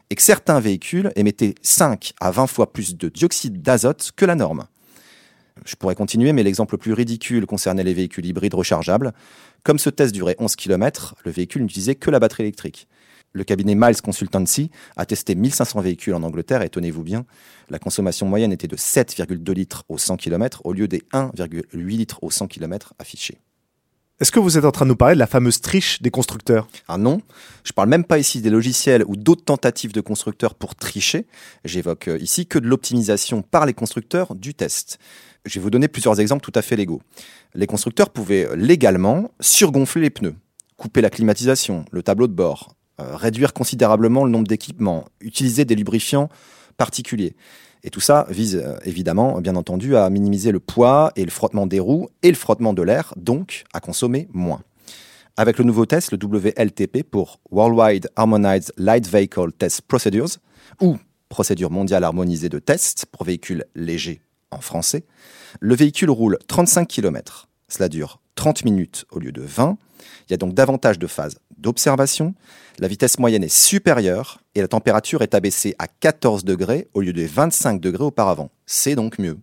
Et 0.08 0.14
que 0.14 0.22
certains 0.22 0.58
véhicules 0.58 1.12
émettaient 1.14 1.54
5 1.60 2.14
à 2.20 2.30
20 2.30 2.46
fois 2.46 2.72
plus 2.72 2.96
de 2.96 3.10
dioxyde 3.10 3.60
d'azote 3.60 4.12
que 4.16 4.24
la 4.24 4.34
norme. 4.34 4.64
Je 5.66 5.76
pourrais 5.76 5.94
continuer, 5.94 6.32
mais 6.32 6.42
l'exemple 6.42 6.74
le 6.74 6.78
plus 6.78 6.94
ridicule 6.94 7.44
concernait 7.44 7.84
les 7.84 7.94
véhicules 7.94 8.24
hybrides 8.24 8.54
rechargeables. 8.54 9.12
Comme 9.62 9.78
ce 9.78 9.90
test 9.90 10.14
durait 10.14 10.36
11 10.38 10.56
km, 10.56 11.14
le 11.24 11.30
véhicule 11.30 11.62
n'utilisait 11.62 11.94
que 11.94 12.10
la 12.10 12.18
batterie 12.18 12.44
électrique. 12.44 12.88
Le 13.32 13.44
cabinet 13.44 13.74
Miles 13.74 14.02
Consultancy 14.02 14.70
a 14.96 15.06
testé 15.06 15.34
1500 15.34 15.80
véhicules 15.80 16.14
en 16.14 16.22
Angleterre 16.22 16.62
et 16.62 16.68
tenez-vous 16.68 17.02
bien, 17.02 17.24
la 17.70 17.78
consommation 17.78 18.26
moyenne 18.26 18.52
était 18.52 18.68
de 18.68 18.76
7,2 18.76 19.52
litres 19.52 19.84
au 19.88 19.96
100 19.96 20.18
km 20.18 20.60
au 20.64 20.72
lieu 20.72 20.86
des 20.86 21.02
1,8 21.12 21.74
litres 21.74 22.18
au 22.22 22.30
100 22.30 22.48
km 22.48 22.94
affichés. 22.98 23.38
Est-ce 24.20 24.30
que 24.30 24.38
vous 24.38 24.56
êtes 24.56 24.64
en 24.64 24.70
train 24.70 24.84
de 24.84 24.90
nous 24.90 24.96
parler 24.96 25.14
de 25.14 25.18
la 25.18 25.26
fameuse 25.26 25.60
triche 25.60 26.00
des 26.00 26.10
constructeurs? 26.10 26.68
Ah 26.86 26.98
non, 26.98 27.22
je 27.64 27.72
parle 27.72 27.88
même 27.88 28.04
pas 28.04 28.18
ici 28.18 28.40
des 28.40 28.50
logiciels 28.50 29.02
ou 29.08 29.16
d'autres 29.16 29.44
tentatives 29.44 29.92
de 29.92 30.00
constructeurs 30.00 30.54
pour 30.54 30.76
tricher. 30.76 31.26
J'évoque 31.64 32.06
euh, 32.08 32.18
ici 32.18 32.46
que 32.46 32.60
de 32.60 32.68
l'optimisation 32.68 33.42
par 33.42 33.66
les 33.66 33.74
constructeurs 33.74 34.36
du 34.36 34.54
test. 34.54 34.98
Je 35.44 35.58
vais 35.58 35.62
vous 35.64 35.70
donner 35.70 35.88
plusieurs 35.88 36.20
exemples 36.20 36.44
tout 36.44 36.56
à 36.56 36.62
fait 36.62 36.76
légaux. 36.76 37.02
Les 37.54 37.66
constructeurs 37.66 38.10
pouvaient 38.10 38.48
légalement 38.54 39.30
surgonfler 39.40 40.02
les 40.02 40.10
pneus, 40.10 40.36
couper 40.76 41.00
la 41.00 41.10
climatisation, 41.10 41.84
le 41.90 42.04
tableau 42.04 42.28
de 42.28 42.32
bord, 42.32 42.76
réduire 42.98 43.52
considérablement 43.52 44.24
le 44.24 44.30
nombre 44.30 44.46
d'équipements, 44.46 45.04
utiliser 45.20 45.64
des 45.64 45.74
lubrifiants 45.74 46.28
particuliers. 46.76 47.34
Et 47.84 47.90
tout 47.90 48.00
ça 48.00 48.26
vise 48.28 48.56
euh, 48.56 48.76
évidemment, 48.84 49.40
bien 49.40 49.56
entendu, 49.56 49.96
à 49.96 50.08
minimiser 50.08 50.52
le 50.52 50.60
poids 50.60 51.12
et 51.16 51.24
le 51.24 51.30
frottement 51.30 51.66
des 51.66 51.80
roues 51.80 52.08
et 52.22 52.28
le 52.28 52.36
frottement 52.36 52.72
de 52.72 52.82
l'air, 52.82 53.12
donc 53.16 53.64
à 53.72 53.80
consommer 53.80 54.28
moins. 54.32 54.62
Avec 55.36 55.58
le 55.58 55.64
nouveau 55.64 55.86
test, 55.86 56.12
le 56.12 56.18
WLTP 56.22 57.02
pour 57.02 57.40
Worldwide 57.50 58.08
Harmonized 58.16 58.72
Light 58.76 59.08
Vehicle 59.08 59.50
Test 59.52 59.82
Procedures, 59.82 60.38
ou 60.80 60.96
procédure 61.28 61.70
mondiale 61.70 62.04
harmonisée 62.04 62.50
de 62.50 62.58
test 62.58 63.06
pour 63.10 63.24
véhicules 63.24 63.64
légers 63.74 64.20
en 64.50 64.60
français, 64.60 65.04
le 65.60 65.74
véhicule 65.74 66.10
roule 66.10 66.38
35 66.46 66.86
km. 66.86 67.48
Cela 67.68 67.88
dure 67.88 68.21
30 68.34 68.64
minutes 68.64 69.04
au 69.10 69.18
lieu 69.18 69.32
de 69.32 69.42
20. 69.42 69.76
Il 70.28 70.32
y 70.32 70.34
a 70.34 70.36
donc 70.36 70.54
davantage 70.54 70.98
de 70.98 71.06
phases 71.06 71.38
d'observation. 71.58 72.34
La 72.78 72.88
vitesse 72.88 73.18
moyenne 73.18 73.44
est 73.44 73.54
supérieure 73.54 74.40
et 74.54 74.60
la 74.60 74.68
température 74.68 75.22
est 75.22 75.34
abaissée 75.34 75.74
à 75.78 75.86
14 75.86 76.44
degrés 76.44 76.88
au 76.94 77.00
lieu 77.00 77.12
de 77.12 77.22
25 77.22 77.80
degrés 77.80 78.04
auparavant. 78.04 78.50
C'est 78.66 78.94
donc 78.94 79.18
mieux. 79.18 79.38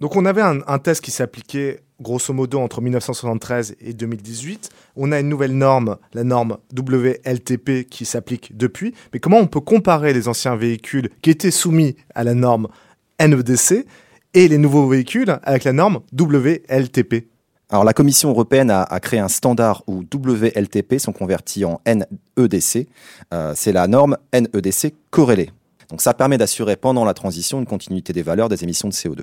Donc 0.00 0.16
on 0.16 0.24
avait 0.24 0.42
un, 0.42 0.60
un 0.66 0.78
test 0.78 1.02
qui 1.02 1.10
s'appliquait 1.10 1.80
grosso 2.00 2.32
modo 2.32 2.58
entre 2.60 2.80
1973 2.80 3.76
et 3.80 3.92
2018. 3.92 4.70
On 4.96 5.12
a 5.12 5.20
une 5.20 5.28
nouvelle 5.28 5.56
norme, 5.56 5.96
la 6.12 6.24
norme 6.24 6.58
WLTP 6.76 7.88
qui 7.88 8.04
s'applique 8.04 8.56
depuis. 8.56 8.94
Mais 9.12 9.20
comment 9.20 9.38
on 9.38 9.46
peut 9.46 9.60
comparer 9.60 10.12
les 10.12 10.28
anciens 10.28 10.56
véhicules 10.56 11.10
qui 11.22 11.30
étaient 11.30 11.50
soumis 11.50 11.96
à 12.14 12.24
la 12.24 12.34
norme 12.34 12.68
NEDC 13.20 13.86
et 14.34 14.48
les 14.48 14.58
nouveaux 14.58 14.88
véhicules 14.88 15.38
avec 15.44 15.64
la 15.64 15.72
norme 15.72 16.00
WLTP 16.18 17.28
alors 17.74 17.82
la 17.82 17.92
Commission 17.92 18.30
européenne 18.30 18.70
a, 18.70 19.00
créé 19.00 19.18
un 19.18 19.26
standard 19.26 19.82
où 19.88 20.04
WLTP 20.04 21.00
sont 21.00 21.12
convertis 21.12 21.64
en 21.64 21.80
NEDC. 21.84 22.86
Euh, 23.32 23.52
c'est 23.56 23.72
la 23.72 23.88
norme 23.88 24.16
NEDC 24.32 24.94
corrélée. 25.10 25.50
Donc 25.90 26.00
ça 26.00 26.14
permet 26.14 26.38
d'assurer 26.38 26.76
pendant 26.76 27.04
la 27.04 27.14
transition 27.14 27.58
une 27.58 27.66
continuité 27.66 28.12
des 28.12 28.22
valeurs 28.22 28.48
des 28.48 28.62
émissions 28.62 28.86
de 28.86 28.92
CO2. 28.94 29.22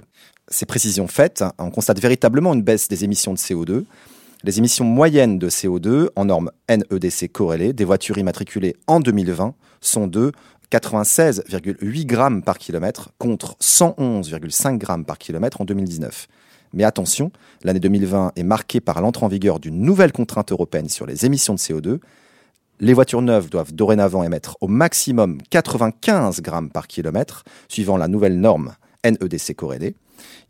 Ces 0.49 0.65
précisions 0.65 1.07
faites, 1.07 1.45
on 1.59 1.71
constate 1.71 2.01
véritablement 2.01 2.53
une 2.53 2.61
baisse 2.61 2.89
des 2.89 3.05
émissions 3.05 3.31
de 3.31 3.37
CO2. 3.37 3.85
Les 4.43 4.57
émissions 4.57 4.83
moyennes 4.83 5.39
de 5.39 5.49
CO2 5.49 6.09
en 6.17 6.25
norme 6.25 6.51
NEDC 6.67 7.31
corrélée 7.31 7.71
des 7.71 7.85
voitures 7.85 8.17
immatriculées 8.17 8.75
en 8.85 8.99
2020 8.99 9.53
sont 9.79 10.07
de 10.07 10.33
96,8 10.73 12.05
grammes 12.05 12.43
par 12.43 12.57
kilomètre 12.57 13.11
contre 13.17 13.55
111,5 13.61 14.77
grammes 14.77 15.05
par 15.05 15.19
kilomètre 15.19 15.61
en 15.61 15.63
2019. 15.63 16.27
Mais 16.73 16.83
attention, 16.83 17.31
l'année 17.63 17.79
2020 17.79 18.33
est 18.35 18.43
marquée 18.43 18.79
par 18.79 19.01
l'entrée 19.01 19.25
en 19.25 19.29
vigueur 19.29 19.59
d'une 19.59 19.81
nouvelle 19.81 20.11
contrainte 20.11 20.51
européenne 20.51 20.89
sur 20.89 21.05
les 21.05 21.25
émissions 21.25 21.53
de 21.53 21.59
CO2. 21.59 21.99
Les 22.79 22.93
voitures 22.93 23.21
neuves 23.21 23.49
doivent 23.49 23.73
dorénavant 23.73 24.23
émettre 24.23 24.57
au 24.61 24.67
maximum 24.67 25.39
95 25.49 26.41
grammes 26.41 26.69
par 26.69 26.87
kilomètre, 26.87 27.43
suivant 27.67 27.97
la 27.97 28.07
nouvelle 28.07 28.39
norme 28.39 28.73
NEDC 29.03 29.55
corrélée. 29.55 29.95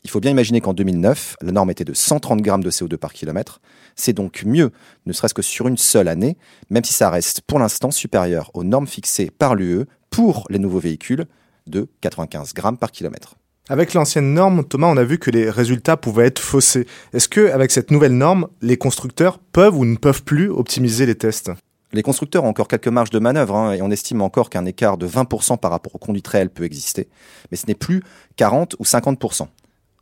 Il 0.04 0.10
faut 0.10 0.20
bien 0.20 0.32
imaginer 0.32 0.62
qu'en 0.62 0.74
2009, 0.74 1.38
la 1.42 1.52
norme 1.52 1.70
était 1.70 1.84
de 1.84 1.94
130 1.94 2.42
grammes 2.42 2.64
de 2.64 2.72
CO2 2.72 2.98
par 2.98 3.14
kilomètre. 3.14 3.62
C'est 3.96 4.14
donc 4.14 4.44
mieux, 4.46 4.72
ne 5.06 5.14
serait-ce 5.14 5.34
que 5.34 5.42
sur 5.42 5.68
une 5.68 5.78
seule 5.78 6.08
année, 6.08 6.38
même 6.70 6.84
si 6.84 6.94
ça 6.94 7.10
reste 7.10 7.42
pour 7.42 7.60
l'instant 7.60 7.92
supérieur 7.92 8.52
aux 8.54 8.64
normes 8.64 8.88
fixées 8.88 9.30
par 9.30 9.56
l'UE 9.56 9.86
pour 10.10 10.46
les 10.50 10.60
nouveaux 10.60 10.80
véhicules 10.80 11.26
de 11.68 11.88
95 12.02 12.54
grammes 12.54 12.78
par 12.78 12.92
kilomètre. 12.92 13.36
Avec 13.70 13.94
l'ancienne 13.94 14.34
norme, 14.34 14.64
Thomas, 14.64 14.88
on 14.88 14.98
a 14.98 15.04
vu 15.04 15.18
que 15.20 15.30
les 15.30 15.50
résultats 15.50 15.96
pouvaient 15.96 16.26
être 16.26 16.40
faussés. 16.40 16.88
Est-ce 17.14 17.30
que, 17.30 17.52
avec 17.52 17.72
cette 17.72 17.92
nouvelle 17.92 18.18
norme, 18.18 18.48
les 18.62 18.76
constructeurs 18.76 19.38
peuvent 19.38 19.78
ou 19.78 19.86
ne 19.86 19.96
peuvent 19.96 20.24
plus 20.24 20.50
optimiser 20.50 21.06
les 21.06 21.16
tests? 21.16 21.52
Les 21.94 22.04
constructeurs 22.04 22.44
ont 22.44 22.50
encore 22.50 22.68
quelques 22.68 22.88
marges 22.88 23.12
de 23.12 23.20
manœuvre 23.20 23.56
hein, 23.56 23.74
et 23.74 23.82
on 23.82 23.92
estime 23.92 24.22
encore 24.22 24.50
qu'un 24.50 24.66
écart 24.66 24.98
de 24.98 25.08
20% 25.08 25.58
par 25.58 25.72
rapport 25.72 25.94
aux 25.94 26.00
conduites 26.00 26.28
réelles 26.28 26.50
peut 26.50 26.64
exister, 26.64 27.10
mais 27.52 27.58
ce 27.58 27.68
n'est 27.68 27.76
plus 27.76 28.02
40 28.38 28.76
ou 28.80 28.84
50%. 28.84 29.48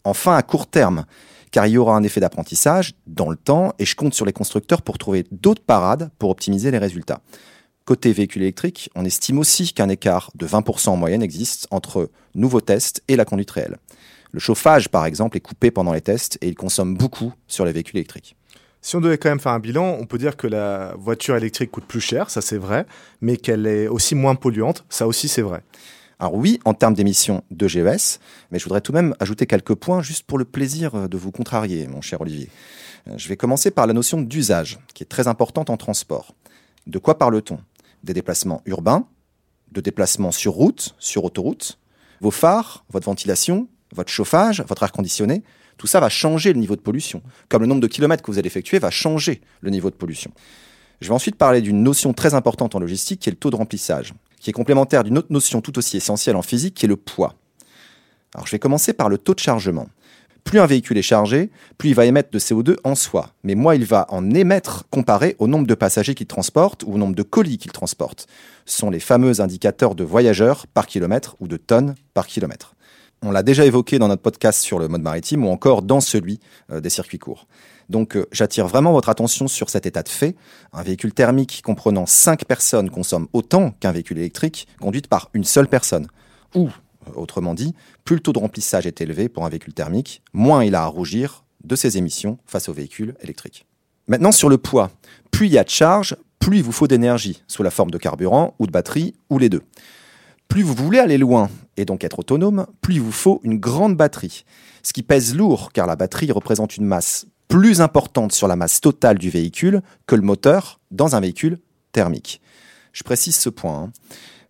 Enfin, 0.03 0.35
à 0.35 0.41
court 0.43 0.67
terme, 0.67 1.05
car 1.51 1.65
il 1.67 1.71
y 1.73 1.77
aura 1.77 1.95
un 1.95 2.03
effet 2.03 2.19
d'apprentissage 2.19 2.93
dans 3.07 3.29
le 3.29 3.35
temps 3.35 3.73
et 3.79 3.85
je 3.85 3.95
compte 3.95 4.13
sur 4.13 4.25
les 4.25 4.33
constructeurs 4.33 4.83
pour 4.83 4.97
trouver 4.97 5.25
d'autres 5.31 5.63
parades 5.63 6.11
pour 6.19 6.29
optimiser 6.29 6.71
les 6.71 6.77
résultats. 6.77 7.21
Côté 7.89 8.13
véhicule 8.13 8.43
électrique, 8.43 8.91
on 8.93 9.03
estime 9.03 9.39
aussi 9.39 9.73
qu'un 9.73 9.89
écart 9.89 10.29
de 10.35 10.45
20% 10.45 10.89
en 10.89 10.95
moyenne 10.95 11.23
existe 11.23 11.67
entre 11.71 12.11
nouveaux 12.35 12.61
tests 12.61 13.01
et 13.07 13.15
la 13.15 13.25
conduite 13.25 13.49
réelle. 13.49 13.77
Le 14.31 14.39
chauffage, 14.39 14.89
par 14.89 15.07
exemple, 15.07 15.37
est 15.37 15.39
coupé 15.39 15.71
pendant 15.71 15.91
les 15.91 16.01
tests 16.01 16.37
et 16.41 16.49
il 16.49 16.53
consomme 16.53 16.95
beaucoup 16.95 17.33
sur 17.47 17.65
les 17.65 17.71
véhicules 17.71 17.97
électriques. 17.97 18.35
Si 18.79 18.95
on 18.95 19.01
devait 19.01 19.17
quand 19.17 19.29
même 19.29 19.39
faire 19.39 19.53
un 19.53 19.59
bilan, 19.59 19.97
on 19.99 20.05
peut 20.05 20.19
dire 20.19 20.37
que 20.37 20.45
la 20.45 20.93
voiture 20.99 21.35
électrique 21.35 21.71
coûte 21.71 21.85
plus 21.85 21.99
cher, 21.99 22.29
ça 22.29 22.41
c'est 22.41 22.59
vrai, 22.59 22.85
mais 23.21 23.37
qu'elle 23.37 23.65
est 23.65 23.87
aussi 23.87 24.13
moins 24.13 24.35
polluante, 24.35 24.85
ça 24.89 25.07
aussi 25.07 25.27
c'est 25.27 25.41
vrai. 25.41 25.63
Alors 26.19 26.35
oui, 26.35 26.59
en 26.65 26.75
termes 26.75 26.93
d'émissions 26.93 27.43
de 27.49 27.67
GES, 27.67 28.19
mais 28.51 28.59
je 28.59 28.65
voudrais 28.65 28.81
tout 28.81 28.91
de 28.91 28.97
même 28.97 29.15
ajouter 29.19 29.47
quelques 29.47 29.73
points 29.73 30.03
juste 30.03 30.27
pour 30.27 30.37
le 30.37 30.45
plaisir 30.45 31.09
de 31.09 31.17
vous 31.17 31.31
contrarier, 31.31 31.87
mon 31.87 32.01
cher 32.01 32.21
Olivier. 32.21 32.49
Je 33.15 33.27
vais 33.29 33.35
commencer 33.35 33.71
par 33.71 33.87
la 33.87 33.93
notion 33.93 34.21
d'usage, 34.21 34.77
qui 34.93 35.01
est 35.01 35.07
très 35.07 35.27
importante 35.27 35.71
en 35.71 35.77
transport. 35.77 36.35
De 36.85 36.99
quoi 36.99 37.17
parle-t-on? 37.17 37.57
Des 38.03 38.13
déplacements 38.13 38.61
urbains, 38.65 39.07
de 39.71 39.81
déplacements 39.81 40.31
sur 40.31 40.53
route, 40.53 40.95
sur 40.99 41.23
autoroute. 41.25 41.79
Vos 42.21 42.31
phares, 42.31 42.85
votre 42.89 43.05
ventilation, 43.05 43.67
votre 43.93 44.11
chauffage, 44.11 44.63
votre 44.67 44.83
air 44.83 44.91
conditionné, 44.91 45.43
tout 45.77 45.87
ça 45.87 45.99
va 45.99 46.09
changer 46.09 46.53
le 46.53 46.59
niveau 46.59 46.75
de 46.75 46.81
pollution. 46.81 47.21
Comme 47.47 47.61
le 47.61 47.67
nombre 47.67 47.81
de 47.81 47.87
kilomètres 47.87 48.23
que 48.23 48.31
vous 48.31 48.37
allez 48.37 48.47
effectuer 48.47 48.79
va 48.79 48.91
changer 48.91 49.41
le 49.61 49.69
niveau 49.69 49.89
de 49.89 49.95
pollution. 49.95 50.31
Je 51.01 51.07
vais 51.07 51.13
ensuite 51.13 51.37
parler 51.37 51.61
d'une 51.61 51.81
notion 51.81 52.13
très 52.13 52.33
importante 52.33 52.75
en 52.75 52.79
logistique 52.79 53.21
qui 53.21 53.29
est 53.29 53.31
le 53.31 53.37
taux 53.37 53.49
de 53.49 53.55
remplissage, 53.55 54.13
qui 54.41 54.49
est 54.49 54.53
complémentaire 54.53 55.03
d'une 55.03 55.17
autre 55.17 55.31
notion 55.31 55.61
tout 55.61 55.77
aussi 55.77 55.95
essentielle 55.95 56.35
en 56.35 56.41
physique 56.41 56.75
qui 56.75 56.85
est 56.85 56.89
le 56.89 56.97
poids. 56.97 57.35
Alors 58.35 58.45
je 58.45 58.51
vais 58.51 58.59
commencer 58.59 58.91
par 58.91 59.07
le 59.07 59.17
taux 59.17 59.33
de 59.33 59.39
chargement. 59.39 59.87
Plus 60.43 60.59
un 60.59 60.65
véhicule 60.65 60.97
est 60.97 61.03
chargé, 61.03 61.49
plus 61.77 61.89
il 61.89 61.95
va 61.95 62.05
émettre 62.05 62.31
de 62.31 62.39
CO2 62.39 62.77
en 62.83 62.95
soi. 62.95 63.29
Mais 63.43 63.55
moins 63.55 63.75
il 63.75 63.85
va 63.85 64.05
en 64.09 64.31
émettre 64.31 64.85
comparé 64.89 65.35
au 65.39 65.47
nombre 65.47 65.67
de 65.67 65.75
passagers 65.75 66.15
qu'il 66.15 66.27
transporte 66.27 66.83
ou 66.83 66.93
au 66.93 66.97
nombre 66.97 67.15
de 67.15 67.23
colis 67.23 67.57
qu'il 67.57 67.71
transporte. 67.71 68.27
Ce 68.65 68.77
sont 68.77 68.89
les 68.89 68.99
fameux 68.99 69.41
indicateurs 69.41 69.95
de 69.95 70.03
voyageurs 70.03 70.67
par 70.67 70.87
kilomètre 70.87 71.35
ou 71.39 71.47
de 71.47 71.57
tonnes 71.57 71.95
par 72.13 72.27
kilomètre. 72.27 72.75
On 73.21 73.31
l'a 73.31 73.43
déjà 73.43 73.65
évoqué 73.65 73.99
dans 73.99 74.07
notre 74.07 74.21
podcast 74.21 74.61
sur 74.61 74.79
le 74.79 74.87
mode 74.87 75.01
maritime 75.01 75.45
ou 75.45 75.49
encore 75.49 75.81
dans 75.81 75.99
celui 75.99 76.39
euh, 76.71 76.79
des 76.79 76.89
circuits 76.89 77.19
courts. 77.19 77.47
Donc 77.89 78.15
euh, 78.15 78.25
j'attire 78.31 78.67
vraiment 78.67 78.93
votre 78.93 79.09
attention 79.09 79.47
sur 79.47 79.69
cet 79.69 79.85
état 79.85 80.03
de 80.03 80.09
fait. 80.09 80.35
Un 80.71 80.83
véhicule 80.83 81.13
thermique 81.13 81.61
comprenant 81.65 82.05
5 82.05 82.45
personnes 82.45 82.89
consomme 82.89 83.27
autant 83.33 83.71
qu'un 83.71 83.91
véhicule 83.91 84.19
électrique 84.19 84.67
conduit 84.79 85.01
par 85.01 85.29
une 85.33 85.43
seule 85.43 85.67
personne. 85.67 86.07
Ou 86.55 86.69
Autrement 87.15 87.53
dit, 87.53 87.73
plus 88.03 88.15
le 88.15 88.21
taux 88.21 88.33
de 88.33 88.39
remplissage 88.39 88.87
est 88.87 89.01
élevé 89.01 89.29
pour 89.29 89.45
un 89.45 89.49
véhicule 89.49 89.73
thermique, 89.73 90.21
moins 90.33 90.63
il 90.63 90.75
a 90.75 90.83
à 90.83 90.87
rougir 90.87 91.45
de 91.63 91.75
ses 91.75 91.97
émissions 91.97 92.37
face 92.45 92.69
aux 92.69 92.73
véhicules 92.73 93.15
électriques. 93.21 93.65
Maintenant, 94.07 94.31
sur 94.31 94.49
le 94.49 94.57
poids, 94.57 94.91
plus 95.31 95.47
il 95.47 95.53
y 95.53 95.57
a 95.57 95.63
de 95.63 95.69
charge, 95.69 96.15
plus 96.39 96.57
il 96.57 96.63
vous 96.63 96.71
faut 96.71 96.87
d'énergie, 96.87 97.43
sous 97.47 97.63
la 97.63 97.71
forme 97.71 97.91
de 97.91 97.97
carburant 97.97 98.55
ou 98.59 98.65
de 98.65 98.71
batterie, 98.71 99.13
ou 99.29 99.37
les 99.37 99.49
deux. 99.49 99.61
Plus 100.47 100.63
vous 100.63 100.73
voulez 100.73 100.99
aller 100.99 101.19
loin 101.19 101.49
et 101.77 101.85
donc 101.85 102.03
être 102.03 102.19
autonome, 102.19 102.65
plus 102.81 102.95
il 102.95 103.01
vous 103.01 103.11
faut 103.11 103.39
une 103.43 103.59
grande 103.59 103.95
batterie, 103.95 104.45
ce 104.81 104.93
qui 104.93 105.03
pèse 105.03 105.35
lourd 105.35 105.71
car 105.73 105.85
la 105.85 105.95
batterie 105.95 106.31
représente 106.31 106.75
une 106.75 106.85
masse 106.85 107.27
plus 107.47 107.81
importante 107.81 108.31
sur 108.31 108.47
la 108.47 108.55
masse 108.55 108.81
totale 108.81 109.17
du 109.17 109.29
véhicule 109.29 109.81
que 110.07 110.15
le 110.15 110.21
moteur 110.21 110.79
dans 110.91 111.15
un 111.15 111.19
véhicule 111.19 111.59
thermique. 111.91 112.41
Je 112.93 113.03
précise 113.03 113.35
ce 113.35 113.49
point. 113.49 113.83
Hein. 113.83 113.91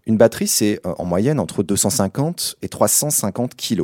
Une 0.09 0.17
batterie, 0.17 0.47
c'est 0.47 0.81
euh, 0.87 0.95
en 0.97 1.05
moyenne 1.05 1.39
entre 1.39 1.61
250 1.61 2.55
et 2.63 2.67
350 2.67 3.55
kg. 3.55 3.83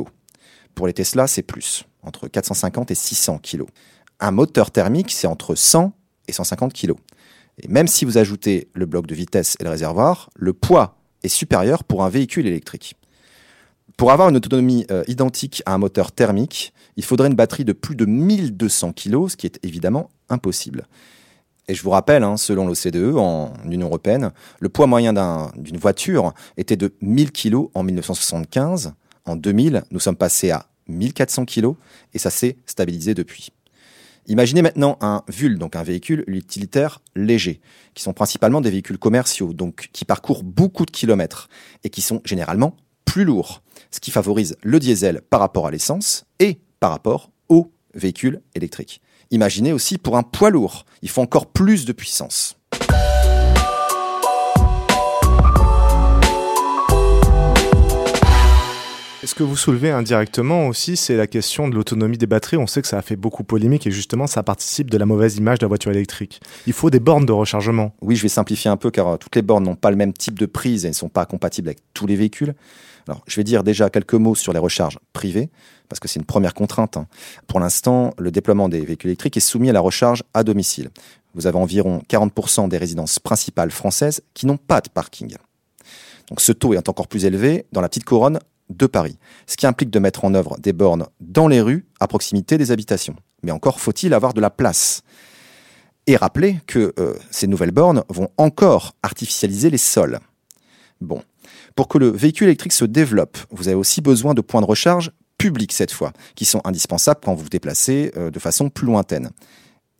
Pour 0.74 0.88
les 0.88 0.92
Tesla, 0.92 1.28
c'est 1.28 1.42
plus, 1.42 1.84
entre 2.02 2.26
450 2.26 2.90
et 2.90 2.96
600 2.96 3.38
kg. 3.38 3.62
Un 4.18 4.32
moteur 4.32 4.72
thermique, 4.72 5.12
c'est 5.12 5.28
entre 5.28 5.54
100 5.54 5.92
et 6.26 6.32
150 6.32 6.72
kg. 6.72 6.94
Et 7.62 7.68
même 7.68 7.86
si 7.86 8.04
vous 8.04 8.18
ajoutez 8.18 8.66
le 8.74 8.86
bloc 8.86 9.06
de 9.06 9.14
vitesse 9.14 9.56
et 9.60 9.62
le 9.62 9.70
réservoir, 9.70 10.30
le 10.34 10.52
poids 10.52 10.98
est 11.22 11.28
supérieur 11.28 11.84
pour 11.84 12.02
un 12.02 12.08
véhicule 12.08 12.48
électrique. 12.48 12.96
Pour 13.96 14.10
avoir 14.10 14.28
une 14.28 14.36
autonomie 14.36 14.84
euh, 14.90 15.04
identique 15.06 15.62
à 15.64 15.74
un 15.74 15.78
moteur 15.78 16.10
thermique, 16.10 16.72
il 16.96 17.04
faudrait 17.04 17.28
une 17.28 17.36
batterie 17.36 17.64
de 17.64 17.72
plus 17.72 17.94
de 17.94 18.04
1200 18.04 18.94
kg, 18.94 19.28
ce 19.28 19.36
qui 19.36 19.46
est 19.46 19.60
évidemment 19.62 20.10
impossible. 20.28 20.88
Et 21.68 21.74
je 21.74 21.82
vous 21.82 21.90
rappelle, 21.90 22.22
hein, 22.22 22.36
selon 22.36 22.66
l'OCDE, 22.66 23.16
en 23.16 23.52
Union 23.64 23.88
européenne, 23.88 24.30
le 24.60 24.68
poids 24.68 24.86
moyen 24.86 25.12
d'une 25.56 25.78
voiture 25.78 26.32
était 26.56 26.76
de 26.76 26.94
1000 27.00 27.32
kg 27.32 27.68
en 27.74 27.82
1975. 27.82 28.92
En 29.24 29.34
2000, 29.34 29.82
nous 29.90 29.98
sommes 29.98 30.16
passés 30.16 30.52
à 30.52 30.66
1400 30.88 31.44
kg 31.44 31.72
et 32.14 32.18
ça 32.18 32.30
s'est 32.30 32.56
stabilisé 32.66 33.14
depuis. 33.14 33.50
Imaginez 34.28 34.62
maintenant 34.62 34.96
un 35.00 35.22
VUL, 35.28 35.58
donc 35.58 35.76
un 35.76 35.82
véhicule 35.82 36.24
utilitaire 36.26 37.00
léger, 37.14 37.60
qui 37.94 38.02
sont 38.02 38.12
principalement 38.12 38.60
des 38.60 38.70
véhicules 38.70 38.98
commerciaux, 38.98 39.52
donc 39.52 39.88
qui 39.92 40.04
parcourent 40.04 40.42
beaucoup 40.42 40.84
de 40.84 40.90
kilomètres 40.90 41.48
et 41.84 41.90
qui 41.90 42.00
sont 42.00 42.20
généralement 42.24 42.76
plus 43.04 43.24
lourds, 43.24 43.62
ce 43.90 44.00
qui 44.00 44.10
favorise 44.10 44.56
le 44.62 44.78
diesel 44.78 45.20
par 45.30 45.40
rapport 45.40 45.66
à 45.66 45.70
l'essence 45.70 46.26
et 46.40 46.60
par 46.80 46.90
rapport 46.90 47.30
aux 47.48 47.72
véhicules 47.94 48.42
électriques. 48.54 49.00
Imaginez 49.32 49.72
aussi 49.72 49.98
pour 49.98 50.16
un 50.16 50.22
poids 50.22 50.50
lourd, 50.50 50.84
il 51.02 51.08
faut 51.08 51.20
encore 51.20 51.46
plus 51.46 51.84
de 51.84 51.92
puissance. 51.92 52.56
Ce 59.24 59.34
que 59.34 59.42
vous 59.42 59.56
soulevez 59.56 59.90
indirectement 59.90 60.68
aussi, 60.68 60.96
c'est 60.96 61.16
la 61.16 61.26
question 61.26 61.68
de 61.68 61.74
l'autonomie 61.74 62.16
des 62.16 62.28
batteries. 62.28 62.56
On 62.56 62.68
sait 62.68 62.80
que 62.80 62.86
ça 62.86 62.98
a 62.98 63.02
fait 63.02 63.16
beaucoup 63.16 63.42
polémique 63.42 63.84
et 63.86 63.90
justement, 63.90 64.28
ça 64.28 64.44
participe 64.44 64.88
de 64.88 64.96
la 64.96 65.04
mauvaise 65.04 65.36
image 65.36 65.58
de 65.58 65.64
la 65.64 65.68
voiture 65.68 65.90
électrique. 65.90 66.40
Il 66.68 66.72
faut 66.72 66.90
des 66.90 67.00
bornes 67.00 67.26
de 67.26 67.32
rechargement. 67.32 67.92
Oui, 68.00 68.14
je 68.14 68.22
vais 68.22 68.28
simplifier 68.28 68.70
un 68.70 68.76
peu 68.76 68.92
car 68.92 69.08
euh, 69.08 69.16
toutes 69.16 69.34
les 69.34 69.42
bornes 69.42 69.64
n'ont 69.64 69.74
pas 69.74 69.90
le 69.90 69.96
même 69.96 70.12
type 70.12 70.38
de 70.38 70.46
prise 70.46 70.84
et 70.84 70.88
ne 70.88 70.94
sont 70.94 71.08
pas 71.08 71.26
compatibles 71.26 71.68
avec 71.68 71.80
tous 71.92 72.06
les 72.06 72.14
véhicules. 72.14 72.54
Alors, 73.08 73.24
je 73.26 73.36
vais 73.36 73.44
dire 73.44 73.64
déjà 73.64 73.90
quelques 73.90 74.14
mots 74.14 74.36
sur 74.36 74.52
les 74.52 74.60
recharges 74.60 74.98
privées, 75.12 75.50
parce 75.88 76.00
que 76.00 76.08
c'est 76.08 76.20
une 76.20 76.26
première 76.26 76.54
contrainte. 76.54 76.96
Hein. 76.96 77.06
Pour 77.46 77.60
l'instant, 77.60 78.12
le 78.18 78.30
déploiement 78.30 78.68
des 78.68 78.80
véhicules 78.80 79.10
électriques 79.10 79.36
est 79.36 79.40
soumis 79.40 79.70
à 79.70 79.72
la 79.72 79.80
recharge 79.80 80.22
à 80.34 80.44
domicile. 80.44 80.90
Vous 81.34 81.46
avez 81.46 81.58
environ 81.58 82.02
40% 82.08 82.68
des 82.68 82.78
résidences 82.78 83.18
principales 83.18 83.70
françaises 83.70 84.22
qui 84.34 84.46
n'ont 84.46 84.56
pas 84.56 84.80
de 84.80 84.88
parking. 84.88 85.36
Donc 86.28 86.40
ce 86.40 86.52
taux 86.52 86.74
est 86.74 86.88
encore 86.88 87.08
plus 87.08 87.24
élevé 87.24 87.66
dans 87.72 87.80
la 87.80 87.88
petite 87.88 88.04
couronne 88.04 88.38
de 88.70 88.86
Paris, 88.86 89.18
ce 89.46 89.56
qui 89.56 89.66
implique 89.66 89.90
de 89.90 89.98
mettre 89.98 90.24
en 90.24 90.34
œuvre 90.34 90.56
des 90.58 90.72
bornes 90.72 91.06
dans 91.20 91.46
les 91.46 91.60
rues 91.60 91.86
à 92.00 92.08
proximité 92.08 92.58
des 92.58 92.72
habitations. 92.72 93.14
Mais 93.42 93.52
encore 93.52 93.80
faut-il 93.80 94.12
avoir 94.12 94.34
de 94.34 94.40
la 94.40 94.50
place. 94.50 95.02
Et 96.08 96.16
rappeler 96.16 96.60
que 96.66 96.92
euh, 96.98 97.14
ces 97.30 97.46
nouvelles 97.46 97.72
bornes 97.72 98.02
vont 98.08 98.28
encore 98.38 98.94
artificialiser 99.02 99.70
les 99.70 99.78
sols. 99.78 100.20
Bon, 101.00 101.22
pour 101.74 101.88
que 101.88 101.98
le 101.98 102.08
véhicule 102.08 102.48
électrique 102.48 102.72
se 102.72 102.84
développe, 102.84 103.38
vous 103.50 103.68
avez 103.68 103.76
aussi 103.76 104.00
besoin 104.00 104.34
de 104.34 104.40
points 104.40 104.60
de 104.60 104.66
recharge 104.66 105.12
publics 105.38 105.72
cette 105.72 105.92
fois, 105.92 106.12
qui 106.34 106.44
sont 106.44 106.60
indispensables 106.64 107.20
quand 107.22 107.34
vous 107.34 107.44
vous 107.44 107.48
déplacez 107.48 108.12
euh, 108.16 108.30
de 108.30 108.38
façon 108.38 108.70
plus 108.70 108.86
lointaine. 108.86 109.30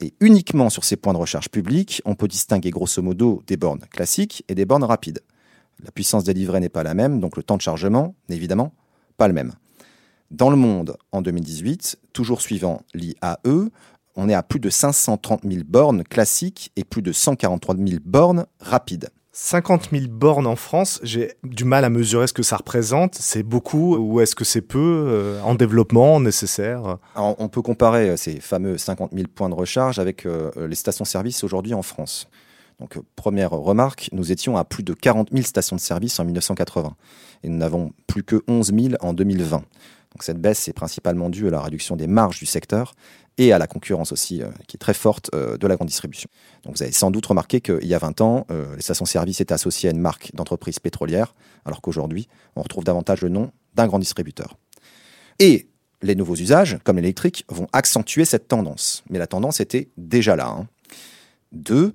Et 0.01 0.13
uniquement 0.21 0.69
sur 0.69 0.85
ces 0.85 0.97
points 0.97 1.15
de 1.15 1.19
recharge 1.19 1.49
publics, 1.49 2.03
on 2.05 2.15
peut 2.15 2.29
distinguer 2.29 2.71
grosso 2.71 3.01
modo 3.01 3.43
des 3.47 3.57
bornes 3.57 3.85
classiques 3.91 4.45
et 4.49 4.55
des 4.55 4.67
bornes 4.67 4.85
rapides. 4.85 5.21
La 5.83 5.91
puissance 5.91 6.25
délivrée 6.25 6.61
n'est 6.61 6.69
pas 6.69 6.83
la 6.83 6.95
même, 6.95 7.21
donc 7.21 7.37
le 7.37 7.43
temps 7.43 7.57
de 7.57 7.63
chargement 7.63 8.15
n'est 8.29 8.37
évidemment 8.37 8.73
pas 9.17 9.29
le 9.29 9.35
même. 9.35 9.53
Dans 10.31 10.51
le 10.51 10.57
monde, 10.57 10.97
en 11.13 11.23
2018, 11.23 11.99
toujours 12.13 12.41
suivant 12.41 12.83
l'IAE, 12.95 13.71
on 14.17 14.29
est 14.29 14.35
à 14.35 14.43
plus 14.43 14.61
de 14.61 14.71
530 14.71 15.43
000 15.45 15.63
bornes 15.67 16.03
classiques 16.03 16.73
et 16.77 16.85
plus 16.85 17.03
de 17.03 17.13
143 17.13 17.77
000 17.77 18.01
bornes 18.05 18.47
rapides. 18.61 19.11
50 19.39 19.91
000 19.93 20.07
bornes 20.09 20.47
en 20.47 20.57
France, 20.57 20.99
j'ai 21.03 21.35
du 21.45 21.65
mal 21.65 21.85
à 21.85 21.91
mesurer 21.91 22.27
ce 22.27 22.33
que 22.33 22.43
ça 22.43 22.57
représente. 22.57 23.17
C'est 23.17 23.43
beaucoup 23.43 23.95
ou 23.95 24.23
est-ce 24.23 24.35
que 24.35 24.47
c'est 24.47 24.63
peu 24.63 24.79
euh, 25.09 25.43
en 25.43 25.55
développement 25.55 26.21
nécessaire? 26.21 26.97
On 27.17 27.47
peut 27.49 27.61
comparer 27.61 28.09
euh, 28.09 28.17
ces 28.17 28.41
fameux 28.41 28.79
50 28.79 29.11
000 29.13 29.27
points 29.35 29.51
de 29.51 29.55
recharge 29.55 29.99
avec 29.99 30.25
euh, 30.25 30.51
les 30.67 30.75
stations-service 30.75 31.45
aujourd'hui 31.45 31.75
en 31.75 31.83
France. 31.83 32.31
Donc, 32.81 32.99
première 33.15 33.51
remarque, 33.51 34.09
nous 34.13 34.33
étions 34.33 34.57
à 34.57 34.65
plus 34.65 34.83
de 34.83 34.95
40 34.95 35.29
000 35.31 35.43
stations 35.43 35.77
de 35.77 35.83
service 35.83 36.19
en 36.19 36.25
1980 36.25 36.97
et 37.43 37.51
nous 37.51 37.59
n'avons 37.59 37.93
plus 38.07 38.23
que 38.23 38.43
11 38.49 38.73
000 38.75 38.95
en 39.01 39.13
2020. 39.13 39.63
Cette 40.23 40.41
baisse 40.41 40.69
est 40.69 40.73
principalement 40.73 41.31
due 41.31 41.49
à 41.49 41.51
la 41.51 41.61
réduction 41.61 41.97
des 41.97 42.07
marges 42.07 42.39
du 42.39 42.47
secteur 42.47 42.95
et 43.39 43.53
à 43.53 43.59
la 43.59 43.67
concurrence 43.67 44.13
aussi, 44.13 44.43
euh, 44.43 44.49
qui 44.67 44.77
est 44.77 44.79
très 44.79 44.95
forte 44.95 45.31
euh, 45.35 45.59
de 45.59 45.67
la 45.67 45.77
grande 45.77 45.89
distribution. 45.89 46.29
Vous 46.65 46.83
avez 46.83 46.93
sans 46.93 47.11
doute 47.11 47.27
remarqué 47.27 47.61
qu'il 47.61 47.87
y 47.87 47.95
a 47.95 47.99
20 47.99 48.21
ans, 48.21 48.47
euh, 48.51 48.75
les 48.77 48.83
stations-service 48.83 49.41
étaient 49.41 49.53
associées 49.53 49.89
à 49.89 49.93
une 49.93 50.01
marque 50.01 50.31
d'entreprise 50.35 50.79
pétrolière, 50.79 51.35
alors 51.65 51.81
qu'aujourd'hui, 51.81 52.29
on 52.57 52.63
retrouve 52.63 52.85
davantage 52.85 53.21
le 53.23 53.29
nom 53.29 53.51
d'un 53.75 53.87
grand 53.87 53.99
distributeur. 53.99 54.57
Et 55.39 55.69
les 56.03 56.15
nouveaux 56.15 56.37
usages, 56.37 56.79
comme 56.85 56.97
l'électrique, 56.97 57.45
vont 57.49 57.67
accentuer 57.73 58.25
cette 58.25 58.49
tendance. 58.49 59.05
Mais 59.11 59.19
la 59.19 59.27
tendance 59.27 59.61
était 59.61 59.91
déjà 59.97 60.37
là. 60.37 60.49
Hein. 60.49 60.67
Deux, 61.53 61.95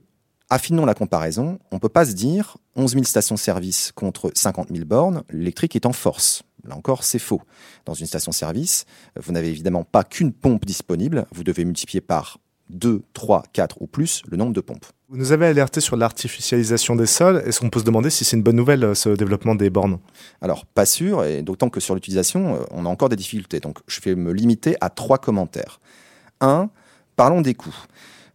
Affinons 0.53 0.85
la 0.85 0.93
comparaison, 0.93 1.59
on 1.71 1.75
ne 1.75 1.79
peut 1.79 1.87
pas 1.87 2.03
se 2.03 2.11
dire 2.11 2.57
11 2.75 2.91
000 2.91 3.03
stations-service 3.05 3.93
contre 3.95 4.31
50 4.35 4.67
000 4.69 4.83
bornes, 4.83 5.23
l'électrique 5.29 5.77
est 5.77 5.85
en 5.85 5.93
force. 5.93 6.43
Là 6.65 6.75
encore, 6.75 7.03
c'est 7.03 7.19
faux. 7.19 7.41
Dans 7.85 7.93
une 7.93 8.05
station-service, 8.05 8.85
vous 9.19 9.31
n'avez 9.31 9.49
évidemment 9.49 9.83
pas 9.83 10.03
qu'une 10.03 10.31
pompe 10.31 10.65
disponible, 10.65 11.25
vous 11.33 11.43
devez 11.43 11.65
multiplier 11.65 12.01
par 12.01 12.37
2, 12.71 13.03
3, 13.13 13.43
4 13.53 13.81
ou 13.81 13.87
plus 13.87 14.21
le 14.29 14.37
nombre 14.37 14.53
de 14.53 14.61
pompes. 14.61 14.85
Vous 15.09 15.17
nous 15.17 15.33
avez 15.33 15.45
alerté 15.45 15.81
sur 15.81 15.97
l'artificialisation 15.97 16.95
des 16.95 17.05
sols. 17.05 17.43
Est-ce 17.45 17.59
qu'on 17.59 17.69
peut 17.69 17.79
se 17.79 17.85
demander 17.85 18.09
si 18.09 18.23
c'est 18.23 18.37
une 18.37 18.43
bonne 18.43 18.55
nouvelle, 18.55 18.83
euh, 18.83 18.95
ce 18.95 19.09
développement 19.09 19.55
des 19.55 19.69
bornes? 19.69 19.99
Alors, 20.39 20.65
pas 20.65 20.85
sûr, 20.85 21.25
et 21.25 21.41
d'autant 21.41 21.69
que 21.69 21.81
sur 21.81 21.95
l'utilisation, 21.95 22.55
euh, 22.55 22.59
on 22.71 22.85
a 22.85 22.89
encore 22.89 23.09
des 23.09 23.17
difficultés. 23.17 23.59
Donc, 23.59 23.79
je 23.87 23.99
vais 23.99 24.15
me 24.15 24.31
limiter 24.31 24.77
à 24.79 24.89
trois 24.89 25.17
commentaires. 25.17 25.81
Un, 26.39 26.69
parlons 27.17 27.41
des 27.41 27.55
coûts. 27.55 27.75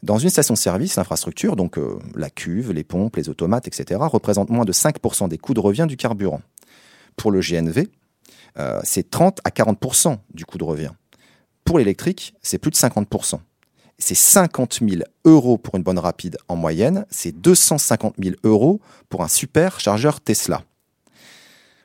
Dans 0.02 0.18
une 0.18 0.28
station-service, 0.28 0.96
l'infrastructure, 0.96 1.56
donc 1.56 1.78
euh, 1.78 1.98
la 2.14 2.28
cuve, 2.28 2.72
les 2.72 2.84
pompes, 2.84 3.16
les 3.16 3.30
automates, 3.30 3.66
etc., 3.66 3.98
représente 4.02 4.50
moins 4.50 4.66
de 4.66 4.72
5% 4.72 5.28
des 5.28 5.38
coûts 5.38 5.54
de 5.54 5.60
revient 5.60 5.86
du 5.88 5.96
carburant. 5.96 6.42
Pour 7.16 7.30
le 7.30 7.40
GNV, 7.40 7.86
euh, 8.58 8.80
c'est 8.84 9.10
30 9.10 9.40
à 9.44 9.50
40% 9.50 10.18
du 10.32 10.44
coût 10.44 10.58
de 10.58 10.64
revient. 10.64 10.92
Pour 11.64 11.78
l'électrique, 11.78 12.34
c'est 12.42 12.58
plus 12.58 12.70
de 12.70 12.76
50%. 12.76 13.40
C'est 13.98 14.14
50 14.14 14.80
000 14.86 15.02
euros 15.24 15.58
pour 15.58 15.76
une 15.76 15.82
bonne 15.82 15.98
rapide 15.98 16.36
en 16.48 16.56
moyenne, 16.56 17.06
c'est 17.10 17.32
250 17.32 18.14
000 18.22 18.36
euros 18.44 18.80
pour 19.08 19.22
un 19.22 19.28
super 19.28 19.80
chargeur 19.80 20.20
Tesla. 20.20 20.62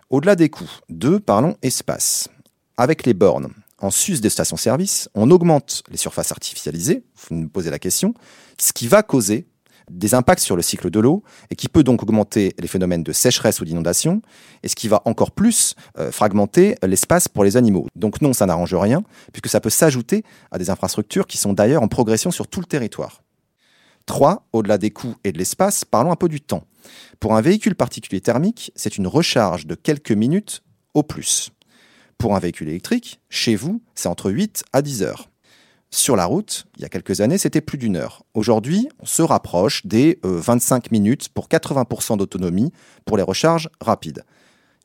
Au-delà 0.09 0.35
des 0.35 0.49
coûts, 0.49 0.69
deux, 0.89 1.19
parlons 1.19 1.55
espace. 1.61 2.27
Avec 2.75 3.05
les 3.05 3.13
bornes, 3.13 3.49
en 3.79 3.91
sus 3.91 4.19
des 4.19 4.29
stations-service, 4.29 5.09
on 5.15 5.31
augmente 5.31 5.83
les 5.89 5.97
surfaces 5.97 6.31
artificialisées, 6.31 7.03
vous 7.29 7.35
me 7.35 7.47
posez 7.47 7.69
la 7.69 7.79
question, 7.79 8.13
ce 8.59 8.73
qui 8.73 8.87
va 8.87 9.03
causer 9.03 9.47
des 9.91 10.13
impacts 10.13 10.41
sur 10.41 10.55
le 10.55 10.61
cycle 10.61 10.89
de 10.89 10.99
l'eau 10.99 11.23
et 11.49 11.55
qui 11.55 11.67
peut 11.67 11.83
donc 11.83 12.03
augmenter 12.03 12.55
les 12.59 12.67
phénomènes 12.67 13.03
de 13.03 13.11
sécheresse 13.11 13.61
ou 13.61 13.65
d'inondation 13.65 14.21
et 14.63 14.67
ce 14.67 14.75
qui 14.75 14.87
va 14.87 15.01
encore 15.05 15.31
plus 15.31 15.75
euh, 15.99 16.11
fragmenter 16.11 16.75
l'espace 16.83 17.27
pour 17.27 17.43
les 17.43 17.57
animaux. 17.57 17.87
Donc 17.95 18.21
non, 18.21 18.33
ça 18.33 18.45
n'arrange 18.45 18.73
rien 18.73 19.03
puisque 19.33 19.49
ça 19.49 19.59
peut 19.59 19.69
s'ajouter 19.69 20.23
à 20.51 20.57
des 20.57 20.69
infrastructures 20.69 21.27
qui 21.27 21.37
sont 21.37 21.53
d'ailleurs 21.53 21.83
en 21.83 21.87
progression 21.87 22.31
sur 22.31 22.47
tout 22.47 22.59
le 22.59 22.65
territoire. 22.65 23.21
3. 24.05 24.47
Au-delà 24.53 24.77
des 24.77 24.89
coûts 24.91 25.15
et 25.23 25.31
de 25.31 25.37
l'espace, 25.37 25.85
parlons 25.85 26.11
un 26.11 26.15
peu 26.15 26.27
du 26.27 26.41
temps. 26.41 26.63
Pour 27.19 27.35
un 27.35 27.41
véhicule 27.41 27.75
particulier 27.75 28.21
thermique, 28.21 28.71
c'est 28.75 28.97
une 28.97 29.07
recharge 29.07 29.67
de 29.67 29.75
quelques 29.75 30.11
minutes 30.11 30.63
au 30.93 31.03
plus. 31.03 31.51
Pour 32.17 32.35
un 32.35 32.39
véhicule 32.39 32.69
électrique, 32.69 33.19
chez 33.29 33.55
vous, 33.55 33.81
c'est 33.95 34.09
entre 34.09 34.31
8 34.31 34.63
à 34.73 34.81
10 34.81 35.03
heures. 35.03 35.30
Sur 35.93 36.15
la 36.15 36.25
route, 36.25 36.65
il 36.77 36.83
y 36.83 36.85
a 36.85 36.89
quelques 36.89 37.19
années, 37.19 37.37
c'était 37.37 37.59
plus 37.59 37.77
d'une 37.77 37.97
heure. 37.97 38.23
Aujourd'hui, 38.33 38.87
on 38.99 39.05
se 39.05 39.21
rapproche 39.21 39.85
des 39.85 40.19
25 40.23 40.85
euh, 40.85 40.89
minutes 40.89 41.27
pour 41.27 41.49
80% 41.49 42.17
d'autonomie 42.17 42.71
pour 43.03 43.17
les 43.17 43.23
recharges 43.23 43.69
rapides. 43.81 44.23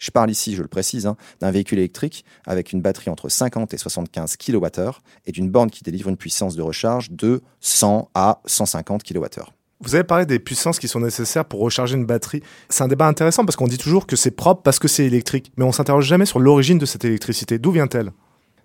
Je 0.01 0.11
parle 0.11 0.33
ici, 0.33 0.57
je 0.57 0.63
le 0.63 0.69
précise, 0.69 1.07
hein, 1.07 1.17
d'un 1.41 1.53
véhicule 1.53 1.79
électrique 1.79 2.25
avec 2.45 2.73
une 2.73 2.83
batterie 2.83 3.09
entre 3.09 3.29
50 3.29 3.73
et 3.73 3.79
75 3.79 4.37
kWh 4.37 4.91
et 5.27 5.33
d'une 5.33 5.49
borne 5.49 5.71
qui 5.71 5.85
délivre 5.85 6.11
une 6.11 6.17
puissance 6.17 6.57
de 6.57 6.63
recharge 6.63 7.13
de 7.13 7.41
100 7.61 8.11
à 8.15 8.41
150 8.45 9.05
kWh. 9.05 9.45
Vous 9.81 9.95
avez 9.95 10.05
parlé 10.05 10.27
des 10.27 10.41
puissances 10.41 10.81
qui 10.81 10.89
sont 10.89 11.01
nécessaires 11.01 11.45
pour 11.45 11.61
recharger 11.61 11.95
une 11.95 12.07
batterie. 12.07 12.43
C'est 12.69 12.83
un 12.83 12.89
débat 12.89 13.07
intéressant 13.07 13.45
parce 13.45 13.55
qu'on 13.55 13.69
dit 13.69 13.79
toujours 13.79 14.09
que 14.09 14.17
c'est 14.17 14.33
propre 14.33 14.63
parce 14.63 14.81
que 14.81 14.89
c'est 14.89 15.05
électrique, 15.05 15.53
mais 15.57 15.65
on 15.65 15.73
s'interroge 15.73 16.07
jamais 16.07 16.27
sur 16.27 16.41
l'origine 16.41 16.79
de 16.79 16.87
cette 16.87 17.05
électricité. 17.05 17.59
D'où 17.61 17.71
vient-elle? 17.71 18.11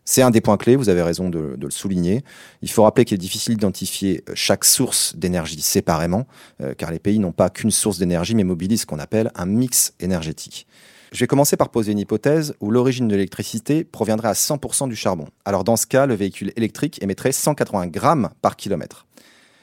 C'est 0.05 0.21
un 0.21 0.31
des 0.31 0.41
points 0.41 0.57
clés, 0.57 0.75
vous 0.75 0.89
avez 0.89 1.01
raison 1.01 1.29
de, 1.29 1.57
le 1.59 1.69
souligner. 1.69 2.23
Il 2.61 2.69
faut 2.69 2.83
rappeler 2.83 3.05
qu'il 3.05 3.15
est 3.15 3.17
difficile 3.17 3.55
d'identifier 3.55 4.23
chaque 4.33 4.65
source 4.65 5.15
d'énergie 5.15 5.61
séparément, 5.61 6.27
euh, 6.61 6.73
car 6.73 6.91
les 6.91 6.99
pays 6.99 7.19
n'ont 7.19 7.31
pas 7.31 7.49
qu'une 7.49 7.71
source 7.71 7.99
d'énergie, 7.99 8.35
mais 8.35 8.43
mobilisent 8.43 8.81
ce 8.81 8.85
qu'on 8.85 8.99
appelle 8.99 9.31
un 9.35 9.45
mix 9.45 9.93
énergétique. 9.99 10.67
Je 11.11 11.19
vais 11.19 11.27
commencer 11.27 11.57
par 11.57 11.69
poser 11.69 11.91
une 11.91 11.99
hypothèse 11.99 12.55
où 12.61 12.71
l'origine 12.71 13.07
de 13.09 13.15
l'électricité 13.15 13.83
proviendrait 13.83 14.29
à 14.29 14.33
100% 14.33 14.87
du 14.87 14.95
charbon. 14.95 15.27
Alors 15.43 15.65
dans 15.65 15.75
ce 15.75 15.85
cas, 15.85 16.05
le 16.05 16.15
véhicule 16.15 16.53
électrique 16.55 17.03
émettrait 17.03 17.33
180 17.33 17.87
grammes 17.87 18.29
par 18.41 18.55
kilomètre. 18.55 19.05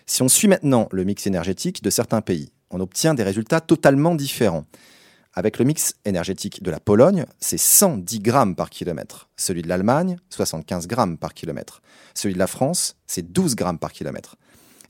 Si 0.04 0.22
on 0.22 0.28
suit 0.28 0.48
maintenant 0.48 0.88
le 0.92 1.04
mix 1.04 1.26
énergétique 1.26 1.82
de 1.82 1.88
certains 1.88 2.20
pays, 2.20 2.50
on 2.70 2.80
obtient 2.80 3.14
des 3.14 3.22
résultats 3.22 3.60
totalement 3.60 4.14
différents. 4.14 4.64
Avec 5.38 5.60
le 5.60 5.64
mix 5.64 5.94
énergétique 6.04 6.64
de 6.64 6.70
la 6.72 6.80
Pologne, 6.80 7.24
c'est 7.38 7.58
110 7.58 8.18
grammes 8.18 8.56
par 8.56 8.70
kilomètre. 8.70 9.28
Celui 9.36 9.62
de 9.62 9.68
l'Allemagne, 9.68 10.16
75 10.30 10.88
grammes 10.88 11.16
par 11.16 11.32
kilomètre. 11.32 11.80
Celui 12.12 12.34
de 12.34 12.40
la 12.40 12.48
France, 12.48 12.96
c'est 13.06 13.30
12 13.32 13.54
grammes 13.54 13.78
par 13.78 13.92
kilomètre. 13.92 14.34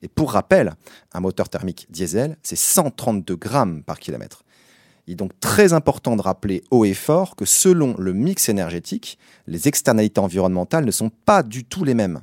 Et 0.01 0.09
pour 0.09 0.33
rappel, 0.33 0.73
un 1.13 1.21
moteur 1.21 1.51
thermique 1.51 1.87
diesel, 1.91 2.39
c'est 2.43 2.57
132 2.57 3.37
grammes 3.37 3.83
par 3.83 3.99
kilomètre. 3.99 4.43
Il 5.07 5.13
est 5.13 5.17
donc 5.17 5.39
très 5.39 5.75
important 5.75 6.17
de 6.17 6.23
rappeler 6.23 6.65
haut 6.71 6.87
et 6.87 6.95
fort 6.95 7.37
que 7.37 7.45
selon 7.45 7.95
le 7.99 8.15
mix 8.15 8.49
énergétique, 8.49 9.19
les 9.47 9.69
externalités 9.69 10.21
environnementales 10.21 10.87
ne 10.87 10.91
sont 10.91 11.11
pas 11.11 11.43
du 11.43 11.65
tout 11.65 11.85
les 11.85 11.93
mêmes. 11.93 12.23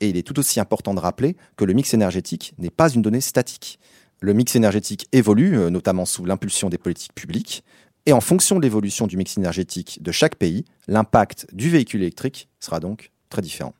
Et 0.00 0.08
il 0.08 0.16
est 0.16 0.26
tout 0.26 0.38
aussi 0.38 0.60
important 0.60 0.94
de 0.94 1.00
rappeler 1.00 1.36
que 1.58 1.66
le 1.66 1.74
mix 1.74 1.92
énergétique 1.92 2.54
n'est 2.56 2.70
pas 2.70 2.88
une 2.88 3.02
donnée 3.02 3.20
statique. 3.20 3.78
Le 4.26 4.34
mix 4.34 4.56
énergétique 4.56 5.06
évolue, 5.12 5.56
euh, 5.56 5.70
notamment 5.70 6.04
sous 6.04 6.24
l'impulsion 6.24 6.68
des 6.68 6.78
politiques 6.78 7.14
publiques, 7.14 7.62
et 8.06 8.12
en 8.12 8.20
fonction 8.20 8.56
de 8.56 8.60
l'évolution 8.60 9.06
du 9.06 9.16
mix 9.16 9.38
énergétique 9.38 10.02
de 10.02 10.10
chaque 10.10 10.34
pays, 10.34 10.64
l'impact 10.88 11.46
du 11.52 11.70
véhicule 11.70 12.02
électrique 12.02 12.48
sera 12.58 12.80
donc 12.80 13.12
très 13.30 13.40
différent. 13.40 13.72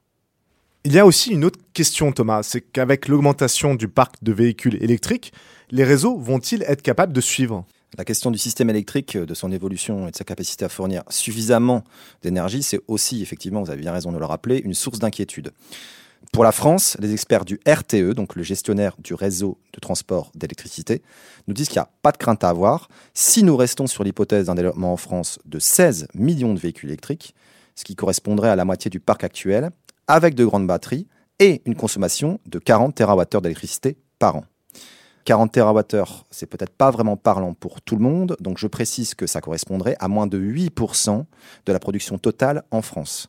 Il 0.84 0.92
y 0.92 1.00
a 1.00 1.04
aussi 1.04 1.32
une 1.32 1.44
autre 1.44 1.58
question, 1.72 2.12
Thomas, 2.12 2.44
c'est 2.44 2.60
qu'avec 2.60 3.08
l'augmentation 3.08 3.74
du 3.74 3.88
parc 3.88 4.22
de 4.22 4.32
véhicules 4.32 4.80
électriques, 4.84 5.32
les 5.72 5.82
réseaux 5.82 6.16
vont-ils 6.16 6.62
être 6.68 6.82
capables 6.82 7.12
de 7.12 7.20
suivre? 7.20 7.64
La 7.98 8.04
question 8.04 8.30
du 8.30 8.38
système 8.38 8.70
électrique, 8.70 9.16
de 9.16 9.34
son 9.34 9.50
évolution 9.50 10.06
et 10.06 10.12
de 10.12 10.16
sa 10.16 10.22
capacité 10.22 10.64
à 10.64 10.68
fournir 10.68 11.02
suffisamment 11.08 11.82
d'énergie, 12.22 12.62
c'est 12.62 12.78
aussi, 12.86 13.20
effectivement, 13.20 13.64
vous 13.64 13.70
avez 13.70 13.80
bien 13.80 13.92
raison 13.92 14.12
de 14.12 14.18
le 14.18 14.24
rappeler, 14.24 14.58
une 14.58 14.74
source 14.74 15.00
d'inquiétude. 15.00 15.50
Pour 16.32 16.44
la 16.44 16.52
France, 16.52 16.96
les 17.00 17.12
experts 17.12 17.44
du 17.44 17.58
RTE, 17.66 18.12
donc 18.12 18.36
le 18.36 18.42
gestionnaire 18.42 18.94
du 18.98 19.14
réseau 19.14 19.58
de 19.72 19.80
transport 19.80 20.30
d'électricité, 20.34 21.02
nous 21.46 21.54
disent 21.54 21.68
qu'il 21.68 21.78
n'y 21.78 21.84
a 21.84 21.90
pas 22.02 22.12
de 22.12 22.18
crainte 22.18 22.44
à 22.44 22.50
avoir 22.50 22.88
si 23.14 23.42
nous 23.42 23.56
restons 23.56 23.86
sur 23.86 24.04
l'hypothèse 24.04 24.46
d'un 24.46 24.54
développement 24.54 24.92
en 24.92 24.96
France 24.96 25.38
de 25.46 25.58
16 25.58 26.08
millions 26.14 26.52
de 26.52 26.58
véhicules 26.58 26.90
électriques, 26.90 27.34
ce 27.74 27.84
qui 27.84 27.94
correspondrait 27.94 28.50
à 28.50 28.56
la 28.56 28.64
moitié 28.64 28.90
du 28.90 29.00
parc 29.00 29.24
actuel, 29.24 29.70
avec 30.08 30.34
de 30.34 30.44
grandes 30.44 30.66
batteries 30.66 31.06
et 31.38 31.62
une 31.64 31.74
consommation 31.74 32.40
de 32.46 32.58
40 32.58 32.94
TWh 32.94 33.40
d'électricité 33.40 33.96
par 34.18 34.36
an. 34.36 34.44
40 35.24 35.52
TWh, 35.52 36.24
c'est 36.30 36.46
peut-être 36.46 36.72
pas 36.72 36.90
vraiment 36.90 37.16
parlant 37.16 37.52
pour 37.52 37.80
tout 37.82 37.96
le 37.96 38.02
monde, 38.02 38.36
donc 38.40 38.58
je 38.58 38.68
précise 38.68 39.14
que 39.14 39.26
ça 39.26 39.40
correspondrait 39.40 39.96
à 39.98 40.06
moins 40.06 40.28
de 40.28 40.38
8% 40.38 41.24
de 41.66 41.72
la 41.72 41.80
production 41.80 42.16
totale 42.16 42.62
en 42.70 42.80
France. 42.80 43.28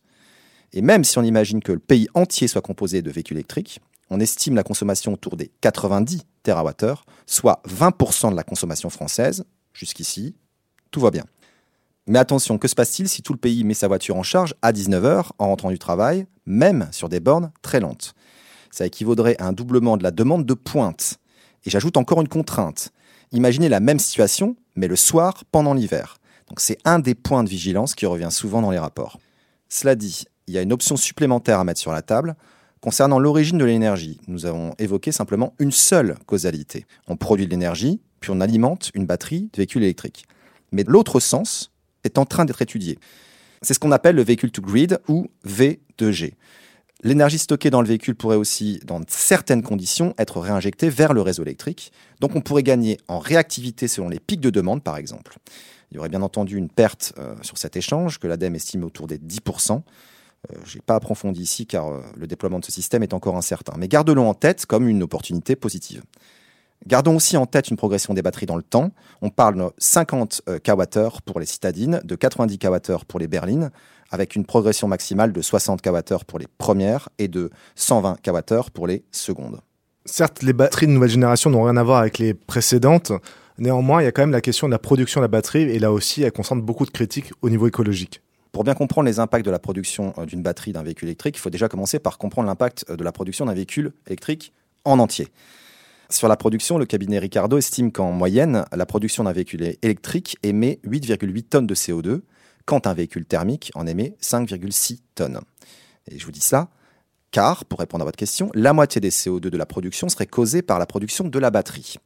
Et 0.73 0.81
même 0.81 1.03
si 1.03 1.17
on 1.17 1.23
imagine 1.23 1.61
que 1.61 1.71
le 1.71 1.79
pays 1.79 2.07
entier 2.13 2.47
soit 2.47 2.61
composé 2.61 3.01
de 3.01 3.11
véhicules 3.11 3.37
électriques, 3.37 3.79
on 4.09 4.19
estime 4.19 4.55
la 4.55 4.63
consommation 4.63 5.13
autour 5.13 5.37
des 5.37 5.51
90 5.61 6.23
TWh, 6.43 6.93
soit 7.25 7.61
20% 7.67 8.31
de 8.31 8.35
la 8.35 8.43
consommation 8.43 8.89
française. 8.89 9.43
Jusqu'ici, 9.73 10.35
tout 10.91 10.99
va 10.99 11.11
bien. 11.11 11.25
Mais 12.07 12.19
attention, 12.19 12.57
que 12.57 12.69
se 12.69 12.75
passe-t-il 12.75 13.09
si 13.09 13.21
tout 13.21 13.33
le 13.33 13.39
pays 13.39 13.65
met 13.65 13.73
sa 13.73 13.89
voiture 13.89 14.15
en 14.15 14.23
charge 14.23 14.55
à 14.61 14.71
19h 14.71 15.31
en 15.39 15.47
rentrant 15.47 15.69
du 15.69 15.77
travail, 15.77 16.25
même 16.45 16.87
sur 16.91 17.09
des 17.09 17.19
bornes 17.19 17.51
très 17.61 17.81
lentes? 17.81 18.15
Ça 18.71 18.85
équivaudrait 18.85 19.35
à 19.39 19.47
un 19.47 19.53
doublement 19.53 19.97
de 19.97 20.03
la 20.03 20.11
demande 20.11 20.45
de 20.45 20.53
pointe. 20.53 21.17
Et 21.65 21.69
j'ajoute 21.69 21.97
encore 21.97 22.21
une 22.21 22.29
contrainte. 22.29 22.93
Imaginez 23.33 23.67
la 23.67 23.81
même 23.81 23.99
situation, 23.99 24.55
mais 24.75 24.87
le 24.87 24.95
soir 24.95 25.43
pendant 25.51 25.73
l'hiver. 25.73 26.17
Donc 26.47 26.61
c'est 26.61 26.77
un 26.85 26.99
des 26.99 27.13
points 27.13 27.43
de 27.43 27.49
vigilance 27.49 27.93
qui 27.93 28.05
revient 28.05 28.31
souvent 28.31 28.61
dans 28.61 28.71
les 28.71 28.79
rapports. 28.79 29.19
Cela 29.67 29.95
dit, 29.95 30.25
il 30.47 30.53
y 30.53 30.57
a 30.57 30.61
une 30.61 30.73
option 30.73 30.95
supplémentaire 30.95 31.59
à 31.59 31.63
mettre 31.63 31.79
sur 31.79 31.91
la 31.91 32.01
table. 32.01 32.35
Concernant 32.81 33.19
l'origine 33.19 33.57
de 33.57 33.65
l'énergie, 33.65 34.19
nous 34.27 34.45
avons 34.45 34.73
évoqué 34.79 35.11
simplement 35.11 35.53
une 35.59 35.71
seule 35.71 36.15
causalité. 36.25 36.85
On 37.07 37.17
produit 37.17 37.45
de 37.45 37.51
l'énergie, 37.51 37.99
puis 38.19 38.31
on 38.31 38.39
alimente 38.39 38.91
une 38.93 39.05
batterie 39.05 39.49
de 39.51 39.57
véhicule 39.57 39.83
électrique. 39.83 40.25
Mais 40.71 40.83
l'autre 40.87 41.19
sens 41.19 41.71
est 42.03 42.17
en 42.17 42.25
train 42.25 42.45
d'être 42.45 42.61
étudié. 42.61 42.99
C'est 43.61 43.73
ce 43.73 43.79
qu'on 43.79 43.91
appelle 43.91 44.15
le 44.15 44.23
véhicule 44.23 44.51
to 44.51 44.61
grid 44.61 44.99
ou 45.07 45.27
V2G. 45.45 46.33
L'énergie 47.03 47.37
stockée 47.37 47.69
dans 47.69 47.81
le 47.81 47.87
véhicule 47.87 48.15
pourrait 48.15 48.37
aussi, 48.37 48.79
dans 48.85 49.01
certaines 49.07 49.61
conditions, 49.61 50.13
être 50.17 50.39
réinjectée 50.39 50.89
vers 50.89 51.13
le 51.13 51.21
réseau 51.21 51.43
électrique. 51.43 51.91
Donc 52.21 52.35
on 52.35 52.41
pourrait 52.41 52.63
gagner 52.63 52.97
en 53.07 53.19
réactivité 53.19 53.87
selon 53.87 54.09
les 54.09 54.19
pics 54.19 54.41
de 54.41 54.49
demande, 54.49 54.83
par 54.83 54.97
exemple. 54.97 55.37
Il 55.91 55.95
y 55.95 55.99
aurait 55.99 56.09
bien 56.09 56.21
entendu 56.21 56.57
une 56.57 56.69
perte 56.69 57.13
euh, 57.17 57.35
sur 57.43 57.57
cet 57.57 57.77
échange 57.77 58.19
que 58.19 58.27
l'ADEME 58.27 58.55
estime 58.55 58.83
autour 58.83 59.07
des 59.07 59.17
10%. 59.17 59.81
Euh, 60.51 60.57
je 60.65 60.75
n'ai 60.75 60.81
pas 60.81 60.95
approfondi 60.95 61.41
ici 61.41 61.65
car 61.65 61.87
euh, 61.87 62.01
le 62.15 62.27
déploiement 62.27 62.59
de 62.59 62.65
ce 62.65 62.71
système 62.71 63.03
est 63.03 63.13
encore 63.13 63.35
incertain. 63.35 63.73
Mais 63.77 63.87
gardons-le 63.87 64.21
en 64.21 64.33
tête 64.33 64.65
comme 64.65 64.87
une 64.87 65.03
opportunité 65.03 65.55
positive. 65.55 66.03
Gardons 66.85 67.15
aussi 67.15 67.37
en 67.37 67.45
tête 67.45 67.69
une 67.69 67.77
progression 67.77 68.13
des 68.13 68.21
batteries 68.21 68.45
dans 68.45 68.55
le 68.55 68.63
temps. 68.63 68.91
On 69.21 69.29
parle 69.29 69.55
de 69.55 69.63
50 69.79 70.43
kWh 70.63 71.21
pour 71.25 71.39
les 71.39 71.47
citadines, 71.47 72.01
de 72.03 72.15
90 72.15 72.59
kWh 72.59 73.05
pour 73.07 73.19
les 73.19 73.27
berlines, 73.27 73.71
avec 74.11 74.35
une 74.35 74.45
progression 74.45 74.87
maximale 74.87 75.33
de 75.33 75.41
60 75.41 75.81
kWh 75.81 76.23
pour 76.27 76.37
les 76.37 76.45
premières 76.59 77.09
et 77.17 77.27
de 77.27 77.49
120 77.75 78.17
kWh 78.23 78.69
pour 78.73 78.85
les 78.85 79.03
secondes. 79.11 79.59
Certes, 80.05 80.43
les 80.43 80.53
batteries 80.53 80.87
de 80.87 80.91
nouvelle 80.91 81.09
génération 81.09 81.49
n'ont 81.49 81.63
rien 81.63 81.77
à 81.77 81.83
voir 81.83 81.99
avec 81.99 82.19
les 82.19 82.33
précédentes. 82.33 83.11
Néanmoins, 83.57 84.01
il 84.01 84.05
y 84.05 84.07
a 84.07 84.11
quand 84.11 84.21
même 84.21 84.31
la 84.31 84.41
question 84.41 84.67
de 84.67 84.71
la 84.71 84.79
production 84.79 85.19
de 85.19 85.23
la 85.23 85.29
batterie, 85.29 85.63
et 85.63 85.79
là 85.79 85.91
aussi, 85.91 86.21
elle 86.21 86.31
concentre 86.31 86.61
beaucoup 86.61 86.85
de 86.85 86.91
critiques 86.91 87.33
au 87.41 87.49
niveau 87.49 87.67
écologique. 87.67 88.21
Pour 88.57 88.63
bien 88.63 88.73
comprendre 88.73 89.05
les 89.05 89.19
impacts 89.19 89.45
de 89.45 89.51
la 89.51 89.59
production 89.59 90.15
euh, 90.17 90.25
d'une 90.25 90.41
batterie 90.41 90.73
d'un 90.73 90.81
véhicule 90.81 91.09
électrique, 91.09 91.37
il 91.37 91.39
faut 91.39 91.51
déjà 91.51 91.69
commencer 91.69 91.99
par 91.99 92.17
comprendre 92.17 92.47
l'impact 92.47 92.85
euh, 92.89 92.95
de 92.95 93.03
la 93.03 93.11
production 93.11 93.45
d'un 93.45 93.53
véhicule 93.53 93.93
électrique 94.07 94.51
en 94.83 94.97
entier. 94.97 95.27
Sur 96.09 96.27
la 96.27 96.37
production, 96.37 96.79
le 96.79 96.87
cabinet 96.87 97.19
Ricardo 97.19 97.59
estime 97.59 97.91
qu'en 97.91 98.11
moyenne, 98.11 98.65
la 98.75 98.85
production 98.87 99.25
d'un 99.25 99.31
véhicule 99.31 99.75
électrique 99.83 100.39
émet 100.41 100.79
8,8 100.87 101.43
tonnes 101.43 101.67
de 101.67 101.75
CO2, 101.75 102.21
quand 102.65 102.87
un 102.87 102.95
véhicule 102.95 103.25
thermique 103.25 103.71
en 103.75 103.85
émet 103.85 104.15
5,6 104.23 105.01
tonnes. 105.13 105.39
Et 106.09 106.17
je 106.17 106.25
vous 106.25 106.31
dis 106.31 106.41
cela 106.41 106.69
car, 107.29 107.63
pour 107.63 107.77
répondre 107.77 108.01
à 108.01 108.05
votre 108.05 108.17
question, 108.17 108.49
la 108.55 108.73
moitié 108.73 108.99
des 108.99 109.11
CO2 109.11 109.39
de 109.39 109.57
la 109.57 109.67
production 109.67 110.09
serait 110.09 110.25
causée 110.25 110.63
par 110.63 110.79
la 110.79 110.87
production 110.87 111.25
de 111.25 111.37
la 111.37 111.51
batterie. 111.51 111.97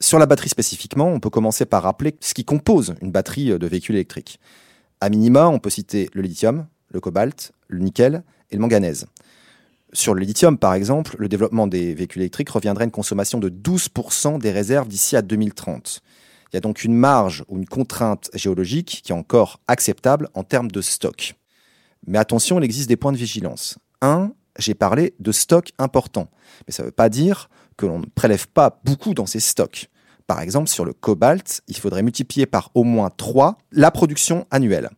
Sur 0.00 0.18
la 0.18 0.26
batterie 0.26 0.48
spécifiquement, 0.48 1.06
on 1.06 1.20
peut 1.20 1.30
commencer 1.30 1.64
par 1.64 1.84
rappeler 1.84 2.16
ce 2.18 2.34
qui 2.34 2.44
compose 2.44 2.96
une 3.02 3.12
batterie 3.12 3.52
euh, 3.52 3.58
de 3.58 3.68
véhicule 3.68 3.94
électrique. 3.94 4.40
À 5.00 5.10
minima, 5.10 5.48
on 5.48 5.58
peut 5.58 5.70
citer 5.70 6.08
le 6.14 6.22
lithium, 6.22 6.66
le 6.90 7.00
cobalt, 7.00 7.52
le 7.68 7.80
nickel 7.80 8.22
et 8.50 8.56
le 8.56 8.60
manganèse. 8.60 9.06
Sur 9.92 10.14
le 10.14 10.20
lithium, 10.20 10.58
par 10.58 10.74
exemple, 10.74 11.16
le 11.18 11.28
développement 11.28 11.66
des 11.66 11.94
véhicules 11.94 12.22
électriques 12.22 12.50
reviendrait 12.50 12.84
à 12.84 12.86
une 12.86 12.90
consommation 12.90 13.38
de 13.38 13.48
12% 13.48 14.38
des 14.38 14.50
réserves 14.50 14.88
d'ici 14.88 15.16
à 15.16 15.22
2030. 15.22 16.02
Il 16.52 16.56
y 16.56 16.58
a 16.58 16.60
donc 16.60 16.84
une 16.84 16.94
marge 16.94 17.44
ou 17.48 17.58
une 17.58 17.66
contrainte 17.66 18.30
géologique 18.34 19.02
qui 19.04 19.12
est 19.12 19.14
encore 19.14 19.60
acceptable 19.68 20.28
en 20.34 20.44
termes 20.44 20.70
de 20.70 20.80
stock. 20.80 21.34
Mais 22.06 22.18
attention, 22.18 22.58
il 22.58 22.64
existe 22.64 22.88
des 22.88 22.96
points 22.96 23.12
de 23.12 23.16
vigilance. 23.16 23.78
Un, 24.00 24.32
j'ai 24.58 24.74
parlé 24.74 25.14
de 25.18 25.32
stock 25.32 25.72
important. 25.78 26.30
Mais 26.66 26.72
ça 26.72 26.82
ne 26.82 26.86
veut 26.88 26.92
pas 26.92 27.08
dire 27.08 27.50
que 27.76 27.86
l'on 27.86 27.98
ne 27.98 28.06
prélève 28.06 28.48
pas 28.48 28.80
beaucoup 28.84 29.12
dans 29.12 29.26
ces 29.26 29.40
stocks. 29.40 29.88
Par 30.26 30.40
exemple, 30.40 30.68
sur 30.68 30.84
le 30.84 30.92
cobalt, 30.92 31.62
il 31.68 31.76
faudrait 31.76 32.02
multiplier 32.02 32.46
par 32.46 32.70
au 32.74 32.82
moins 32.82 33.10
3 33.16 33.58
la 33.72 33.90
production 33.90 34.46
annuelle. 34.50 34.90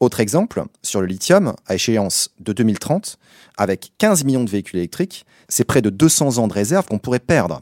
Autre 0.00 0.20
exemple, 0.20 0.64
sur 0.82 1.02
le 1.02 1.06
lithium, 1.06 1.54
à 1.66 1.74
échéance 1.74 2.30
de 2.40 2.54
2030, 2.54 3.18
avec 3.58 3.92
15 3.98 4.24
millions 4.24 4.44
de 4.44 4.50
véhicules 4.50 4.78
électriques, 4.78 5.26
c'est 5.48 5.64
près 5.64 5.82
de 5.82 5.90
200 5.90 6.38
ans 6.38 6.48
de 6.48 6.54
réserve 6.54 6.86
qu'on 6.86 6.98
pourrait 6.98 7.18
perdre. 7.18 7.60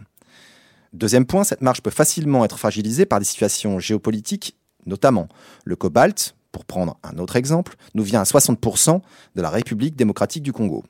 Deuxième 0.92 1.26
point, 1.26 1.42
cette 1.42 1.62
marge 1.62 1.82
peut 1.82 1.90
facilement 1.90 2.44
être 2.44 2.58
fragilisée 2.58 3.06
par 3.06 3.18
des 3.18 3.24
situations 3.24 3.80
géopolitiques, 3.80 4.56
notamment 4.86 5.28
le 5.64 5.74
cobalt, 5.74 6.36
pour 6.52 6.64
prendre 6.64 6.96
un 7.02 7.18
autre 7.18 7.36
exemple, 7.36 7.74
nous 7.94 8.04
vient 8.04 8.20
à 8.20 8.24
60% 8.24 9.00
de 9.34 9.42
la 9.42 9.50
République 9.50 9.96
démocratique 9.96 10.42
du 10.44 10.52
Congo. 10.52 10.84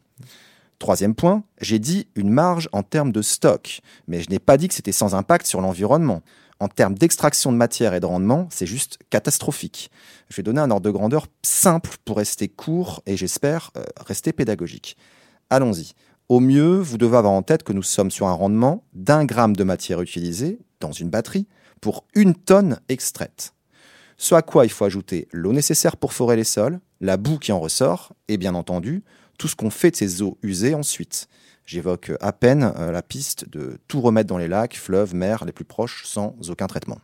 Troisième 0.78 1.14
point, 1.14 1.42
j'ai 1.60 1.80
dit 1.80 2.06
une 2.14 2.30
marge 2.30 2.68
en 2.72 2.84
termes 2.84 3.10
de 3.10 3.22
stock, 3.22 3.80
mais 4.06 4.20
je 4.22 4.30
n'ai 4.30 4.38
pas 4.38 4.56
dit 4.56 4.68
que 4.68 4.74
c'était 4.74 4.92
sans 4.92 5.16
impact 5.16 5.46
sur 5.46 5.60
l'environnement. 5.60 6.22
En 6.60 6.68
termes 6.68 6.94
d'extraction 6.94 7.52
de 7.52 7.56
matière 7.56 7.94
et 7.94 8.00
de 8.00 8.06
rendement, 8.06 8.48
c'est 8.50 8.66
juste 8.66 8.98
catastrophique. 9.10 9.90
Je 10.28 10.36
vais 10.36 10.42
donner 10.42 10.60
un 10.60 10.70
ordre 10.70 10.86
de 10.86 10.90
grandeur 10.90 11.26
simple 11.42 11.90
pour 12.04 12.16
rester 12.16 12.48
court 12.48 13.02
et 13.06 13.16
j'espère 13.16 13.70
euh, 13.76 13.84
rester 14.06 14.32
pédagogique. 14.32 14.96
Allons-y. 15.50 15.92
Au 16.28 16.40
mieux, 16.40 16.76
vous 16.78 16.98
devez 16.98 17.16
avoir 17.16 17.32
en 17.32 17.42
tête 17.42 17.62
que 17.62 17.72
nous 17.72 17.82
sommes 17.82 18.10
sur 18.10 18.26
un 18.26 18.32
rendement 18.32 18.84
d'un 18.92 19.24
gramme 19.24 19.56
de 19.56 19.64
matière 19.64 20.00
utilisée 20.00 20.58
dans 20.78 20.92
une 20.92 21.10
batterie 21.10 21.46
pour 21.80 22.04
une 22.14 22.34
tonne 22.34 22.80
extraite. 22.88 23.54
Ce 24.16 24.34
à 24.34 24.42
quoi 24.42 24.66
il 24.66 24.70
faut 24.70 24.84
ajouter 24.84 25.28
l'eau 25.32 25.52
nécessaire 25.52 25.96
pour 25.96 26.12
forer 26.12 26.36
les 26.36 26.44
sols, 26.44 26.80
la 27.00 27.16
boue 27.16 27.38
qui 27.38 27.52
en 27.52 27.60
ressort 27.60 28.12
et 28.26 28.36
bien 28.36 28.54
entendu 28.54 29.04
tout 29.38 29.48
ce 29.48 29.56
qu'on 29.56 29.70
fait 29.70 29.90
de 29.90 29.96
ces 29.96 30.22
eaux 30.22 30.36
usées 30.42 30.74
ensuite. 30.74 31.28
J'évoque 31.64 32.12
à 32.20 32.32
peine 32.32 32.72
euh, 32.76 32.90
la 32.90 33.02
piste 33.02 33.48
de 33.48 33.78
tout 33.88 34.00
remettre 34.00 34.28
dans 34.28 34.38
les 34.38 34.48
lacs, 34.48 34.76
fleuves, 34.76 35.14
mers 35.14 35.44
les 35.44 35.52
plus 35.52 35.64
proches 35.64 36.04
sans 36.04 36.34
aucun 36.48 36.66
traitement. 36.66 36.98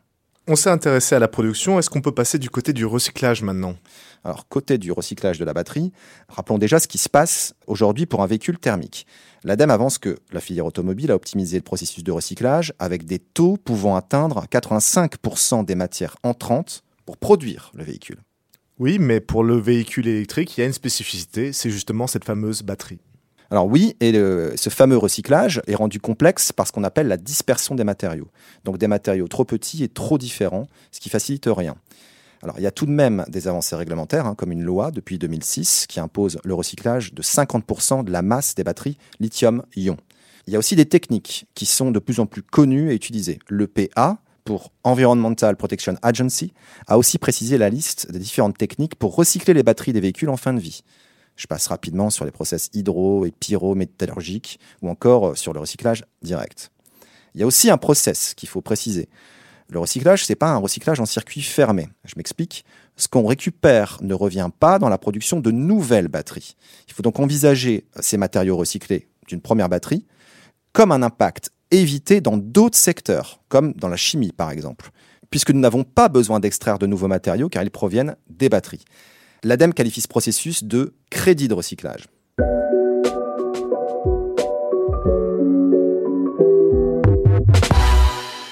On 0.47 0.57
s'est 0.57 0.69
intéressé 0.69 1.15
à 1.15 1.19
la 1.19 1.29
production, 1.29 1.79
est-ce 1.79 1.89
qu'on 1.89 2.03
peut 2.03 2.13
passer 2.13 2.39
du 2.39 2.51
côté 2.51 2.75
du 2.75 2.85
recyclage 2.85 3.43
maintenant? 3.43 3.77
Alors, 4.25 4.47
côté 4.47 4.77
du 4.77 4.93
recyclage 4.93 5.39
de 5.39 5.45
la 5.45 5.55
batterie, 5.55 5.91
rappelons 6.29 6.59
déjà 6.59 6.79
ce 6.81 6.87
qui 6.87 6.99
se 6.99 7.09
passe 7.09 7.55
aujourd'hui 7.67 8.05
pour 8.05 8.23
un 8.23 8.27
véhicule 8.27 8.59
thermique. 8.59 9.07
L'ADEME 9.43 9.71
avance 9.71 9.97
que 9.97 10.19
la 10.33 10.41
filière 10.41 10.67
automobile 10.67 11.13
a 11.13 11.15
optimisé 11.15 11.57
le 11.57 11.63
processus 11.63 12.05
de 12.05 12.13
recyclage 12.13 12.75
avec 12.79 13.07
des 13.07 13.19
taux 13.19 13.57
pouvant 13.57 13.97
atteindre 13.97 14.45
85% 14.51 15.65
des 15.65 15.75
matières 15.75 16.17
entrantes 16.23 16.83
pour 17.07 17.17
produire 17.17 17.71
le 17.75 17.85
véhicule. 17.85 18.19
Oui, 18.81 18.99
mais 18.99 19.21
pour 19.21 19.45
le 19.45 19.57
véhicule 19.57 20.09
électrique, 20.09 20.57
il 20.57 20.61
y 20.61 20.65
a 20.65 20.67
une 20.67 20.73
spécificité, 20.73 21.53
c'est 21.53 21.71
justement 21.71 22.07
cette 22.07 22.25
fameuse 22.25 22.63
batterie. 22.63 22.99
Alors 23.51 23.67
oui, 23.67 23.95
et 24.01 24.13
ce 24.13 24.69
fameux 24.69 24.97
recyclage 24.97 25.63
est 25.69 25.77
rendu 25.77 26.01
complexe 26.01 26.51
par 26.51 26.67
ce 26.67 26.73
qu'on 26.73 26.83
appelle 26.83 27.07
la 27.07 27.17
dispersion 27.17 27.77
des 27.77 27.85
matériaux. 27.85 28.29
Donc 28.65 28.79
des 28.79 28.89
matériaux 28.89 29.29
trop 29.29 29.45
petits 29.45 29.85
et 29.85 29.89
trop 29.89 30.19
différents, 30.19 30.67
ce 30.91 30.99
qui 30.99 31.09
facilite 31.09 31.47
rien. 31.47 31.77
Alors 32.43 32.59
il 32.59 32.63
y 32.63 32.67
a 32.67 32.73
tout 32.73 32.87
de 32.87 32.91
même 32.91 33.25
des 33.29 33.47
avancées 33.47 33.77
réglementaires, 33.77 34.27
hein, 34.27 34.35
comme 34.35 34.51
une 34.51 34.65
loi 34.65 34.91
depuis 34.91 35.19
2006 35.19 35.87
qui 35.89 36.01
impose 36.01 36.39
le 36.43 36.55
recyclage 36.55 37.15
de 37.15 37.23
50% 37.23 38.03
de 38.03 38.11
la 38.11 38.23
masse 38.23 38.57
des 38.57 38.65
batteries 38.65 38.99
lithium-ion. 39.21 39.97
Il 40.47 40.53
y 40.53 40.57
a 40.57 40.59
aussi 40.59 40.75
des 40.75 40.87
techniques 40.87 41.47
qui 41.55 41.65
sont 41.65 41.91
de 41.91 41.99
plus 41.99 42.21
en 42.21 42.27
plus 42.27 42.43
connues 42.43 42.91
et 42.91 42.95
utilisées. 42.95 43.39
Le 43.49 43.67
PA, 43.67 44.19
pour 44.45 44.73
Environmental 44.85 45.57
Protection 45.57 45.97
Agency, 46.03 46.53
a 46.87 46.99
aussi 46.99 47.19
précisé 47.19 47.59
la 47.59 47.71
liste 47.71 48.11
des 48.13 48.19
différentes 48.19 48.59
techniques 48.59 48.95
pour 48.95 49.17
recycler 49.17 49.55
les 49.55 49.63
batteries 49.63 49.93
des 49.93 50.01
véhicules 50.01 50.29
en 50.29 50.37
fin 50.37 50.53
de 50.53 50.61
vie. 50.61 50.83
Je 51.37 51.47
passe 51.47 51.67
rapidement 51.67 52.11
sur 52.11 52.25
les 52.25 52.31
process 52.31 52.71
hydro- 52.75 53.27
et 53.27 53.33
pyrométallurgiques 53.33 54.61
ou 54.83 54.89
encore 54.89 55.37
sur 55.37 55.53
le 55.53 55.61
recyclage 55.61 56.05
direct. 56.23 56.71
Il 57.35 57.41
y 57.41 57.43
a 57.43 57.47
aussi 57.47 57.71
un 57.71 57.79
process 57.79 58.35
qu'il 58.35 58.49
faut 58.49 58.61
préciser. 58.61 59.09
Le 59.71 59.79
recyclage, 59.81 60.25
c'est 60.25 60.37
pas 60.37 60.51
un 60.51 60.59
recyclage 60.59 61.01
en 61.01 61.07
circuit 61.07 61.43
fermé. 61.43 61.89
Je 62.05 62.15
m'explique. 62.17 62.65
Ce 62.97 63.09
qu'on 63.09 63.27
récupère 63.27 63.99
ne 64.03 64.15
revient 64.15 64.51
pas 64.61 64.79
dans 64.79 64.89
la 64.89 64.99
production 64.99 65.41
de 65.41 65.51
nouvelles 65.51 66.09
batteries. 66.09 66.55
Il 66.87 66.93
faut 66.93 67.03
donc 67.03 67.19
envisager 67.19 67.87
ces 67.99 68.19
matériaux 68.19 68.57
recyclés 68.57 69.09
d'une 69.27 69.41
première 69.41 69.69
batterie 69.69 70.07
comme 70.73 70.93
un 70.93 71.03
impact 71.03 71.51
évité 71.81 72.21
dans 72.21 72.37
d'autres 72.37 72.77
secteurs, 72.77 73.41
comme 73.49 73.73
dans 73.75 73.89
la 73.89 73.97
chimie 73.97 74.33
par 74.33 74.51
exemple, 74.51 74.91
puisque 75.31 75.51
nous 75.51 75.61
n'avons 75.61 75.85
pas 75.85 76.09
besoin 76.09 76.41
d'extraire 76.41 76.79
de 76.79 76.87
nouveaux 76.87 77.09
matériaux 77.09 77.49
car 77.49 77.63
ils 77.63 77.71
proviennent 77.71 78.17
des 78.29 78.49
batteries. 78.49 78.85
L'ADEME 79.43 79.75
qualifie 79.75 80.01
ce 80.01 80.09
processus 80.09 80.65
de 80.65 80.95
crédit 81.11 81.49
de 81.49 81.55
recyclage. 81.55 82.09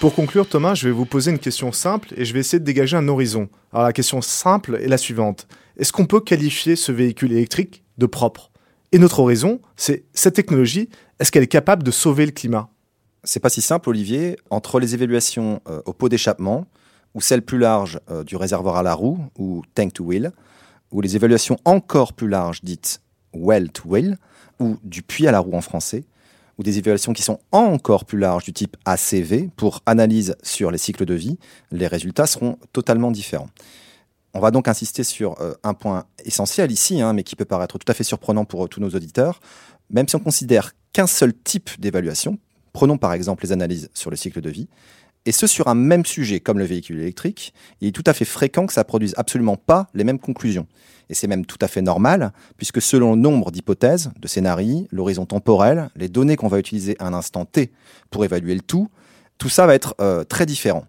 Pour 0.00 0.16
conclure, 0.16 0.48
Thomas, 0.48 0.74
je 0.74 0.88
vais 0.88 0.92
vous 0.92 1.06
poser 1.06 1.30
une 1.30 1.38
question 1.38 1.70
simple 1.70 2.12
et 2.16 2.24
je 2.24 2.32
vais 2.34 2.40
essayer 2.40 2.58
de 2.58 2.64
dégager 2.64 2.96
un 2.96 3.06
horizon. 3.06 3.48
Alors 3.72 3.86
la 3.86 3.92
question 3.92 4.20
simple 4.20 4.80
est 4.82 4.88
la 4.88 4.98
suivante. 4.98 5.46
Est-ce 5.76 5.92
qu'on 5.92 6.06
peut 6.06 6.20
qualifier 6.20 6.74
ce 6.74 6.90
véhicule 6.90 7.30
électrique 7.30 7.84
de 7.98 8.06
propre? 8.06 8.50
Et 8.90 8.98
notre 8.98 9.20
horizon, 9.20 9.60
c'est 9.76 10.04
cette 10.12 10.34
technologie, 10.34 10.88
est-ce 11.20 11.30
qu'elle 11.30 11.44
est 11.44 11.46
capable 11.46 11.84
de 11.84 11.92
sauver 11.92 12.26
le 12.26 12.32
climat? 12.32 12.68
C'est 13.24 13.40
pas 13.40 13.50
si 13.50 13.62
simple, 13.62 13.88
Olivier. 13.88 14.36
Entre 14.50 14.80
les 14.80 14.94
évaluations 14.94 15.60
euh, 15.68 15.80
au 15.86 15.92
pot 15.92 16.08
d'échappement, 16.08 16.66
ou 17.14 17.20
celles 17.20 17.42
plus 17.42 17.58
larges 17.58 18.00
euh, 18.10 18.24
du 18.24 18.34
réservoir 18.34 18.76
à 18.76 18.82
la 18.82 18.94
roue, 18.94 19.18
ou 19.38 19.62
tank 19.74 19.92
to 19.92 20.04
wheel, 20.04 20.32
ou 20.90 21.00
les 21.00 21.14
évaluations 21.14 21.56
encore 21.64 22.14
plus 22.14 22.28
larges 22.28 22.64
dites 22.64 23.00
well 23.32 23.70
to 23.70 23.88
wheel, 23.88 24.18
ou 24.58 24.76
du 24.82 25.02
puits 25.02 25.28
à 25.28 25.32
la 25.32 25.38
roue 25.38 25.54
en 25.54 25.60
français, 25.60 26.04
ou 26.58 26.64
des 26.64 26.78
évaluations 26.78 27.12
qui 27.12 27.22
sont 27.22 27.38
encore 27.52 28.06
plus 28.06 28.18
larges 28.18 28.44
du 28.44 28.52
type 28.52 28.76
ACV 28.86 29.50
pour 29.56 29.82
analyse 29.86 30.34
sur 30.42 30.72
les 30.72 30.78
cycles 30.78 31.04
de 31.04 31.14
vie, 31.14 31.38
les 31.70 31.86
résultats 31.86 32.26
seront 32.26 32.58
totalement 32.72 33.12
différents. 33.12 33.50
On 34.34 34.40
va 34.40 34.50
donc 34.50 34.66
insister 34.66 35.04
sur 35.04 35.40
euh, 35.40 35.54
un 35.62 35.74
point 35.74 36.06
essentiel 36.24 36.72
ici, 36.72 37.00
hein, 37.00 37.12
mais 37.12 37.22
qui 37.22 37.36
peut 37.36 37.44
paraître 37.44 37.78
tout 37.78 37.90
à 37.90 37.94
fait 37.94 38.04
surprenant 38.04 38.44
pour 38.44 38.68
tous 38.68 38.80
nos 38.80 38.90
auditeurs. 38.90 39.40
Même 39.90 40.08
si 40.08 40.16
on 40.16 40.20
considère 40.20 40.72
qu'un 40.92 41.06
seul 41.06 41.32
type 41.34 41.70
d'évaluation, 41.78 42.38
prenons 42.72 42.98
par 42.98 43.12
exemple 43.12 43.44
les 43.44 43.52
analyses 43.52 43.90
sur 43.94 44.10
le 44.10 44.16
cycle 44.16 44.40
de 44.40 44.50
vie, 44.50 44.68
et 45.24 45.32
ce 45.32 45.46
sur 45.46 45.68
un 45.68 45.74
même 45.74 46.04
sujet 46.04 46.40
comme 46.40 46.58
le 46.58 46.64
véhicule 46.64 47.00
électrique, 47.00 47.54
il 47.80 47.88
est 47.88 47.92
tout 47.92 48.02
à 48.06 48.12
fait 48.12 48.24
fréquent 48.24 48.66
que 48.66 48.72
ça 48.72 48.82
produise 48.82 49.14
absolument 49.16 49.56
pas 49.56 49.88
les 49.94 50.02
mêmes 50.02 50.18
conclusions. 50.18 50.66
Et 51.08 51.14
c'est 51.14 51.28
même 51.28 51.46
tout 51.46 51.58
à 51.60 51.68
fait 51.68 51.82
normal, 51.82 52.32
puisque 52.56 52.82
selon 52.82 53.12
le 53.12 53.20
nombre 53.20 53.50
d'hypothèses, 53.50 54.10
de 54.18 54.26
scénarios, 54.26 54.88
l'horizon 54.90 55.26
temporel, 55.26 55.90
les 55.94 56.08
données 56.08 56.36
qu'on 56.36 56.48
va 56.48 56.58
utiliser 56.58 56.96
à 56.98 57.06
un 57.06 57.14
instant 57.14 57.44
T 57.44 57.70
pour 58.10 58.24
évaluer 58.24 58.54
le 58.54 58.62
tout, 58.62 58.88
tout 59.38 59.48
ça 59.48 59.66
va 59.66 59.74
être 59.74 59.94
euh, 60.00 60.24
très 60.24 60.46
différent. 60.46 60.86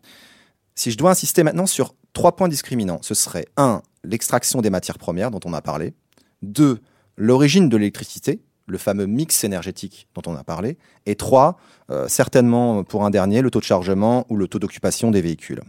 Si 0.75 0.89
je 0.89 0.97
dois 0.97 1.11
insister 1.11 1.43
maintenant 1.43 1.67
sur 1.67 1.93
trois 2.13 2.35
points 2.35 2.47
discriminants, 2.47 2.99
ce 3.01 3.13
serait 3.13 3.45
1. 3.57 3.81
l'extraction 4.03 4.61
des 4.61 4.69
matières 4.69 4.97
premières 4.97 5.29
dont 5.29 5.39
on 5.45 5.53
a 5.53 5.61
parlé, 5.61 5.93
2. 6.41 6.79
l'origine 7.17 7.69
de 7.69 7.77
l'électricité, 7.77 8.41
le 8.65 8.77
fameux 8.77 9.05
mix 9.05 9.43
énergétique 9.43 10.07
dont 10.15 10.21
on 10.31 10.35
a 10.35 10.43
parlé, 10.43 10.77
et 11.05 11.15
3. 11.15 11.57
Euh, 11.89 12.07
certainement 12.07 12.83
pour 12.83 13.05
un 13.05 13.09
dernier, 13.09 13.41
le 13.41 13.51
taux 13.51 13.59
de 13.59 13.65
chargement 13.65 14.25
ou 14.29 14.37
le 14.37 14.47
taux 14.47 14.59
d'occupation 14.59 15.11
des 15.11 15.21
véhicules. 15.21 15.61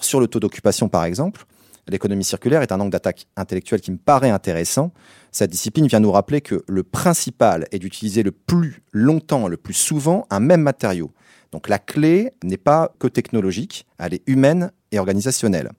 Sur 0.00 0.20
le 0.20 0.26
taux 0.26 0.40
d'occupation 0.40 0.88
par 0.88 1.04
exemple, 1.04 1.46
l'économie 1.88 2.24
circulaire 2.24 2.62
est 2.62 2.72
un 2.72 2.80
angle 2.80 2.90
d'attaque 2.90 3.26
intellectuel 3.36 3.80
qui 3.80 3.90
me 3.90 3.96
paraît 3.96 4.30
intéressant. 4.30 4.92
Cette 5.32 5.50
discipline 5.50 5.86
vient 5.86 6.00
nous 6.00 6.12
rappeler 6.12 6.40
que 6.40 6.62
le 6.66 6.82
principal 6.82 7.66
est 7.72 7.78
d'utiliser 7.78 8.22
le 8.22 8.32
plus 8.32 8.82
longtemps, 8.92 9.48
le 9.48 9.56
plus 9.56 9.74
souvent, 9.74 10.26
un 10.30 10.40
même 10.40 10.62
matériau. 10.62 11.10
Donc 11.52 11.68
la 11.68 11.78
clé 11.78 12.32
n'est 12.44 12.58
pas 12.58 12.92
que 12.98 13.08
technologique, 13.08 13.86
elle 13.98 14.14
est 14.14 14.22
humaine 14.26 14.70
et 14.92 14.98
organisationnelle. 14.98 15.70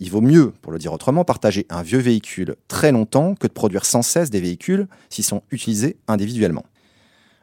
Il 0.00 0.10
vaut 0.10 0.20
mieux, 0.20 0.52
pour 0.62 0.72
le 0.72 0.78
dire 0.78 0.92
autrement, 0.92 1.24
partager 1.24 1.66
un 1.70 1.82
vieux 1.82 1.98
véhicule 1.98 2.56
très 2.68 2.92
longtemps 2.92 3.34
que 3.34 3.46
de 3.46 3.52
produire 3.52 3.84
sans 3.84 4.02
cesse 4.02 4.30
des 4.30 4.40
véhicules 4.40 4.86
s'ils 5.10 5.24
sont 5.24 5.42
utilisés 5.50 5.96
individuellement. 6.06 6.64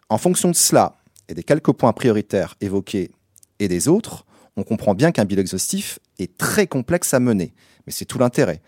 En 0.09 0.17
fonction 0.17 0.49
de 0.49 0.55
cela 0.55 0.95
et 1.27 1.33
des 1.33 1.43
quelques 1.43 1.73
points 1.73 1.91
prioritaires 1.91 2.55
évoqués 2.61 3.11
et 3.59 3.67
des 3.67 3.87
autres, 3.87 4.25
on 4.55 4.63
comprend 4.63 4.93
bien 4.93 5.11
qu'un 5.11 5.25
bilan 5.25 5.41
exhaustif 5.41 5.99
est 6.17 6.37
très 6.37 6.67
complexe 6.67 7.13
à 7.13 7.19
mener, 7.19 7.53
mais 7.85 7.91
c'est 7.91 8.05
tout 8.05 8.19
l'intérêt. 8.19 8.61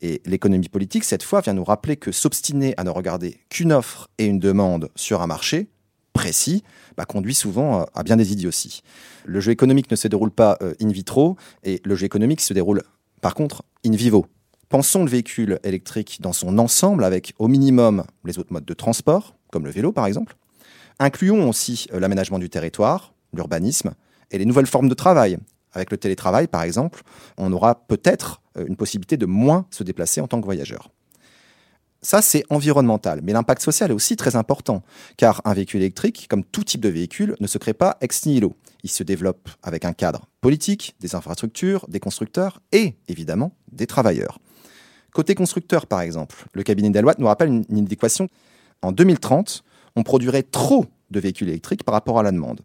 Et 0.00 0.22
l'économie 0.24 0.68
politique, 0.68 1.04
cette 1.04 1.22
fois, 1.22 1.40
vient 1.40 1.54
nous 1.54 1.64
rappeler 1.64 1.96
que 1.96 2.12
s'obstiner 2.12 2.74
à 2.76 2.84
ne 2.84 2.90
regarder 2.90 3.40
qu'une 3.48 3.72
offre 3.72 4.08
et 4.18 4.26
une 4.26 4.38
demande 4.38 4.90
sur 4.94 5.22
un 5.22 5.26
marché 5.26 5.68
précis 6.12 6.62
bah, 6.96 7.04
conduit 7.04 7.34
souvent 7.34 7.86
à 7.94 8.02
bien 8.02 8.16
des 8.16 8.32
idioties. 8.32 8.82
Le 9.24 9.40
jeu 9.40 9.52
économique 9.52 9.90
ne 9.90 9.96
se 9.96 10.08
déroule 10.08 10.30
pas 10.30 10.56
euh, 10.62 10.74
in 10.80 10.88
vitro, 10.88 11.36
et 11.62 11.80
le 11.84 11.94
jeu 11.94 12.06
économique 12.06 12.40
se 12.40 12.54
déroule 12.54 12.82
par 13.20 13.34
contre 13.34 13.62
in 13.84 13.92
vivo. 13.92 14.26
Pensons 14.68 15.04
le 15.04 15.10
véhicule 15.10 15.60
électrique 15.62 16.18
dans 16.20 16.32
son 16.32 16.58
ensemble 16.58 17.04
avec 17.04 17.34
au 17.38 17.48
minimum 17.48 18.04
les 18.24 18.38
autres 18.38 18.52
modes 18.52 18.64
de 18.64 18.74
transport, 18.74 19.36
comme 19.50 19.64
le 19.64 19.70
vélo 19.70 19.92
par 19.92 20.06
exemple. 20.06 20.36
Incluons 20.98 21.48
aussi 21.48 21.86
euh, 21.92 22.00
l'aménagement 22.00 22.38
du 22.38 22.50
territoire, 22.50 23.14
l'urbanisme 23.32 23.94
et 24.30 24.38
les 24.38 24.44
nouvelles 24.44 24.66
formes 24.66 24.88
de 24.88 24.94
travail, 24.94 25.38
avec 25.72 25.90
le 25.90 25.98
télétravail, 25.98 26.48
par 26.48 26.62
exemple, 26.62 27.02
on 27.36 27.52
aura 27.52 27.86
peut-être 27.86 28.40
euh, 28.56 28.64
une 28.66 28.76
possibilité 28.76 29.16
de 29.16 29.26
moins 29.26 29.66
se 29.70 29.84
déplacer 29.84 30.20
en 30.20 30.26
tant 30.26 30.40
que 30.40 30.46
voyageur. 30.46 30.90
Ça, 32.02 32.22
c'est 32.22 32.44
environnemental. 32.50 33.20
Mais 33.22 33.32
l'impact 33.32 33.62
social 33.62 33.90
est 33.90 33.94
aussi 33.94 34.16
très 34.16 34.36
important, 34.36 34.82
car 35.16 35.42
un 35.44 35.54
véhicule 35.54 35.80
électrique, 35.80 36.26
comme 36.28 36.44
tout 36.44 36.64
type 36.64 36.80
de 36.80 36.88
véhicule, 36.88 37.36
ne 37.40 37.46
se 37.46 37.58
crée 37.58 37.74
pas 37.74 37.96
ex 38.00 38.26
nihilo. 38.26 38.54
Il 38.86 38.90
se 38.90 39.02
développe 39.02 39.50
avec 39.62 39.84
un 39.84 39.92
cadre 39.92 40.26
politique, 40.40 40.94
des 41.00 41.14
infrastructures, 41.16 41.84
des 41.88 41.98
constructeurs 41.98 42.60
et, 42.70 42.94
évidemment, 43.08 43.52
des 43.72 43.86
travailleurs. 43.86 44.38
Côté 45.12 45.34
constructeur, 45.34 45.86
par 45.86 46.00
exemple, 46.00 46.46
le 46.52 46.62
cabinet 46.62 46.90
Deloitte 46.90 47.18
nous 47.18 47.26
rappelle 47.26 47.48
une, 47.48 47.64
une. 47.68 47.88
En 48.82 48.92
2030, 48.92 49.64
on 49.96 50.02
produirait 50.02 50.44
trop 50.44 50.86
de 51.10 51.20
véhicules 51.20 51.48
électriques 51.48 51.84
par 51.84 51.94
rapport 51.94 52.18
à 52.18 52.22
la 52.22 52.30
demande 52.32 52.60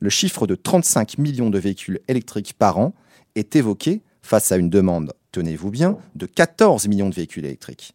le 0.00 0.10
chiffre 0.10 0.46
de 0.46 0.54
35 0.54 1.18
millions 1.18 1.50
de 1.50 1.58
véhicules 1.58 2.00
électriques 2.08 2.54
par 2.54 2.78
an 2.78 2.94
est 3.34 3.56
évoqué 3.56 4.02
face 4.22 4.52
à 4.52 4.56
une 4.56 4.70
demande, 4.70 5.12
tenez-vous 5.32 5.70
bien, 5.70 5.98
de 6.14 6.26
14 6.26 6.88
millions 6.88 7.08
de 7.08 7.14
véhicules 7.14 7.44
électriques. 7.44 7.94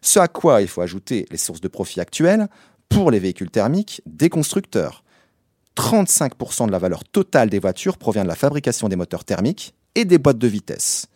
Ce 0.00 0.18
à 0.18 0.28
quoi 0.28 0.62
il 0.62 0.68
faut 0.68 0.80
ajouter 0.80 1.26
les 1.30 1.36
sources 1.36 1.60
de 1.60 1.68
profit 1.68 2.00
actuelles 2.00 2.48
pour 2.88 3.10
les 3.10 3.18
véhicules 3.18 3.50
thermiques 3.50 4.02
des 4.06 4.28
constructeurs. 4.28 5.04
35% 5.76 6.66
de 6.66 6.72
la 6.72 6.78
valeur 6.78 7.04
totale 7.04 7.50
des 7.50 7.58
voitures 7.58 7.98
provient 7.98 8.24
de 8.24 8.28
la 8.28 8.34
fabrication 8.34 8.88
des 8.88 8.96
moteurs 8.96 9.24
thermiques 9.24 9.74
et 9.94 10.04
des 10.04 10.18
boîtes 10.18 10.38
de 10.38 10.48
vitesse. 10.48 11.06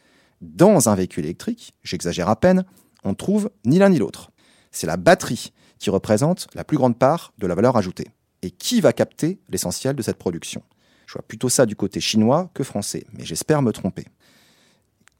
Dans 0.40 0.88
un 0.88 0.95
véhicule 0.95 1.25
électrique, 1.25 1.75
j'exagère 1.83 2.29
à 2.29 2.37
peine, 2.37 2.64
on 3.05 3.14
trouve 3.14 3.51
ni 3.64 3.79
l'un 3.79 3.88
ni 3.88 3.99
l'autre. 3.99 4.31
C'est 4.71 4.87
la 4.87 4.97
batterie 4.97 5.53
qui 5.79 5.90
représente 5.90 6.49
la 6.55 6.64
plus 6.64 6.77
grande 6.77 6.99
part 6.99 7.33
de 7.38 7.47
la 7.47 7.55
valeur 7.55 7.77
ajoutée 7.77 8.09
et 8.42 8.51
qui 8.51 8.81
va 8.81 8.92
capter 8.92 9.38
l'essentiel 9.49 9.97
de 9.97 10.03
cette 10.03 10.19
production? 10.19 10.62
Je 11.07 11.14
vois 11.14 11.23
plutôt 11.23 11.49
ça 11.49 11.66
du 11.66 11.77
côté 11.77 12.01
chinois 12.01 12.51
que 12.55 12.64
français, 12.64 13.07
mais 13.12 13.25
j'espère 13.25 13.62
me 13.62 13.73
tromper. 13.73 14.05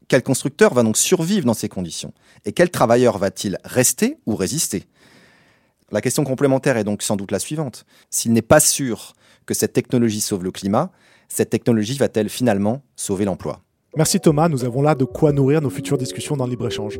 Quel 0.09 0.23
constructeur 0.23 0.73
va 0.75 0.83
donc 0.83 0.97
survivre 0.97 1.47
dans 1.47 1.55
ces 1.55 1.69
conditions? 1.69 2.13
Et 2.45 2.53
quel 2.53 2.71
travailleur 2.71 3.19
va-t-il 3.19 3.59
rester 3.65 4.19
ou 4.27 4.37
résister? 4.37 4.85
La 5.93 6.01
question 6.01 6.25
complémentaire 6.25 6.77
est 6.77 6.83
donc 6.83 7.03
sans 7.03 7.15
doute 7.15 7.31
la 7.31 7.39
suivante. 7.39 7.85
S'il 8.11 8.33
n'est 8.33 8.43
pas 8.43 8.59
sûr 8.59 9.13
que 9.47 9.55
cette 9.55 9.73
technologie 9.73 10.21
sauve 10.21 10.43
le 10.43 10.51
climat, 10.51 10.91
cette 11.29 11.51
technologie 11.51 11.97
va-t-elle 11.97 12.29
finalement 12.29 12.83
sauver 12.97 13.25
l'emploi? 13.25 13.61
Merci 13.97 14.19
Thomas, 14.19 14.49
nous 14.49 14.65
avons 14.65 14.83
là 14.83 14.97
de 14.97 15.05
quoi 15.05 15.31
nourrir 15.31 15.63
nos 15.63 15.71
futures 15.71 15.97
discussions 15.97 16.37
dans 16.37 16.47
le 16.47 16.51
libre-échange. 16.51 16.99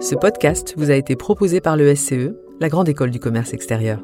Ce 0.00 0.14
podcast 0.14 0.74
vous 0.76 0.92
a 0.92 0.94
été 0.94 1.16
proposé 1.16 1.60
par 1.60 1.76
le 1.76 1.92
SCE, 1.96 2.30
la 2.60 2.68
Grande 2.68 2.88
École 2.88 3.10
du 3.10 3.18
Commerce 3.18 3.52
Extérieur. 3.52 4.00